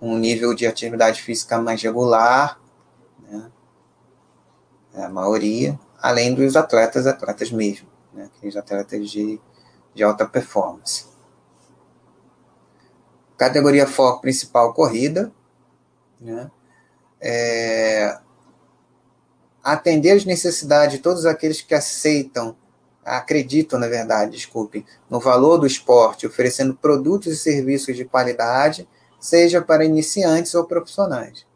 um 0.00 0.16
nível 0.16 0.54
de 0.54 0.66
atividade 0.66 1.22
física 1.22 1.60
mais 1.60 1.82
regular, 1.82 2.61
a 4.94 5.08
maioria, 5.08 5.78
além 5.98 6.34
dos 6.34 6.56
atletas, 6.56 7.06
atletas 7.06 7.50
mesmo, 7.50 7.88
né, 8.12 8.28
aqueles 8.36 8.56
atletas 8.56 9.10
de, 9.10 9.40
de 9.94 10.02
alta 10.02 10.26
performance. 10.26 11.06
Categoria 13.36 13.86
foco 13.86 14.20
principal, 14.20 14.74
corrida, 14.74 15.32
né, 16.20 16.50
é, 17.20 18.18
atender 19.62 20.10
as 20.10 20.24
necessidades 20.24 20.96
de 20.96 21.02
todos 21.02 21.24
aqueles 21.24 21.60
que 21.60 21.74
aceitam 21.74 22.56
acreditam, 23.04 23.78
na 23.78 23.88
verdade, 23.88 24.32
desculpe, 24.32 24.86
no 25.10 25.18
valor 25.18 25.58
do 25.58 25.66
esporte, 25.66 26.26
oferecendo 26.26 26.74
produtos 26.74 27.32
e 27.32 27.36
serviços 27.36 27.96
de 27.96 28.04
qualidade, 28.04 28.88
seja 29.20 29.60
para 29.60 29.84
iniciantes 29.84 30.54
ou 30.54 30.64
profissionais. 30.64 31.46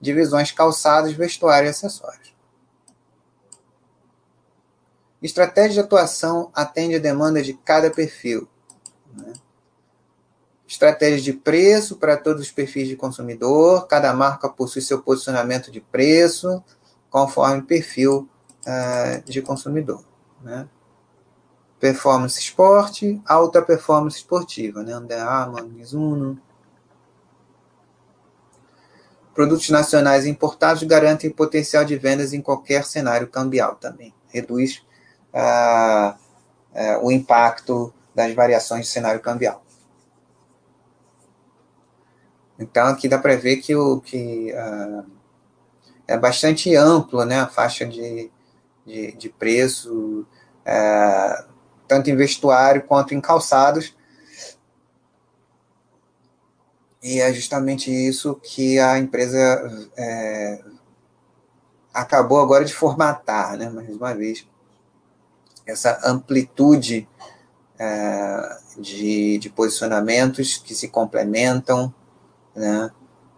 Divisões 0.00 0.50
calçados, 0.50 1.12
vestuário 1.12 1.68
e 1.68 1.70
acessórios. 1.70 2.31
Estratégia 5.22 5.74
de 5.74 5.80
atuação 5.80 6.50
atende 6.52 6.96
a 6.96 6.98
demanda 6.98 7.40
de 7.40 7.54
cada 7.54 7.90
perfil. 7.90 8.48
Né? 9.16 9.32
Estratégia 10.66 11.20
de 11.20 11.32
preço 11.32 11.96
para 11.96 12.16
todos 12.16 12.42
os 12.42 12.50
perfis 12.50 12.88
de 12.88 12.96
consumidor. 12.96 13.86
Cada 13.86 14.12
marca 14.12 14.48
possui 14.48 14.82
seu 14.82 15.00
posicionamento 15.00 15.70
de 15.70 15.80
preço 15.80 16.62
conforme 17.08 17.62
perfil 17.62 18.28
uh, 18.66 19.22
de 19.24 19.40
consumidor. 19.42 20.02
Né? 20.42 20.68
Performance 21.78 22.40
esporte, 22.40 23.20
alta 23.24 23.62
performance 23.62 24.16
esportiva, 24.16 24.82
né? 24.82 24.96
Under 24.96 25.20
Armour, 25.20 25.64
Mizuno. 25.64 26.40
Produtos 29.34 29.68
nacionais 29.68 30.24
importados 30.24 30.82
garantem 30.84 31.30
potencial 31.30 31.84
de 31.84 31.96
vendas 31.96 32.32
em 32.32 32.40
qualquer 32.40 32.84
cenário 32.84 33.26
cambial 33.26 33.76
também. 33.76 34.14
Reduz 34.28 34.82
uh, 35.34 36.16
o 37.02 37.10
impacto 37.10 37.92
das 38.14 38.34
variações 38.34 38.86
de 38.86 38.92
cenário 38.92 39.20
cambial. 39.20 39.62
Então 42.58 42.86
aqui 42.86 43.08
dá 43.08 43.18
para 43.18 43.34
ver 43.36 43.56
que, 43.56 43.74
o, 43.74 44.00
que 44.00 44.52
uh, 44.52 45.04
é 46.06 46.16
bastante 46.16 46.74
amplo 46.76 47.24
né, 47.24 47.40
a 47.40 47.48
faixa 47.48 47.86
de, 47.86 48.30
de, 48.86 49.12
de 49.12 49.28
preço, 49.28 50.26
é, 50.64 51.44
tanto 51.88 52.10
em 52.10 52.16
vestuário 52.16 52.84
quanto 52.84 53.14
em 53.14 53.20
calçados. 53.20 53.96
E 57.02 57.20
é 57.20 57.32
justamente 57.32 57.90
isso 57.90 58.36
que 58.36 58.78
a 58.78 58.98
empresa 58.98 59.90
é, 59.96 60.62
acabou 61.92 62.40
agora 62.40 62.64
de 62.64 62.72
formatar, 62.72 63.56
né, 63.56 63.68
mais 63.68 63.88
uma 63.88 64.14
vez, 64.14 64.46
essa 65.66 66.00
amplitude 66.04 67.08
é, 67.78 68.58
de, 68.78 69.38
de 69.38 69.50
posicionamentos 69.50 70.58
que 70.58 70.74
se 70.74 70.88
complementam, 70.88 71.92
né, 72.54 72.90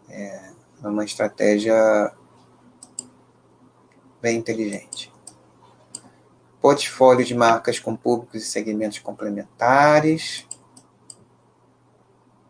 é 0.09 0.51
uma 0.83 1.05
estratégia 1.05 2.13
bem 4.21 4.39
inteligente. 4.39 5.13
Portfólio 6.61 7.25
de 7.25 7.35
marcas 7.35 7.79
com 7.79 7.95
públicos 7.95 8.43
e 8.43 8.47
segmentos 8.47 8.99
complementares, 8.99 10.47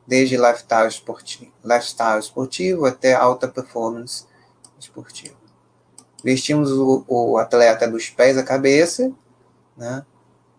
desde 0.07 0.37
lifestyle 0.37 0.89
esportivo, 0.89 1.53
lifestyle 1.65 2.21
esportivo 2.21 2.87
até 2.87 3.15
alta 3.15 3.49
performance 3.49 4.27
esportiva. 4.79 5.35
Vestimos 6.23 6.71
o, 6.71 7.05
o 7.09 7.39
atleta 7.39 7.89
dos 7.89 8.09
pés 8.09 8.39
à 8.39 8.43
cabeça, 8.43 9.13
né, 9.77 10.05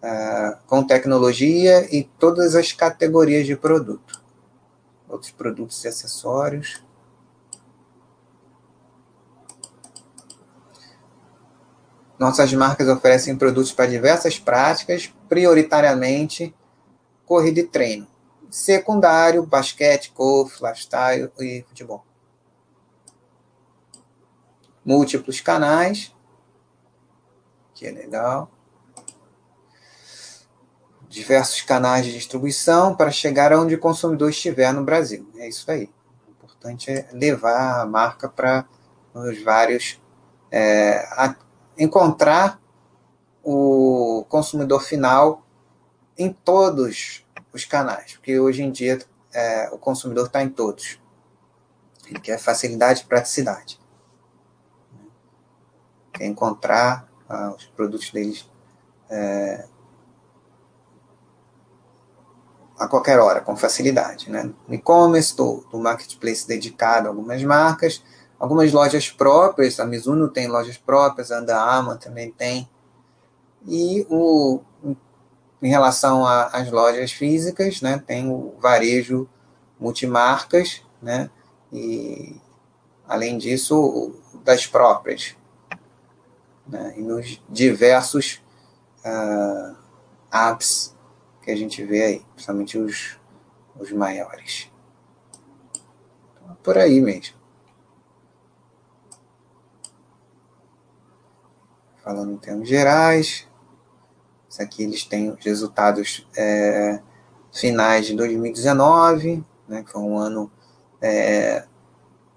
uh, 0.03 0.57
com 0.67 0.83
tecnologia 0.83 1.87
e 1.95 2.03
todas 2.03 2.55
as 2.55 2.71
categorias 2.71 3.45
de 3.45 3.55
produto. 3.55 4.21
Outros 5.07 5.31
produtos 5.31 5.83
e 5.83 5.87
acessórios. 5.87 6.83
Nossas 12.17 12.53
marcas 12.53 12.87
oferecem 12.87 13.37
produtos 13.37 13.71
para 13.71 13.87
diversas 13.87 14.39
práticas, 14.39 15.13
prioritariamente 15.27 16.55
corrida 17.25 17.59
e 17.59 17.67
treino. 17.67 18.07
Secundário, 18.49 19.45
basquete, 19.45 20.13
golfe, 20.15 20.63
lifestyle 20.63 21.29
e 21.39 21.63
futebol. 21.67 22.05
Múltiplos 24.83 25.41
canais, 25.41 26.15
que 27.73 27.85
é 27.85 27.91
legal. 27.91 28.49
Diversos 31.15 31.61
canais 31.61 32.05
de 32.05 32.11
distribuição 32.11 32.93
para 32.93 33.09
chegar 33.09 33.53
aonde 33.53 33.73
o 33.73 33.79
consumidor 33.79 34.29
estiver 34.29 34.73
no 34.73 34.83
Brasil. 34.83 35.25
É 35.37 35.47
isso 35.47 35.71
aí. 35.71 35.89
O 36.27 36.31
importante 36.31 36.91
é 36.91 37.07
levar 37.13 37.79
a 37.79 37.85
marca 37.85 38.27
para 38.27 38.67
os 39.13 39.41
vários 39.41 39.97
é, 40.51 41.07
encontrar 41.77 42.59
o 43.41 44.25
consumidor 44.27 44.83
final 44.83 45.41
em 46.17 46.33
todos 46.33 47.25
os 47.53 47.63
canais, 47.63 48.17
porque 48.17 48.37
hoje 48.37 48.61
em 48.61 48.69
dia 48.69 48.99
é, 49.33 49.69
o 49.71 49.77
consumidor 49.77 50.25
está 50.25 50.43
em 50.43 50.49
todos. 50.49 50.99
Ele 52.07 52.19
quer 52.19 52.37
facilidade 52.37 53.03
e 53.03 53.05
praticidade. 53.05 53.79
Quer 56.11 56.25
encontrar 56.25 57.07
ah, 57.29 57.53
os 57.55 57.63
produtos 57.67 58.11
deles 58.11 58.49
é, 59.09 59.65
a 62.77 62.87
qualquer 62.87 63.19
hora, 63.19 63.41
com 63.41 63.55
facilidade. 63.55 64.29
Né? 64.29 64.51
No 64.67 64.73
e-commerce, 64.73 65.35
do, 65.35 65.65
marketplace 65.73 66.47
dedicado 66.47 67.07
a 67.07 67.11
algumas 67.11 67.41
marcas, 67.43 68.03
algumas 68.39 68.71
lojas 68.71 69.09
próprias, 69.09 69.79
a 69.79 69.85
Mizuno 69.85 70.29
tem 70.29 70.47
lojas 70.47 70.77
próprias, 70.77 71.31
a 71.31 71.61
Armour 71.61 71.97
também 71.97 72.31
tem. 72.31 72.69
E 73.67 74.05
o, 74.09 74.61
em 75.61 75.69
relação 75.69 76.25
às 76.27 76.69
lojas 76.69 77.11
físicas, 77.11 77.81
né, 77.81 78.03
tem 78.05 78.29
o 78.29 78.55
varejo 78.59 79.27
multimarcas, 79.79 80.81
né, 81.01 81.29
e 81.71 82.39
além 83.07 83.37
disso, 83.37 84.13
das 84.43 84.67
próprias. 84.67 85.35
Né, 86.67 86.95
e 86.97 87.01
nos 87.01 87.41
diversos 87.49 88.41
uh, 89.05 89.75
apps 90.31 90.94
que 91.45 91.51
a 91.51 91.55
gente 91.55 91.83
vê 91.85 92.03
aí, 92.03 92.25
principalmente 92.33 92.75
os, 92.75 93.19
os 93.79 93.91
maiores. 93.91 94.71
Então, 96.33 96.57
por 96.63 96.75
aí 96.75 96.99
mesmo. 96.99 97.35
falando 102.03 102.33
em 102.33 102.37
termos 102.37 102.69
gerais, 102.69 103.47
aqui 104.59 104.83
eles 104.83 105.03
têm 105.03 105.31
os 105.31 105.43
resultados 105.43 106.27
é, 106.37 107.01
finais 107.51 108.05
de 108.05 108.15
2019, 108.15 109.43
né, 109.67 109.81
que 109.81 109.91
foi 109.91 110.03
um 110.03 110.15
ano 110.15 110.51
é, 111.01 111.65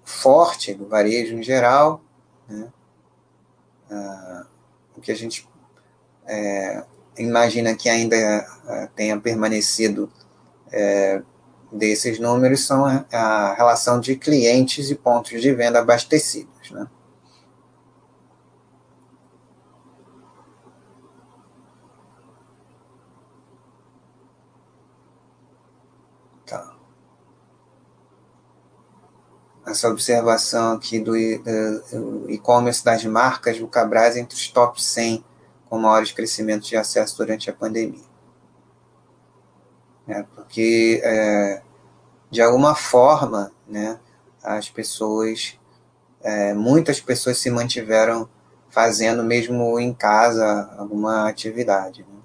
forte 0.03 0.73
do 0.73 0.87
varejo 0.87 1.35
em 1.35 1.43
geral. 1.43 2.01
Né, 2.47 2.73
ah, 3.91 4.47
o 4.97 5.01
que 5.01 5.11
a 5.11 5.15
gente 5.15 5.47
é, 6.25 6.83
imagina 7.19 7.75
que 7.75 7.89
ainda 7.89 8.15
é, 8.15 8.89
tenha 8.95 9.19
permanecido 9.19 10.11
é, 10.71 11.21
desses 11.71 12.19
números 12.19 12.65
são 12.65 12.85
a, 13.11 13.53
relação 13.53 13.99
de 13.99 14.15
clientes 14.15 14.89
e 14.89 14.95
pontos 14.95 15.41
de 15.41 15.53
venda 15.53 15.79
abastecidos. 15.79 16.71
Né? 16.71 16.87
Tá. 26.47 26.75
Essa 29.67 29.89
observação 29.89 30.73
aqui 30.73 30.99
do, 30.99 31.11
do 31.11 32.31
e-commerce 32.31 32.83
das 32.83 33.03
marcas, 33.05 33.59
o 33.59 33.67
Cabras 33.67 34.15
entre 34.15 34.35
os 34.35 34.47
top 34.47 34.81
100 34.81 35.28
com 35.69 35.77
maiores 35.77 36.11
crescimentos 36.11 36.67
de 36.67 36.75
acesso 36.75 37.17
durante 37.17 37.49
a 37.49 37.53
pandemia. 37.53 38.09
É, 40.07 40.23
porque, 40.35 40.99
é, 41.03 41.61
de 42.31 42.41
alguma 42.41 42.73
forma, 42.73 43.51
né, 43.67 43.99
as 44.43 44.67
pessoas, 44.69 45.59
é, 46.21 46.53
muitas 46.53 46.99
pessoas 46.99 47.37
se 47.37 47.51
mantiveram 47.51 48.27
fazendo 48.69 49.23
mesmo 49.23 49.79
em 49.79 49.93
casa 49.93 50.73
alguma 50.77 51.27
atividade. 51.27 52.01
Né? 52.01 52.19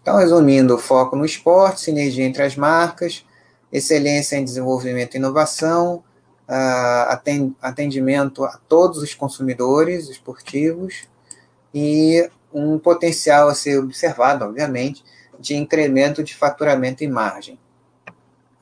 Então, 0.00 0.16
resumindo, 0.16 0.78
foco 0.78 1.14
no 1.14 1.24
esporte, 1.24 1.82
sinergia 1.82 2.24
entre 2.24 2.42
as 2.42 2.56
marcas, 2.56 3.24
excelência 3.70 4.36
em 4.36 4.44
desenvolvimento 4.44 5.14
e 5.14 5.18
inovação, 5.18 6.02
atendimento 7.60 8.44
a 8.44 8.58
todos 8.68 8.98
os 8.98 9.14
consumidores 9.14 10.08
esportivos 10.08 11.08
e 11.72 12.28
um 12.52 12.78
potencial 12.78 13.48
a 13.48 13.54
ser 13.54 13.78
observado, 13.78 14.44
obviamente, 14.44 15.04
de 15.38 15.54
incremento 15.54 16.22
de 16.24 16.34
faturamento 16.34 17.04
e 17.04 17.08
margem, 17.08 17.58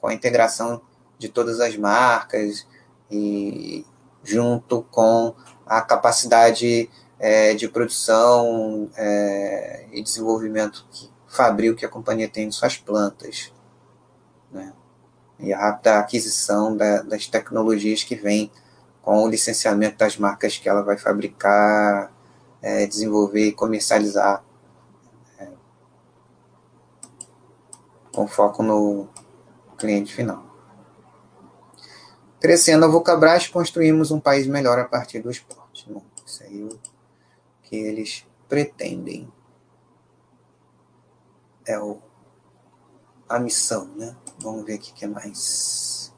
com 0.01 0.09
a 0.09 0.15
integração 0.15 0.83
de 1.19 1.29
todas 1.29 1.61
as 1.61 1.77
marcas 1.77 2.67
e 3.11 3.85
junto 4.23 4.83
com 4.91 5.35
a 5.67 5.81
capacidade 5.81 6.91
é, 7.19 7.55
de 7.55 7.69
produção 7.69 8.91
é, 8.97 9.87
e 9.93 10.03
desenvolvimento 10.03 10.87
fabril 11.27 11.75
que 11.75 11.85
a 11.85 11.89
companhia 11.89 12.29
tem 12.29 12.47
em 12.47 12.53
suas 12.53 12.77
plantas. 12.77 13.53
Né? 14.53 14.73
E 15.39 15.53
a 15.53 15.59
rápida 15.59 15.99
aquisição 15.99 16.77
da, 16.77 17.03
das 17.03 17.27
tecnologias 17.27 18.03
que 18.03 18.15
vem 18.15 18.51
com 19.03 19.23
o 19.23 19.29
licenciamento 19.29 19.99
das 19.99 20.17
marcas 20.17 20.59
que 20.59 20.69
ela 20.69 20.83
vai 20.83 20.99
fabricar, 20.99 22.13
é, 22.61 22.87
desenvolver 22.87 23.47
e 23.47 23.53
comercializar, 23.53 24.45
é, 25.39 25.49
com 28.13 28.27
foco 28.27 28.63
no 28.63 29.09
cliente 29.77 30.13
final. 30.15 30.45
Crescendo 32.41 32.85
a 32.85 32.89
Vulcabras, 32.89 33.49
construímos 33.49 34.11
um 34.11 34.21
país 34.21 34.47
melhor 34.47 34.79
a 34.79 34.85
partir 34.85 35.21
do 35.21 35.31
esporte. 35.31 35.91
Isso 36.27 36.43
aí 36.43 36.61
é 36.61 36.65
o 36.65 36.79
que 37.63 37.77
eles 37.77 38.27
pretendem. 38.49 39.33
É 41.67 41.79
o 41.79 41.99
a 43.29 43.39
missão, 43.39 43.85
né? 43.95 44.17
Vamos 44.41 44.65
ver 44.65 44.77
o 44.77 44.79
que 44.79 45.07
mais. 45.07 46.15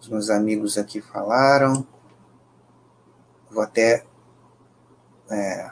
Os 0.00 0.08
meus 0.08 0.30
amigos 0.30 0.76
aqui 0.76 1.00
falaram. 1.00 1.86
Vou 3.50 3.62
até 3.62 4.04
é, 5.30 5.70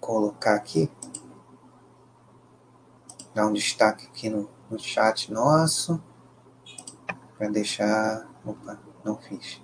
colocar 0.00 0.54
aqui, 0.54 0.90
dar 3.34 3.46
um 3.46 3.52
destaque 3.52 4.06
aqui 4.06 4.28
no, 4.28 4.50
no 4.68 4.78
chat 4.78 5.32
nosso, 5.32 6.02
para 7.38 7.48
deixar. 7.48 8.28
Opa, 8.44 8.78
não 9.04 9.16
fiz. 9.16 9.60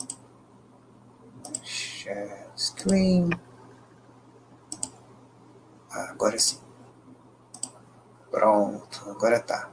Share 1.62 2.48
screen. 2.56 3.28
Ah, 5.90 6.10
agora 6.10 6.38
sim. 6.38 6.60
Pronto, 8.30 9.10
agora 9.10 9.40
tá. 9.40 9.70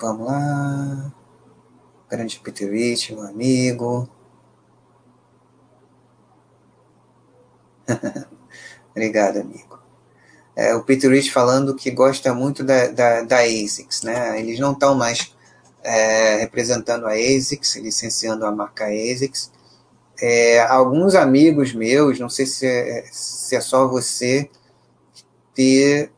Vamos 0.00 0.28
lá. 0.28 1.12
Grande 2.08 2.38
Peter 2.38 2.70
Rich, 2.70 3.12
meu 3.14 3.24
amigo. 3.24 4.08
Obrigado, 8.92 9.38
amigo. 9.38 9.78
É, 10.54 10.74
o 10.74 10.84
Peter 10.84 11.10
Rich 11.10 11.32
falando 11.32 11.74
que 11.74 11.90
gosta 11.90 12.32
muito 12.32 12.62
da, 12.62 12.86
da, 12.88 13.22
da 13.22 13.38
ASICS, 13.40 14.02
né? 14.02 14.40
Eles 14.40 14.60
não 14.60 14.72
estão 14.72 14.94
mais 14.94 15.36
é, 15.82 16.36
representando 16.36 17.06
a 17.06 17.12
ASICS, 17.14 17.76
licenciando 17.76 18.46
a 18.46 18.52
marca 18.52 18.86
ASICS. 18.86 19.50
É, 20.20 20.60
alguns 20.60 21.14
amigos 21.14 21.74
meus, 21.74 22.18
não 22.20 22.28
sei 22.28 22.46
se 22.46 22.66
é, 22.66 23.04
se 23.10 23.56
é 23.56 23.60
só 23.60 23.88
você, 23.88 24.48
ter 25.54 26.12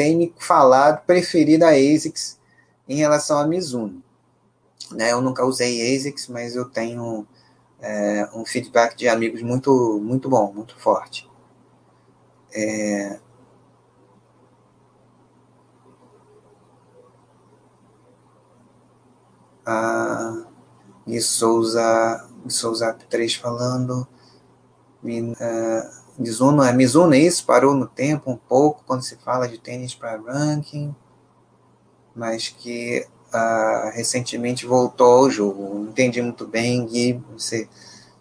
tem 0.00 0.16
me 0.16 0.34
falado 0.38 1.04
preferida 1.04 1.66
a 1.66 1.72
ASICS 1.72 2.40
em 2.88 2.96
relação 2.96 3.38
a 3.38 3.46
Mizuno. 3.46 4.02
Né? 4.92 5.12
Eu 5.12 5.20
nunca 5.20 5.44
usei 5.44 5.94
ASICS, 5.94 6.28
mas 6.28 6.56
eu 6.56 6.64
tenho 6.64 7.26
é, 7.82 8.26
um 8.32 8.46
feedback 8.46 8.96
de 8.96 9.06
amigos 9.06 9.42
muito, 9.42 10.00
muito 10.02 10.26
bom, 10.26 10.54
muito 10.54 10.74
forte. 10.78 11.28
É, 12.50 13.20
a 19.66 20.46
Gui 21.06 21.20
Souza, 21.20 22.26
Souza 22.48 22.94
3 23.10 23.34
falando. 23.34 24.08
Uh, 25.04 25.99
Mizuno, 26.18 26.62
é 26.62 26.72
Mizuno 26.72 27.14
isso, 27.14 27.46
parou 27.46 27.74
no 27.74 27.86
tempo 27.86 28.30
um 28.30 28.36
pouco 28.36 28.82
quando 28.86 29.02
se 29.02 29.16
fala 29.16 29.48
de 29.48 29.58
tênis 29.58 29.94
para 29.94 30.20
ranking, 30.20 30.94
mas 32.14 32.48
que 32.48 33.06
uh, 33.32 33.90
recentemente 33.92 34.66
voltou 34.66 35.24
ao 35.24 35.30
jogo. 35.30 35.74
Não 35.74 35.90
entendi 35.90 36.20
muito 36.20 36.46
bem, 36.46 36.86
Gui, 36.86 37.22
você 37.32 37.68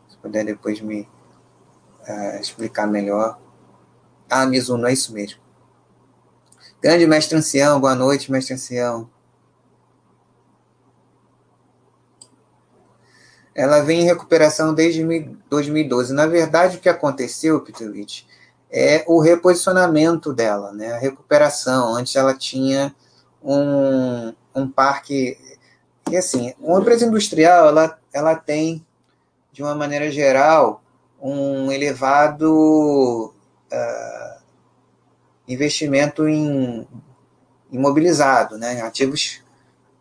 se 0.07 0.17
puder 0.21 0.45
depois 0.45 0.79
me 0.81 1.01
uh, 2.07 2.39
explicar 2.39 2.87
melhor. 2.87 3.39
Ah, 4.29 4.45
Mizuno, 4.45 4.87
é 4.87 4.93
isso 4.93 5.13
mesmo. 5.13 5.39
Grande 6.81 7.05
mestre 7.05 7.37
ancião, 7.37 7.79
boa 7.79 7.95
noite, 7.95 8.31
mestre 8.31 8.53
ancião. 8.53 9.09
Ela 13.59 13.81
vem 13.81 14.01
em 14.01 14.05
recuperação 14.05 14.73
desde 14.73 15.03
2012. 15.49 16.13
Na 16.13 16.25
verdade, 16.25 16.77
o 16.77 16.79
que 16.79 16.87
aconteceu, 16.87 17.59
Peter 17.59 17.91
Rich, 17.91 18.25
é 18.71 19.03
o 19.05 19.19
reposicionamento 19.19 20.31
dela, 20.31 20.71
né? 20.71 20.93
a 20.93 20.97
recuperação. 20.97 21.93
Antes 21.93 22.15
ela 22.15 22.33
tinha 22.33 22.95
um, 23.43 24.33
um 24.55 24.65
parque. 24.69 25.37
E 26.09 26.15
assim, 26.15 26.53
uma 26.57 26.79
empresa 26.79 27.05
industrial 27.05 27.67
ela, 27.67 27.99
ela 28.13 28.33
tem, 28.33 28.85
de 29.51 29.61
uma 29.61 29.75
maneira 29.75 30.09
geral, 30.09 30.81
um 31.21 31.69
elevado 31.69 33.33
uh, 33.73 34.41
investimento 35.49 36.29
em 36.29 36.87
imobilizado, 37.69 38.57
né? 38.57 38.81
ativos 38.83 39.41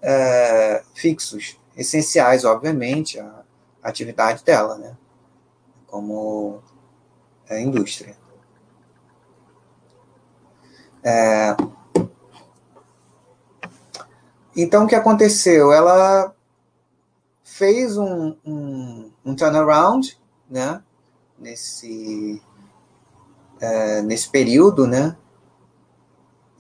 uh, 0.01 0.85
fixos, 0.95 1.59
essenciais, 1.77 2.45
obviamente, 2.45 3.19
a, 3.19 3.38
atividade 3.89 4.45
dela, 4.45 4.77
né? 4.77 4.97
Como 5.87 6.61
é, 7.49 7.61
indústria. 7.61 8.17
É, 11.03 11.57
então, 14.61 14.85
o 14.85 14.89
que 14.89 14.97
aconteceu? 14.97 15.73
Ela 15.73 16.35
fez 17.45 17.97
um, 17.97 18.35
um, 18.45 19.09
um 19.25 19.33
turnaround, 19.37 20.19
né? 20.51 20.83
Nesse, 21.39 22.43
é, 23.61 24.03
nesse 24.03 24.29
período, 24.29 24.85
né? 24.85 25.17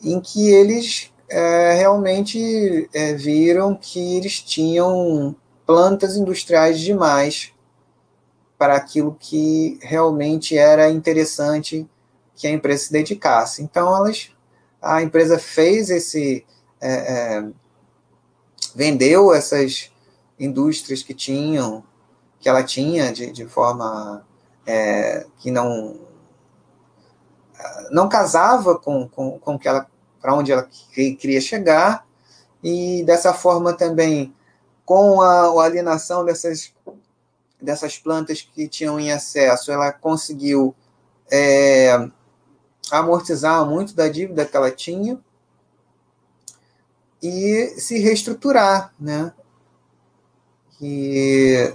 Em 0.01 0.20
que 0.20 0.49
eles 0.49 1.12
é, 1.29 1.74
realmente 1.74 2.89
é, 2.95 3.14
viram 3.14 3.74
que 3.74 4.16
eles 4.16 4.41
tinham 4.41 5.35
plantas 5.69 6.16
industriais 6.16 6.81
demais 6.81 7.53
para 8.57 8.75
aquilo 8.75 9.14
que 9.21 9.79
realmente 9.83 10.57
era 10.57 10.91
interessante 10.91 11.87
que 12.35 12.47
a 12.47 12.51
empresa 12.51 12.85
se 12.85 12.93
dedicasse. 12.93 13.62
Então, 13.62 13.95
elas, 13.95 14.31
a 14.81 15.03
empresa 15.03 15.39
fez 15.39 15.91
esse. 15.91 16.47
É, 16.81 16.91
é, 16.91 17.49
vendeu 18.75 19.35
essas 19.35 19.93
indústrias 20.41 21.03
que 21.03 21.12
tinham, 21.12 21.85
que 22.41 22.49
ela 22.49 22.62
tinha 22.62 23.12
de, 23.12 23.31
de 23.31 23.45
forma 23.45 24.25
é, 24.64 25.27
que 25.39 25.51
não 25.51 26.01
não 27.91 28.09
casava 28.09 28.79
com, 28.79 29.09
com, 29.09 29.39
com 29.39 29.59
que 29.59 29.66
ela 29.69 29.87
para 30.21 30.35
onde 30.35 30.53
ela 30.53 30.69
queria 30.93 31.41
chegar 31.41 32.07
e 32.62 33.03
dessa 33.05 33.35
forma 33.35 33.73
também 33.73 34.33
com 34.89 35.20
a, 35.20 35.49
a 35.49 35.64
alienação 35.66 36.24
dessas 36.24 36.72
dessas 37.61 37.99
plantas 37.99 38.41
que 38.41 38.66
tinham 38.66 38.99
em 38.99 39.11
excesso, 39.11 39.70
ela 39.70 39.93
conseguiu 39.93 40.74
é, 41.30 42.09
amortizar 42.91 43.66
muito 43.66 43.95
da 43.95 44.09
dívida 44.09 44.47
que 44.47 44.57
ela 44.57 44.70
tinha 44.70 45.20
e 47.22 47.74
se 47.76 47.99
reestruturar, 47.99 48.95
né? 48.99 49.34
E 50.80 51.74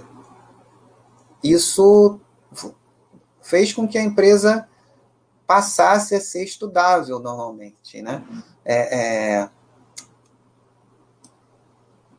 isso 1.40 2.18
fez 3.42 3.72
com 3.72 3.86
que 3.86 3.98
a 3.98 4.02
empresa 4.02 4.66
passasse 5.46 6.16
a 6.16 6.20
ser 6.20 6.42
estudável 6.42 7.20
normalmente, 7.20 8.02
né? 8.02 8.24
É, 8.64 9.42
é, 9.42 9.50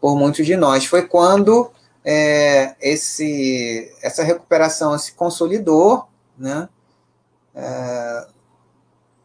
por 0.06 0.16
muitos 0.16 0.45
de 0.45 0.56
nós. 0.56 0.86
Foi 0.86 1.08
quando 1.08 1.72
é, 2.03 2.76
esse, 2.80 3.91
essa 4.03 4.22
recuperação 4.22 4.95
se 4.99 5.14
consolidou, 5.14 6.08
né? 6.38 6.70
É, 7.56 8.28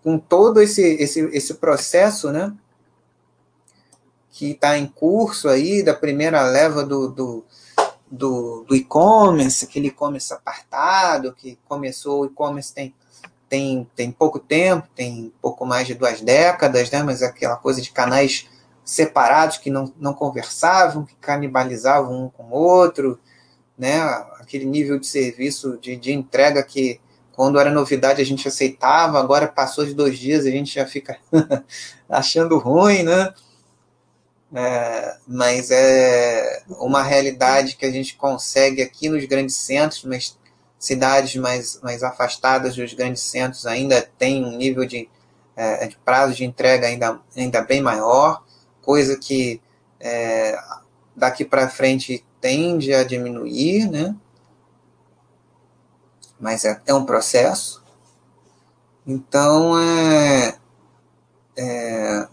com 0.02 0.18
todo 0.18 0.58
esse, 0.62 0.80
esse, 0.94 1.20
esse 1.34 1.52
processo, 1.52 2.32
né? 2.32 2.54
Que 4.30 4.52
está 4.52 4.78
em 4.78 4.86
curso 4.86 5.50
aí, 5.50 5.82
da 5.82 5.92
primeira 5.92 6.42
leva 6.44 6.82
do, 6.82 7.10
do, 7.10 7.44
do, 8.10 8.64
do 8.66 8.74
e-commerce, 8.74 9.66
aquele 9.66 9.88
e-commerce 9.88 10.32
apartado, 10.32 11.34
que 11.34 11.58
começou, 11.68 12.22
o 12.22 12.24
e-commerce 12.24 12.72
tem, 12.72 12.94
tem, 13.50 13.86
tem 13.94 14.10
pouco 14.10 14.38
tempo, 14.38 14.88
tem 14.96 15.30
pouco 15.42 15.66
mais 15.66 15.86
de 15.86 15.92
duas 15.92 16.22
décadas, 16.22 16.90
né? 16.90 17.02
Mas 17.02 17.22
aquela 17.22 17.56
coisa 17.56 17.82
de 17.82 17.92
canais 17.92 18.48
separados 18.90 19.58
que 19.58 19.70
não, 19.70 19.92
não 20.00 20.12
conversavam, 20.12 21.04
que 21.04 21.14
canibalizavam 21.20 22.24
um 22.24 22.28
com 22.28 22.42
o 22.42 22.52
outro, 22.52 23.20
né? 23.78 24.00
Aquele 24.40 24.64
nível 24.64 24.98
de 24.98 25.06
serviço 25.06 25.78
de, 25.78 25.94
de 25.94 26.12
entrega 26.12 26.60
que 26.64 27.00
quando 27.32 27.60
era 27.60 27.70
novidade 27.70 28.20
a 28.20 28.24
gente 28.24 28.48
aceitava, 28.48 29.20
agora 29.20 29.46
passou 29.46 29.86
de 29.86 29.94
dois 29.94 30.18
dias 30.18 30.44
a 30.44 30.50
gente 30.50 30.74
já 30.74 30.84
fica 30.86 31.16
achando 32.10 32.58
ruim, 32.58 33.04
né? 33.04 33.32
É, 34.52 35.16
mas 35.24 35.70
é 35.70 36.64
uma 36.70 37.04
realidade 37.04 37.76
que 37.76 37.86
a 37.86 37.92
gente 37.92 38.16
consegue 38.16 38.82
aqui 38.82 39.08
nos 39.08 39.24
grandes 39.24 39.54
centros, 39.54 40.02
mas 40.02 40.36
cidades 40.80 41.36
mais, 41.36 41.80
mais 41.80 42.02
afastadas 42.02 42.74
dos 42.74 42.92
grandes 42.92 43.22
centros 43.22 43.66
ainda 43.66 44.02
tem 44.18 44.44
um 44.44 44.56
nível 44.56 44.84
de, 44.84 45.08
é, 45.54 45.86
de 45.86 45.96
prazo 45.98 46.34
de 46.34 46.44
entrega 46.44 46.88
ainda, 46.88 47.20
ainda 47.36 47.62
bem 47.62 47.80
maior, 47.80 48.42
coisa 48.90 49.16
que 49.16 49.62
é, 50.00 50.60
daqui 51.14 51.44
para 51.44 51.68
frente 51.68 52.26
tende 52.40 52.92
a 52.92 53.04
diminuir, 53.04 53.88
né? 53.88 54.16
mas 56.40 56.64
é, 56.64 56.82
é 56.84 56.92
um 56.92 57.06
processo. 57.06 57.84
Então, 59.06 59.78
é, 59.78 60.58
é, 61.56 62.28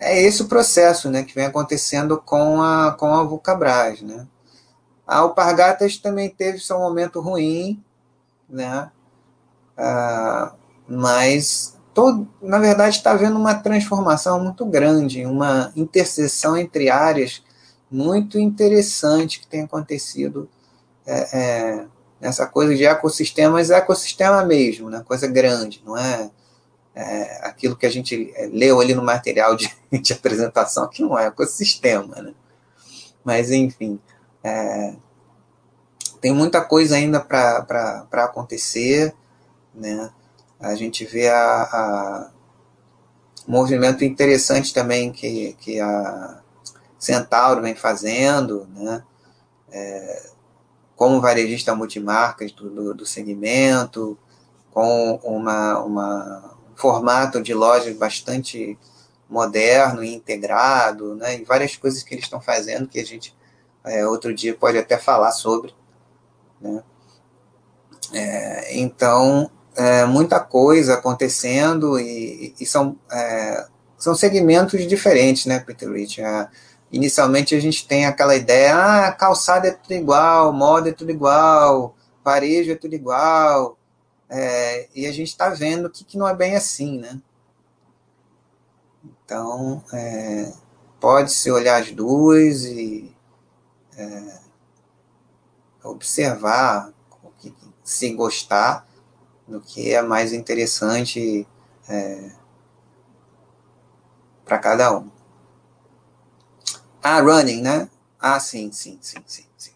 é 0.00 0.22
esse 0.22 0.40
o 0.40 0.48
processo 0.48 1.10
né, 1.10 1.24
que 1.24 1.34
vem 1.34 1.44
acontecendo 1.44 2.16
com 2.22 2.62
a, 2.62 2.92
com 2.92 3.14
a 3.14 3.22
Vulcabras. 3.22 4.00
Né? 4.00 4.26
A 5.06 5.18
Alpargatas 5.18 5.98
também 5.98 6.30
teve 6.30 6.58
seu 6.58 6.78
momento 6.78 7.20
ruim, 7.20 7.84
né? 8.48 8.90
Ah, 9.76 10.54
mas 10.88 11.76
todo, 11.94 12.28
na 12.40 12.58
verdade 12.58 12.96
está 12.96 13.12
havendo 13.12 13.38
uma 13.38 13.54
transformação 13.54 14.42
muito 14.42 14.64
grande, 14.64 15.26
uma 15.26 15.72
interseção 15.76 16.56
entre 16.56 16.88
áreas 16.88 17.42
muito 17.90 18.38
interessante 18.38 19.40
que 19.40 19.46
tem 19.46 19.62
acontecido 19.62 20.48
é, 21.06 21.38
é, 21.38 21.86
essa 22.20 22.46
coisa 22.46 22.74
de 22.74 22.84
ecossistemas 22.84 23.70
ecossistema 23.70 24.44
mesmo, 24.44 24.88
né? 24.88 25.02
coisa 25.06 25.26
grande, 25.26 25.82
não 25.84 25.96
é, 25.96 26.30
é 26.94 27.46
aquilo 27.46 27.76
que 27.76 27.84
a 27.84 27.90
gente 27.90 28.32
é, 28.34 28.46
leu 28.46 28.80
ali 28.80 28.94
no 28.94 29.02
material 29.02 29.56
de, 29.56 29.70
de 29.92 30.12
apresentação, 30.12 30.88
que 30.88 31.02
não 31.02 31.18
é 31.18 31.26
ecossistema. 31.26 32.22
Né? 32.22 32.32
Mas, 33.24 33.50
enfim, 33.50 34.00
é, 34.42 34.94
tem 36.20 36.32
muita 36.32 36.60
coisa 36.60 36.96
ainda 36.96 37.20
para 37.20 38.06
acontecer. 38.12 39.14
Né? 39.74 40.10
A 40.62 40.74
gente 40.74 41.04
vê 41.04 41.28
a, 41.28 41.62
a 41.62 42.30
movimento 43.46 44.04
interessante 44.04 44.72
também 44.72 45.12
que, 45.12 45.54
que 45.60 45.80
a 45.80 46.40
Centauro 46.98 47.60
vem 47.60 47.74
fazendo, 47.74 48.66
né? 48.74 49.02
É, 49.70 50.30
como 50.94 51.20
varejista 51.20 51.74
multimarcas 51.74 52.52
do, 52.52 52.70
do, 52.70 52.94
do 52.94 53.06
segmento, 53.06 54.16
com 54.70 55.16
uma, 55.24 55.80
uma, 55.80 56.54
um 56.70 56.76
formato 56.76 57.42
de 57.42 57.52
loja 57.52 57.92
bastante 57.94 58.78
moderno 59.28 60.04
e 60.04 60.14
integrado, 60.14 61.14
né, 61.16 61.38
e 61.38 61.44
várias 61.44 61.74
coisas 61.74 62.02
que 62.02 62.14
eles 62.14 62.24
estão 62.24 62.40
fazendo 62.40 62.86
que 62.86 63.00
a 63.00 63.04
gente 63.04 63.34
é, 63.84 64.06
outro 64.06 64.34
dia 64.34 64.54
pode 64.54 64.78
até 64.78 64.96
falar 64.96 65.32
sobre. 65.32 65.74
Né. 66.60 66.82
É, 68.12 68.78
então, 68.78 69.50
é, 69.76 70.04
muita 70.04 70.40
coisa 70.40 70.94
acontecendo 70.94 71.98
e, 71.98 72.54
e 72.60 72.66
são, 72.66 72.96
é, 73.10 73.66
são 73.98 74.14
segmentos 74.14 74.86
diferentes, 74.86 75.46
né, 75.46 75.60
Peter 75.60 75.90
Rich? 75.90 76.22
A, 76.22 76.48
inicialmente 76.90 77.54
a 77.54 77.60
gente 77.60 77.86
tem 77.86 78.04
aquela 78.04 78.36
ideia, 78.36 78.76
ah, 78.76 79.12
calçada 79.12 79.68
é 79.68 79.70
tudo 79.70 79.92
igual, 79.94 80.52
moda 80.52 80.90
é 80.90 80.92
tudo 80.92 81.10
igual, 81.10 81.96
varejo 82.22 82.72
é 82.72 82.76
tudo 82.76 82.94
igual, 82.94 83.78
é, 84.28 84.88
e 84.94 85.06
a 85.06 85.12
gente 85.12 85.28
está 85.28 85.48
vendo 85.48 85.90
que, 85.90 86.04
que 86.04 86.18
não 86.18 86.28
é 86.28 86.34
bem 86.34 86.54
assim, 86.54 86.98
né? 86.98 87.20
Então, 89.04 89.82
é, 89.92 90.52
pode-se 91.00 91.50
olhar 91.50 91.80
as 91.80 91.90
duas 91.90 92.64
e 92.64 93.14
é, 93.96 94.38
observar 95.82 96.92
se 97.82 98.12
gostar 98.14 98.86
do 99.52 99.60
que 99.60 99.92
é 99.92 100.02
mais 100.02 100.32
interessante 100.32 101.46
é, 101.88 102.30
para 104.44 104.58
cada 104.58 104.98
um. 104.98 105.08
Ah, 107.02 107.20
running, 107.20 107.60
né? 107.62 107.88
Ah, 108.18 108.38
sim, 108.40 108.70
sim, 108.72 108.98
sim, 109.00 109.18
sim, 109.26 109.44
sim. 109.56 109.72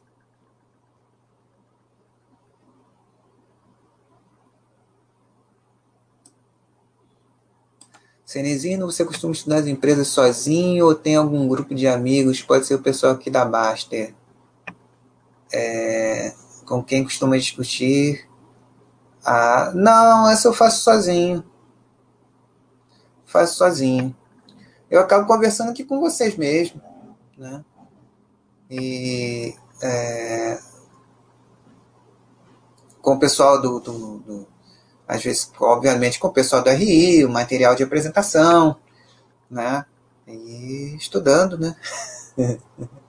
Cenezino, 8.24 8.86
você 8.86 9.04
costuma 9.04 9.32
estudar 9.32 9.58
as 9.58 9.66
empresas 9.66 10.08
sozinho 10.08 10.86
ou 10.86 10.94
tem 10.94 11.16
algum 11.16 11.46
grupo 11.46 11.74
de 11.74 11.86
amigos? 11.86 12.42
Pode 12.42 12.66
ser 12.66 12.74
o 12.74 12.82
pessoal 12.82 13.12
aqui 13.12 13.30
da 13.30 13.44
Baster. 13.44 14.14
É, 15.52 16.34
com 16.64 16.82
quem 16.82 17.04
costuma 17.04 17.36
discutir? 17.38 18.26
Ah, 19.26 19.72
não, 19.74 20.30
essa 20.30 20.48
eu 20.48 20.54
faço 20.54 20.82
sozinho. 20.82 21.44
Faço 23.24 23.56
sozinho. 23.56 24.14
Eu 24.90 25.00
acabo 25.00 25.26
conversando 25.26 25.70
aqui 25.70 25.84
com 25.84 26.00
vocês 26.00 26.36
mesmo 26.36 26.80
né? 27.36 27.64
E 28.70 29.54
é, 29.82 30.58
com 33.00 33.14
o 33.14 33.18
pessoal 33.18 33.60
do, 33.60 33.78
do, 33.78 34.18
do, 34.20 34.48
às 35.06 35.22
vezes, 35.22 35.52
obviamente, 35.60 36.18
com 36.18 36.28
o 36.28 36.32
pessoal 36.32 36.62
do 36.62 36.70
RI, 36.70 37.24
o 37.24 37.30
material 37.30 37.74
de 37.74 37.82
apresentação, 37.82 38.76
né? 39.50 39.84
E 40.26 40.96
estudando, 40.96 41.58
né? 41.58 41.76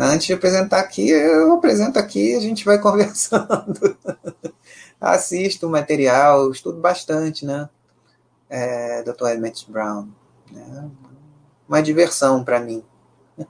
Antes 0.00 0.28
de 0.28 0.32
apresentar 0.32 0.78
aqui, 0.78 1.10
eu 1.10 1.54
apresento 1.54 1.98
aqui 1.98 2.36
a 2.36 2.38
gente 2.38 2.64
vai 2.64 2.78
conversando. 2.80 3.98
Assisto 5.00 5.66
o 5.66 5.70
material, 5.70 6.52
estudo 6.52 6.80
bastante, 6.80 7.44
né? 7.44 7.68
É, 8.48 9.02
Dr. 9.02 9.30
Emmett 9.34 9.68
Brown. 9.68 10.08
Né? 10.52 10.88
Uma 11.68 11.82
diversão 11.82 12.44
para 12.44 12.60
mim. 12.60 12.84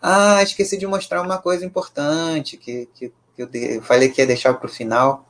Ah, 0.00 0.40
esqueci 0.44 0.78
de 0.78 0.86
mostrar 0.86 1.20
uma 1.20 1.38
coisa 1.38 1.66
importante 1.66 2.56
que, 2.56 2.86
que, 2.94 3.12
que 3.34 3.42
eu, 3.42 3.48
de, 3.48 3.76
eu, 3.78 3.82
falei 3.82 4.08
que 4.08 4.20
ia 4.20 4.26
deixar 4.28 4.54
para 4.54 4.68
o 4.68 4.72
final, 4.72 5.26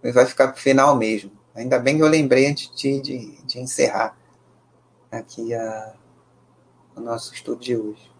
mas 0.00 0.14
vai 0.14 0.24
ficar 0.24 0.46
para 0.46 0.56
o 0.56 0.60
final 0.60 0.94
mesmo. 0.94 1.32
Ainda 1.56 1.76
bem 1.76 1.96
que 1.96 2.02
eu 2.02 2.06
lembrei 2.06 2.46
antes 2.46 2.72
de, 2.72 3.00
de, 3.00 3.42
de 3.44 3.58
encerrar 3.58 4.16
aqui 5.10 5.52
a, 5.52 5.92
o 6.96 7.00
nosso 7.00 7.32
estudo 7.34 7.60
de 7.60 7.76
hoje. 7.76 8.10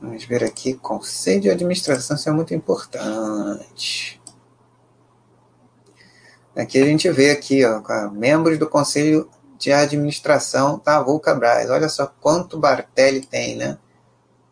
Vamos 0.00 0.24
ver 0.24 0.42
aqui, 0.44 0.74
conselho 0.74 1.42
de 1.42 1.50
administração, 1.50 2.16
isso 2.16 2.28
é 2.28 2.32
muito 2.32 2.52
importante. 2.52 4.20
Aqui 6.54 6.78
a 6.78 6.84
gente 6.84 7.10
vê 7.10 7.30
aqui, 7.30 7.64
ó, 7.64 8.10
membros 8.10 8.58
do 8.58 8.68
conselho 8.68 9.30
de 9.56 9.72
administração 9.72 10.82
da 10.84 11.00
Vulcabras. 11.00 11.70
Olha 11.70 11.88
só 11.88 12.06
quanto 12.06 12.58
Bartelli 12.58 13.24
tem, 13.24 13.56
né? 13.56 13.78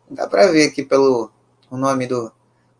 Dá 0.09 0.25
para 0.25 0.47
ver 0.47 0.69
aqui 0.69 0.83
pelo 0.83 1.29
o 1.71 1.77
nome 1.77 2.05
do 2.05 2.31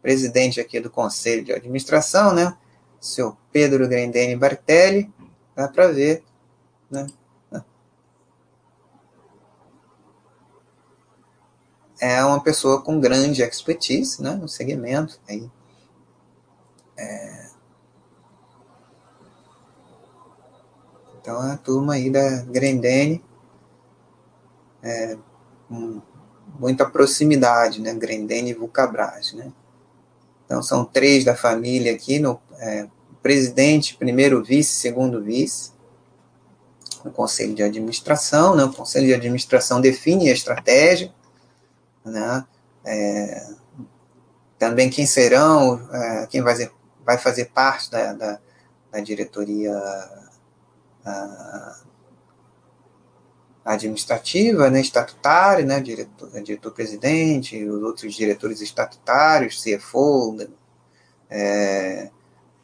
presidente 0.02 0.62
aqui 0.62 0.80
do 0.80 0.90
conselho 0.90 1.44
de 1.44 1.52
administração, 1.52 2.34
né? 2.34 2.56
Seu 3.00 3.36
Pedro 3.52 3.88
Grendene 3.88 4.36
Bartelli. 4.36 5.12
Dá 5.56 5.68
para 5.68 5.88
ver, 5.88 6.24
né? 6.90 7.08
é 12.02 12.26
uma 12.26 12.42
pessoa 12.42 12.82
com 12.82 13.00
grande 13.00 13.44
expertise 13.44 14.24
né, 14.24 14.32
no 14.32 14.50
segmento. 14.50 15.20
Aí, 15.30 15.50
é... 16.98 17.52
Então, 21.22 21.40
a 21.40 21.56
turma 21.56 21.94
aí 21.94 22.10
da 22.10 22.42
Grendene, 22.42 23.24
é, 24.82 25.16
com 25.70 26.02
muita 26.62 26.86
proximidade, 26.86 27.82
né? 27.82 27.92
Grendene 27.96 28.52
e 28.52 28.54
Vulcabras, 28.54 29.34
né? 29.34 29.52
Então, 30.46 30.62
são 30.62 30.86
três 30.86 31.26
da 31.26 31.36
família 31.36 31.92
aqui, 31.92 32.20
no 32.20 32.40
é, 32.60 32.88
presidente, 33.20 33.98
primeiro 33.98 34.44
vice, 34.44 34.76
segundo 34.76 35.24
vice, 35.24 35.72
no 37.04 37.10
conselho 37.10 37.56
de 37.56 37.64
administração, 37.64 38.56
né? 38.56 38.64
O 38.64 38.72
conselho 38.72 39.08
de 39.08 39.14
administração 39.16 39.82
define 39.82 40.30
a 40.30 40.34
estratégia, 40.34 41.12
né? 42.06 42.46
É, 42.86 43.48
também 44.60 44.88
quem 44.88 45.08
serão, 45.08 45.82
é, 45.92 46.28
quem 46.28 46.44
vai, 46.44 46.70
vai 47.04 47.18
fazer 47.18 47.46
parte 47.46 47.90
da, 47.90 48.14
da, 48.14 48.40
da 48.92 49.00
diretoria 49.00 49.74
administrativa, 53.64 54.70
né, 54.70 54.82
estatutária, 54.82 55.66
né, 55.66 55.80
diretor, 55.80 56.30
diretor-presidente, 56.42 57.64
os 57.64 57.84
outros 57.84 58.14
diretores 58.16 58.60
estatutários, 58.60 59.64
CFO, 59.64 60.38
é, 61.30 62.10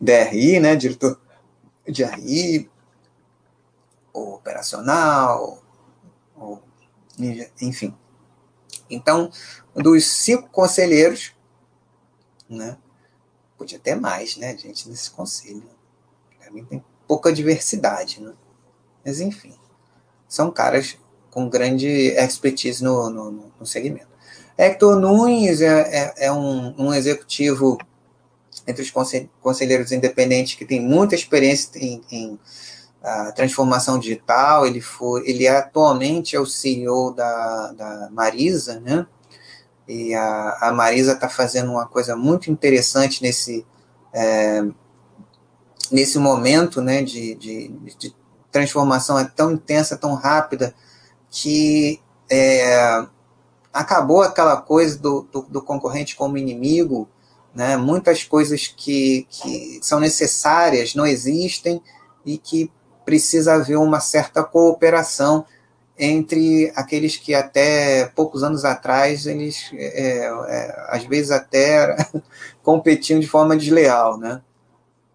DRI, 0.01 0.59
né, 0.59 0.75
diretor 0.75 1.19
de 1.87 2.03
RI, 2.03 2.69
operacional, 4.11 5.61
ou, 6.35 6.61
enfim. 7.61 7.95
Então, 8.89 9.31
dos 9.75 10.05
cinco 10.05 10.49
conselheiros, 10.49 11.35
né, 12.49 12.77
podia 13.57 13.79
ter 13.79 13.95
mais, 13.95 14.37
né, 14.37 14.57
gente, 14.57 14.89
nesse 14.89 15.11
conselho. 15.11 15.63
Para 16.39 16.51
mim 16.51 16.65
tem 16.65 16.83
pouca 17.07 17.31
diversidade, 17.31 18.21
né? 18.21 18.33
Mas, 19.03 19.19
enfim, 19.19 19.57
são 20.27 20.51
caras 20.51 20.97
com 21.31 21.49
grande 21.49 21.87
expertise 22.17 22.83
no, 22.83 23.09
no, 23.09 23.51
no 23.59 23.65
segmento. 23.65 24.07
Hector 24.57 24.99
Nunes 24.99 25.61
é, 25.61 26.13
é, 26.17 26.25
é 26.25 26.31
um, 26.31 26.73
um, 26.77 26.93
executivo 26.93 27.77
entre 28.65 28.81
os 28.81 28.91
conselheiros 29.39 29.91
independentes 29.91 30.55
que 30.55 30.65
tem 30.65 30.81
muita 30.81 31.15
experiência 31.15 31.71
em, 31.77 32.01
em 32.11 32.39
transformação 33.35 33.99
digital, 33.99 34.65
ele 34.65 34.81
foi, 34.81 35.27
ele 35.29 35.45
é, 35.45 35.57
atualmente 35.57 36.35
é 36.35 36.39
o 36.39 36.45
CEO 36.45 37.13
da, 37.13 37.71
da 37.73 38.09
Marisa, 38.11 38.79
né? 38.79 39.05
E 39.87 40.13
a, 40.13 40.57
a 40.61 40.73
Marisa 40.73 41.13
está 41.13 41.29
fazendo 41.29 41.71
uma 41.71 41.87
coisa 41.87 42.15
muito 42.15 42.51
interessante 42.51 43.21
nesse, 43.21 43.65
é, 44.11 44.61
nesse 45.91 46.19
momento, 46.19 46.81
né? 46.81 47.01
De, 47.01 47.35
de, 47.35 47.69
de, 47.97 48.15
transformação 48.57 49.19
é 49.19 49.23
tão 49.23 49.51
intensa, 49.51 49.95
tão 49.95 50.15
rápida, 50.15 50.73
que 51.29 52.01
é, 52.29 53.05
acabou 53.71 54.21
aquela 54.21 54.57
coisa 54.57 54.97
do, 54.97 55.27
do, 55.31 55.41
do, 55.43 55.61
concorrente 55.61 56.15
como 56.15 56.37
inimigo, 56.37 57.07
né? 57.53 57.77
Muitas 57.77 58.23
coisas 58.23 58.67
que, 58.67 59.27
que 59.29 59.79
são 59.81 59.99
necessárias 59.99 60.95
não 60.95 61.05
existem 61.05 61.81
e 62.25 62.37
que 62.37 62.71
precisa 63.05 63.53
haver 63.53 63.77
uma 63.77 63.99
certa 63.99 64.43
cooperação 64.43 65.45
entre 65.97 66.71
aqueles 66.75 67.15
que 67.17 67.33
até 67.33 68.05
poucos 68.15 68.43
anos 68.43 68.65
atrás 68.65 69.25
eles 69.25 69.71
é, 69.73 70.25
é, 70.25 70.85
às 70.89 71.03
vezes 71.05 71.31
até 71.31 71.95
competiam 72.61 73.19
de 73.19 73.27
forma 73.27 73.55
desleal, 73.55 74.17
né? 74.17 74.41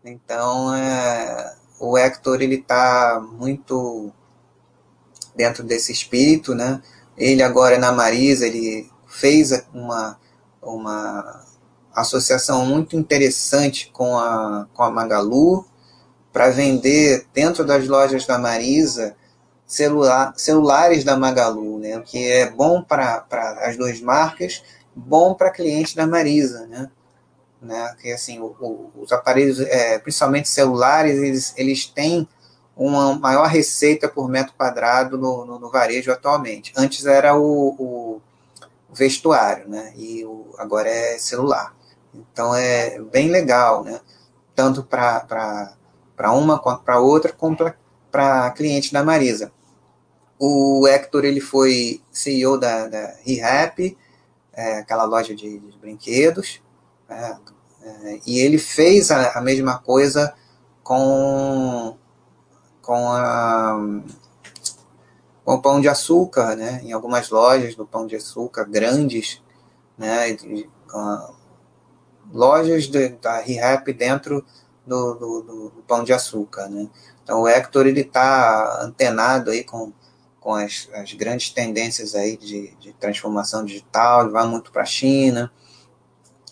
Então 0.05 0.75
é, 0.75 1.55
o 1.83 1.99
Hector 1.99 2.41
ele 2.41 2.57
está 2.57 3.21
muito 3.21 4.13
dentro 5.35 5.65
desse 5.65 5.91
espírito, 5.91 6.55
né? 6.55 6.81
Ele 7.17 7.43
agora 7.43 7.77
na 7.77 7.91
Marisa 7.91 8.47
ele 8.47 8.89
fez 9.09 9.51
uma 9.75 10.19
uma 10.63 11.45
associação 11.93 12.65
muito 12.65 12.97
interessante 12.97 13.91
com 13.93 14.17
a 14.17 14.67
com 14.73 14.83
a 14.85 14.91
Magalu, 14.91 15.67
para 16.33 16.51
vender 16.51 17.27
dentro 17.35 17.65
das 17.65 17.87
lojas 17.89 18.25
da 18.27 18.39
Marisa 18.39 19.17
celular, 19.67 20.33
celulares 20.37 21.03
da 21.03 21.17
Magalu, 21.17 21.79
né? 21.81 21.99
O 21.99 22.03
que 22.03 22.31
é 22.31 22.49
bom 22.49 22.81
para 22.83 23.27
as 23.63 23.77
duas 23.77 24.01
marcas, 24.01 24.63
bom 24.95 25.35
para 25.35 25.51
cliente 25.51 25.97
da 25.97 26.07
Marisa, 26.07 26.67
né? 26.69 26.91
Né? 27.63 27.95
Que 28.01 28.13
assim, 28.13 28.41
o, 28.41 28.55
o, 28.61 28.91
os 28.97 29.13
aparelhos, 29.13 29.61
é, 29.61 29.99
principalmente 29.99 30.49
celulares, 30.49 31.19
eles, 31.19 31.55
eles 31.57 31.87
têm 31.87 32.29
uma 32.77 33.15
maior 33.15 33.47
receita 33.47 34.09
por 34.09 34.29
metro 34.29 34.55
quadrado 34.55 35.17
no, 35.17 35.45
no, 35.45 35.59
no 35.59 35.71
varejo 35.71 36.11
atualmente. 36.11 36.73
Antes 36.77 37.07
era 37.07 37.37
o, 37.37 37.77
o 37.79 38.21
vestuário, 38.93 39.69
né? 39.69 39.93
E 39.97 40.25
agora 40.59 40.89
é 40.89 41.19
celular. 41.19 41.75
Então 42.15 42.55
é 42.55 42.99
bem 42.99 43.31
legal, 43.31 43.85
né? 43.85 44.01
Tanto 44.55 44.83
para 44.83 45.75
uma, 46.33 46.59
para 46.79 47.01
outra, 47.01 47.33
como 47.33 47.57
para 48.11 48.51
cliente 48.51 48.93
da 48.93 49.03
Marisa. 49.03 49.53
O 50.39 50.87
Hector 50.87 51.25
ele 51.25 51.41
foi 51.41 52.03
CEO 52.11 52.59
da, 52.59 52.89
da 52.89 53.15
ReHap, 53.25 53.97
é, 54.53 54.79
aquela 54.79 55.05
loja 55.05 55.35
de, 55.35 55.59
de 55.59 55.79
brinquedos, 55.79 56.61
é, 57.09 57.37
é, 57.85 58.21
e 58.27 58.39
ele 58.39 58.59
fez 58.59 59.11
a, 59.11 59.39
a, 59.39 59.41
mesma 59.41 59.79
coisa 59.79 60.33
com, 60.83 61.97
com, 62.81 63.09
a, 63.09 63.77
com 65.45 65.55
o 65.55 65.61
pão 65.63 65.81
de 65.81 65.89
açúcar, 65.89 66.55
né, 66.55 66.81
em 66.85 66.93
algumas 66.93 67.29
lojas 67.31 67.75
do 67.75 67.85
pão 67.85 68.07
de 68.07 68.17
açúcar 68.17 68.65
grandes, 68.65 69.43
né, 69.99 70.33
de, 70.33 70.69
lojas 72.33 72.85
de, 72.85 73.11
da 73.11 73.41
ReHap 73.41 73.93
dentro 73.93 74.45
do, 74.87 75.15
do, 75.15 75.43
do, 75.43 75.83
pão 75.87 76.05
de 76.05 76.13
açúcar, 76.13 76.69
né? 76.69 76.89
Então 77.23 77.43
o 77.43 77.49
Hector 77.49 77.87
ele 77.87 78.01
está 78.01 78.83
antenado 78.83 79.51
aí 79.51 79.63
com, 79.63 79.93
com 80.41 80.55
as, 80.55 80.89
as 80.93 81.13
grandes 81.13 81.51
tendências 81.51 82.15
aí 82.15 82.37
de, 82.37 82.75
de 82.81 82.93
transformação 82.95 83.65
digital, 83.65 84.23
ele 84.23 84.33
vai 84.33 84.47
muito 84.47 84.73
para 84.73 84.83
a 84.83 84.87
China, 84.87 85.53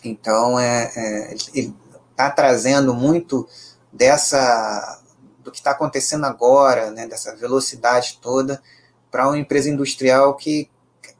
então 0.03 0.59
é, 0.59 0.91
é 0.95 1.35
ele 1.53 1.75
está 2.11 2.29
trazendo 2.29 2.93
muito 2.93 3.47
dessa 3.91 4.99
do 5.43 5.51
que 5.51 5.57
está 5.57 5.71
acontecendo 5.71 6.25
agora, 6.25 6.91
né? 6.91 7.07
Dessa 7.07 7.35
velocidade 7.35 8.19
toda 8.21 8.61
para 9.09 9.27
uma 9.27 9.37
empresa 9.37 9.69
industrial 9.69 10.35
que 10.35 10.69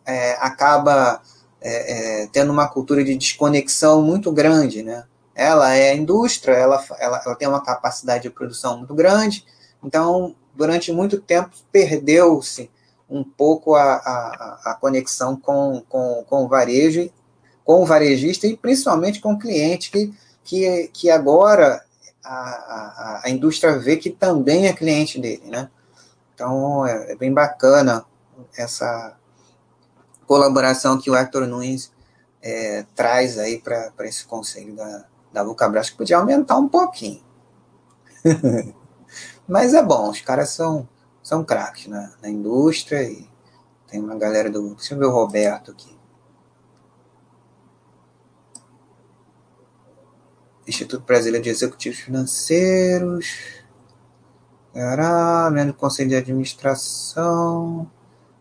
é, 0.05 0.33
acaba 0.33 1.21
é, 1.59 2.23
é, 2.23 2.27
tendo 2.27 2.51
uma 2.51 2.67
cultura 2.67 3.03
de 3.03 3.15
desconexão 3.15 4.01
muito 4.01 4.31
grande, 4.31 4.83
né? 4.83 5.05
Ela 5.33 5.75
é 5.75 5.95
indústria, 5.95 6.53
ela, 6.53 6.83
ela, 6.99 7.21
ela 7.25 7.35
tem 7.35 7.47
uma 7.47 7.63
capacidade 7.63 8.23
de 8.23 8.29
produção 8.29 8.77
muito 8.77 8.93
grande, 8.93 9.45
então, 9.83 10.35
durante 10.53 10.91
muito 10.91 11.19
tempo, 11.19 11.49
perdeu-se 11.71 12.69
um 13.09 13.23
pouco 13.23 13.75
a, 13.75 13.95
a, 13.95 14.61
a 14.71 14.77
conexão 14.79 15.35
com, 15.35 15.83
com, 15.89 16.23
com 16.27 16.45
o 16.45 16.47
varejo, 16.47 17.09
com 17.65 17.81
o 17.81 17.85
varejista 17.85 18.47
e 18.47 18.57
principalmente 18.57 19.19
com 19.19 19.33
o 19.33 19.39
cliente, 19.39 19.91
que, 19.91 20.13
que, 20.43 20.89
que 20.93 21.09
agora 21.09 21.83
a, 22.23 22.39
a, 22.39 23.21
a 23.25 23.29
indústria 23.29 23.77
vê 23.77 23.97
que 23.97 24.09
também 24.09 24.67
é 24.67 24.73
cliente 24.73 25.19
dele, 25.19 25.43
né? 25.45 25.69
Então, 26.33 26.85
é, 26.85 27.11
é 27.11 27.15
bem 27.15 27.33
bacana 27.33 28.05
essa 28.57 29.15
colaboração 30.25 30.99
que 30.99 31.09
o 31.09 31.15
Hector 31.15 31.45
Nunes 31.45 31.91
é, 32.41 32.85
traz 32.95 33.37
aí 33.37 33.59
para 33.59 33.91
esse 34.01 34.25
conselho 34.25 34.75
da, 34.75 35.05
da 35.31 35.43
Vulcabras, 35.43 35.89
que 35.89 35.97
podia 35.97 36.17
aumentar 36.17 36.57
um 36.57 36.67
pouquinho. 36.67 37.23
Mas 39.47 39.73
é 39.73 39.83
bom, 39.83 40.09
os 40.09 40.21
caras 40.21 40.49
são, 40.49 40.87
são 41.21 41.43
craques 41.43 41.87
na, 41.87 42.13
na 42.21 42.29
indústria 42.29 43.03
e 43.03 43.29
tem 43.87 43.99
uma 43.99 44.15
galera 44.15 44.49
do. 44.49 44.75
Deixa 44.75 44.93
eu 44.93 44.99
ver 44.99 45.05
o 45.05 45.11
Roberto 45.11 45.71
aqui. 45.71 46.00
Instituto 50.67 51.03
Brasileiro 51.05 51.43
de 51.43 51.49
Executivos 51.49 51.99
Financeiros. 51.99 53.61
Ará, 54.73 55.49
membro 55.51 55.73
do 55.73 55.77
Conselho 55.77 56.09
de 56.09 56.15
Administração. 56.15 57.89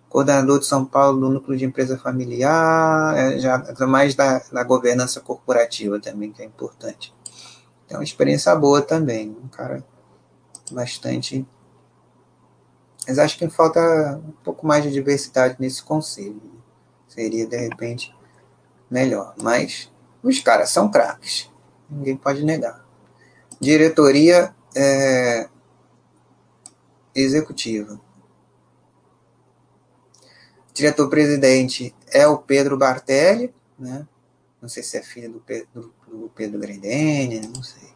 Coordenador 0.09 0.59
de 0.59 0.67
São 0.67 0.85
Paulo 0.85 1.21
do 1.21 1.31
Núcleo 1.31 1.57
de 1.57 1.65
Empresa 1.65 1.97
Familiar. 1.97 3.17
É, 3.17 3.39
já 3.39 3.59
mais 3.87 4.15
da, 4.15 4.39
da 4.53 4.63
governança 4.65 5.21
corporativa 5.21 5.99
também, 6.01 6.33
que 6.33 6.43
é 6.43 6.45
importante. 6.45 7.15
Tem 7.89 7.97
uma 7.97 8.05
experiência 8.05 8.55
boa 8.55 8.81
também. 8.83 9.37
Um 9.43 9.49
cara 9.49 9.85
bastante. 10.71 11.47
Mas 13.09 13.19
acho 13.19 13.37
que 13.37 13.49
falta 13.49 14.21
um 14.25 14.33
pouco 14.45 14.67
mais 14.67 14.85
de 14.85 14.93
diversidade 14.93 15.57
nesse 15.59 15.83
conselho. 15.83 16.41
Seria, 17.09 17.47
de 17.47 17.57
repente, 17.57 18.15
melhor. 18.89 19.35
Mas 19.43 19.91
os 20.23 20.39
caras 20.39 20.71
são 20.71 20.89
craques. 20.89 21.50
Ninguém 21.91 22.17
pode 22.17 22.45
negar. 22.45 22.85
Diretoria 23.61 24.55
é, 24.75 25.49
executiva. 27.15 28.01
Diretor-presidente 30.73 31.95
é 32.09 32.27
o 32.27 32.39
Pedro 32.39 32.79
Bartelli, 32.79 33.53
né? 33.79 34.07
Não 34.63 34.69
sei 34.69 34.83
se 34.83 34.97
é 34.97 35.03
filho 35.03 35.33
do 35.33 35.41
Pedro, 35.41 35.93
do 36.07 36.31
Pedro 36.35 36.59
Grendene, 36.59 37.41
não 37.41 37.63
sei. 37.63 37.89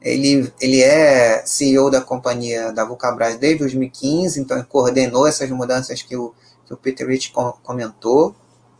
Ele, 0.00 0.52
ele 0.60 0.82
é 0.82 1.46
CEO 1.46 1.88
da 1.88 2.00
companhia 2.00 2.72
da 2.72 2.84
Vulcabras 2.84 3.36
desde 3.36 3.60
2015, 3.60 4.40
então 4.40 4.62
coordenou 4.64 5.26
essas 5.26 5.48
mudanças 5.50 6.02
que 6.02 6.16
o, 6.16 6.34
que 6.66 6.74
o 6.74 6.76
Peter 6.76 7.06
Rich 7.06 7.32
comentou. 7.62 8.34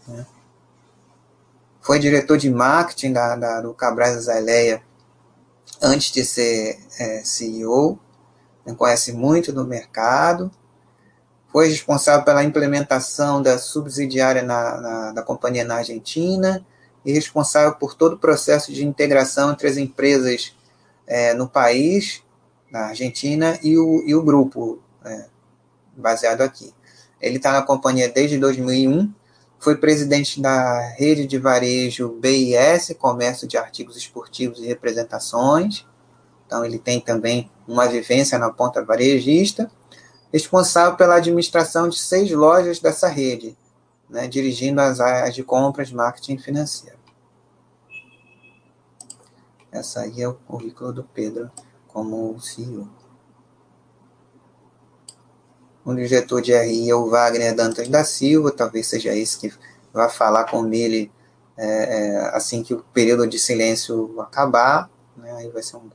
Né? 0.09 0.27
Foi 1.83 1.99
diretor 1.99 2.39
de 2.39 2.49
marketing 2.49 3.13
da, 3.13 3.35
da, 3.35 3.61
do 3.61 3.75
Cabral 3.75 4.15
Zaleia 4.21 4.81
antes 5.83 6.13
de 6.13 6.25
ser 6.25 6.79
é, 6.99 7.25
CEO. 7.25 7.99
Conhece 8.77 9.13
muito 9.13 9.53
do 9.53 9.67
mercado. 9.67 10.49
Foi 11.49 11.69
responsável 11.69 12.25
pela 12.25 12.45
implementação 12.45 13.43
da 13.43 13.59
subsidiária 13.59 14.43
na, 14.43 14.81
na, 14.81 15.13
da 15.13 15.23
companhia 15.23 15.65
na 15.65 15.77
Argentina 15.77 16.65
e 17.05 17.13
responsável 17.13 17.75
por 17.75 17.95
todo 17.95 18.15
o 18.15 18.19
processo 18.19 18.73
de 18.73 18.87
integração 18.87 19.51
entre 19.51 19.67
as 19.67 19.77
empresas 19.77 20.57
é, 21.05 21.35
no 21.35 21.49
país, 21.49 22.23
na 22.71 22.87
Argentina, 22.87 23.59
e 23.61 23.77
o, 23.77 24.05
e 24.07 24.15
o 24.15 24.23
grupo 24.23 24.81
é, 25.05 25.27
baseado 25.97 26.43
aqui. 26.43 26.73
Ele 27.21 27.37
está 27.37 27.53
na 27.53 27.63
companhia 27.63 28.09
desde 28.09 28.39
2001, 28.39 29.13
foi 29.63 29.77
presidente 29.77 30.41
da 30.43 30.81
rede 30.97 31.25
de 31.25 31.39
varejo 31.39 32.19
BIS, 32.21 32.97
Comércio 32.99 33.47
de 33.47 33.57
Artigos 33.57 33.97
Esportivos 33.97 34.59
e 34.59 34.67
Representações. 34.67 35.87
Então, 36.45 36.65
ele 36.65 36.81
tem 36.81 37.01
também 37.01 37.49
uma 37.67 37.87
vivência 37.87 38.37
na 38.41 38.51
ponta 38.51 38.85
varejista, 38.85 39.71
responsável 40.33 40.97
pela 40.97 41.15
administração 41.15 41.89
de 41.89 41.97
seis 41.97 42.29
lojas 42.33 42.81
dessa 42.81 43.07
rede, 43.07 43.57
né, 44.11 44.27
dirigindo 44.27 44.81
as 44.81 44.99
áreas 44.99 45.33
de 45.33 45.45
compras, 45.45 45.93
marketing 45.93 46.39
financeiro. 46.39 46.99
Essa 49.71 50.01
aí 50.01 50.23
é 50.23 50.29
o 50.29 50.35
currículo 50.35 50.93
do 50.93 51.05
Pedro 51.05 51.49
como 51.87 52.37
CEO. 52.41 52.89
O 55.85 55.95
diretor 55.95 56.41
de 56.41 56.53
RI 56.53 56.91
é 56.91 56.95
o 56.95 57.09
Wagner 57.09 57.55
Dantas 57.55 57.89
da 57.89 58.05
Silva, 58.05 58.53
talvez 58.53 58.87
seja 58.87 59.15
esse 59.15 59.39
que 59.39 59.53
vai 59.93 60.09
falar 60.09 60.45
com 60.45 60.73
ele 60.73 61.11
é, 61.57 61.67
é, 61.67 62.19
assim 62.35 62.63
que 62.63 62.73
o 62.73 62.83
período 62.95 63.27
de 63.27 63.39
silêncio 63.39 64.21
acabar. 64.21 64.89
Né, 65.17 65.31
aí 65.33 65.49
vai 65.51 65.63
ser 65.63 65.77
um 65.77 65.91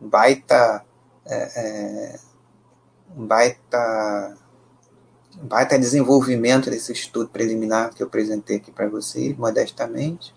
baita. 0.00 0.84
É, 1.26 1.36
é 1.36 2.20
um 3.16 3.26
baita 3.26 4.36
baita 5.42 5.78
desenvolvimento 5.78 6.70
desse 6.70 6.92
estudo 6.92 7.28
preliminar 7.28 7.92
que 7.92 8.02
eu 8.02 8.06
apresentei 8.06 8.56
aqui 8.56 8.70
para 8.70 8.88
vocês, 8.88 9.36
modestamente. 9.36 10.34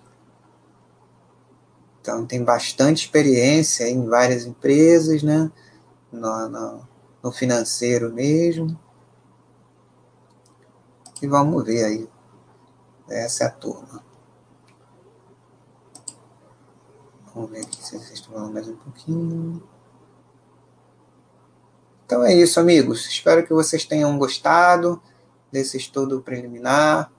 Então, 2.01 2.25
tem 2.25 2.43
bastante 2.43 3.05
experiência 3.05 3.87
em 3.89 4.05
várias 4.05 4.45
empresas, 4.45 5.21
né? 5.23 5.51
No, 6.11 6.49
no, 6.49 6.87
no 7.23 7.31
financeiro 7.31 8.13
mesmo. 8.13 8.79
E 11.21 11.27
vamos 11.27 11.63
ver 11.63 11.83
aí. 11.83 12.09
Essa 13.09 13.45
é 13.45 13.47
a 13.47 13.51
turma. 13.51 14.03
Vamos 17.33 17.51
ver 17.51 17.61
aqui 17.61 17.77
se 17.77 17.97
vocês 17.97 18.13
estão 18.13 18.51
mais 18.51 18.67
um 18.67 18.75
pouquinho. 18.75 19.63
Então 22.05 22.23
é 22.23 22.33
isso, 22.33 22.59
amigos. 22.59 23.05
Espero 23.05 23.45
que 23.45 23.53
vocês 23.53 23.85
tenham 23.85 24.17
gostado 24.17 25.01
desse 25.51 25.77
estudo 25.77 26.21
preliminar, 26.21 27.11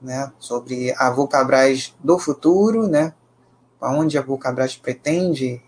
né, 0.00 0.32
sobre 0.38 0.92
a 0.96 1.10
Vulcabras 1.10 1.94
do 2.02 2.18
futuro, 2.18 2.88
né, 2.88 3.14
aonde 3.80 4.18
a 4.18 4.22
Vulcabras 4.22 4.76
pretende 4.76 5.62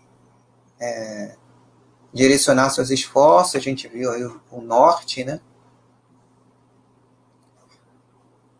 é, 0.79 1.35
direcionar 2.15 2.69
seus 2.69 2.89
esforços, 2.89 3.55
a 3.55 3.59
gente 3.59 3.89
viu 3.89 4.09
aí 4.09 4.23
o, 4.49 4.61
norte, 4.61 5.25
né? 5.25 5.41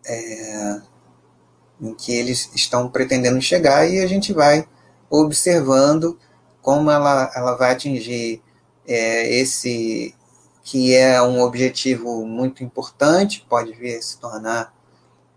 É, 0.06 0.82
em 1.82 1.95
que 1.95 2.11
eles 2.11 2.52
estão 2.53 2.90
pretendendo 2.90 3.41
chegar 3.41 3.90
e 3.90 4.02
a 4.02 4.07
gente 4.07 4.34
vai 4.34 4.68
observando 5.10 6.19
como 6.61 6.91
ela, 6.91 7.32
ela 7.34 7.56
vai 7.56 7.72
atingir 7.72 8.44
é, 8.86 9.34
esse 9.34 10.14
que 10.61 10.94
é 10.94 11.22
um 11.22 11.41
objetivo 11.41 12.26
muito 12.26 12.64
importante, 12.64 13.45
pode 13.48 13.72
vir 13.73 13.98
a 13.98 14.02
se 14.02 14.18
tornar 14.19 14.76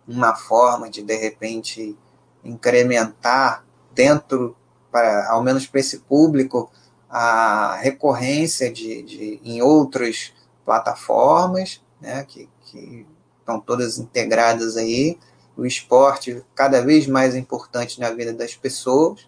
uma 0.07 0.35
forma 0.35 0.91
de, 0.91 1.03
de 1.03 1.15
repente, 1.15 1.97
incrementar 2.43 3.65
dentro, 3.93 4.57
para, 4.91 5.29
ao 5.31 5.43
menos 5.43 5.67
para 5.67 5.81
esse 5.81 5.99
público, 5.99 6.71
a 7.09 7.77
recorrência 7.77 8.73
de, 8.73 9.03
de, 9.03 9.41
em 9.43 9.63
outras 9.63 10.33
plataformas, 10.65 11.83
né, 12.01 12.25
que, 12.25 12.49
que 12.63 13.07
estão 13.41 13.59
todas 13.59 13.99
integradas 13.99 14.77
aí, 14.77 15.19
o 15.57 15.65
esporte 15.65 16.45
cada 16.55 16.83
vez 16.83 17.07
mais 17.07 17.35
importante 17.35 17.99
na 17.99 18.11
vida 18.11 18.33
das 18.33 18.55
pessoas, 18.55 19.27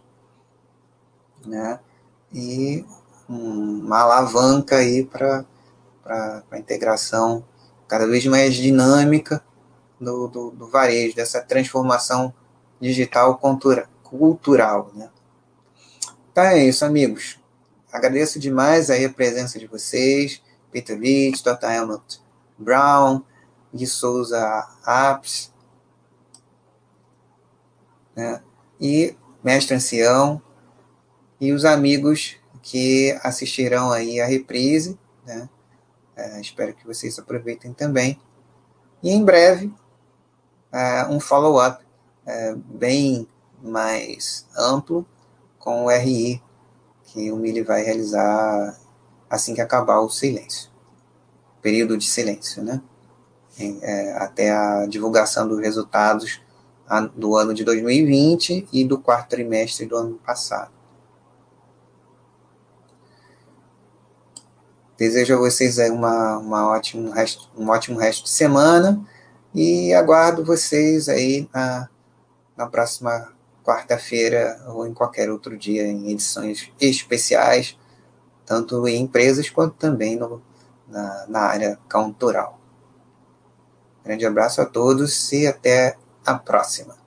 né, 1.44 1.80
e 2.32 2.84
uma 3.28 4.00
alavanca 4.00 4.76
aí 4.76 5.04
para 5.04 5.44
a 6.50 6.58
integração 6.58 7.44
cada 7.88 8.06
vez 8.06 8.26
mais 8.26 8.54
dinâmica 8.54 9.42
do, 10.00 10.28
do, 10.28 10.50
do 10.50 10.68
varejo, 10.68 11.14
dessa 11.16 11.40
transformação 11.40 12.32
digital 12.80 13.36
cultura, 13.38 13.88
cultural, 14.02 14.90
né? 14.94 15.10
Então 16.30 16.44
é 16.44 16.64
isso, 16.64 16.84
amigos. 16.84 17.39
Agradeço 17.92 18.38
demais 18.38 18.88
aí 18.88 19.04
a 19.04 19.12
presença 19.12 19.58
de 19.58 19.66
vocês, 19.66 20.42
Peter 20.70 20.98
Leach, 20.98 21.42
Dr. 21.42 21.66
Helmut 21.66 22.20
Brown, 22.56 23.22
de 23.72 23.86
Souza 23.86 24.68
Apps, 24.86 25.52
né? 28.14 28.42
e 28.80 29.16
Mestre 29.42 29.74
Ancião, 29.74 30.40
e 31.40 31.52
os 31.52 31.64
amigos 31.64 32.36
que 32.62 33.18
assistirão 33.22 33.90
aí 33.90 34.20
a 34.20 34.26
reprise, 34.26 34.98
né? 35.24 35.48
É, 36.14 36.40
espero 36.40 36.74
que 36.74 36.86
vocês 36.86 37.18
aproveitem 37.18 37.72
também. 37.72 38.20
E 39.02 39.10
em 39.10 39.24
breve 39.24 39.72
é, 40.70 41.06
um 41.06 41.18
follow-up 41.18 41.82
é, 42.26 42.54
bem 42.54 43.26
mais 43.62 44.46
amplo 44.56 45.06
com 45.58 45.86
o 45.86 45.90
RI 45.90 46.42
que 47.12 47.30
o 47.30 47.36
Mili 47.36 47.62
vai 47.62 47.82
realizar 47.82 48.78
assim 49.28 49.54
que 49.54 49.60
acabar 49.60 50.00
o 50.00 50.08
silêncio, 50.08 50.70
período 51.60 51.96
de 51.96 52.08
silêncio, 52.08 52.62
né? 52.62 52.80
É, 53.58 54.12
até 54.12 54.50
a 54.50 54.86
divulgação 54.86 55.46
dos 55.46 55.60
resultados 55.60 56.40
do 57.14 57.36
ano 57.36 57.52
de 57.52 57.62
2020 57.62 58.68
e 58.72 58.84
do 58.84 58.98
quarto 58.98 59.30
trimestre 59.30 59.86
do 59.86 59.96
ano 59.96 60.18
passado. 60.24 60.72
Desejo 64.96 65.34
a 65.34 65.38
vocês 65.38 65.78
aí 65.78 65.90
uma, 65.90 66.38
uma 66.38 66.68
ótimo 66.68 67.10
resto, 67.10 67.50
um 67.56 67.68
ótimo 67.68 67.98
resto 67.98 68.24
de 68.24 68.30
semana 68.30 69.04
e 69.54 69.92
aguardo 69.94 70.44
vocês 70.44 71.08
aí 71.08 71.48
na, 71.52 71.88
na 72.56 72.66
próxima 72.66 73.32
quarta-feira 73.64 74.62
ou 74.68 74.86
em 74.86 74.94
qualquer 74.94 75.30
outro 75.30 75.56
dia 75.56 75.86
em 75.86 76.10
edições 76.10 76.70
especiais, 76.80 77.78
tanto 78.44 78.86
em 78.86 79.00
empresas 79.02 79.48
quanto 79.48 79.76
também 79.76 80.16
no, 80.16 80.42
na, 80.88 81.26
na 81.28 81.40
área 81.40 81.78
cultural. 81.90 82.58
Grande 84.04 84.26
abraço 84.26 84.60
a 84.60 84.66
todos 84.66 85.32
e 85.32 85.46
até 85.46 85.96
a 86.24 86.34
próxima. 86.34 86.99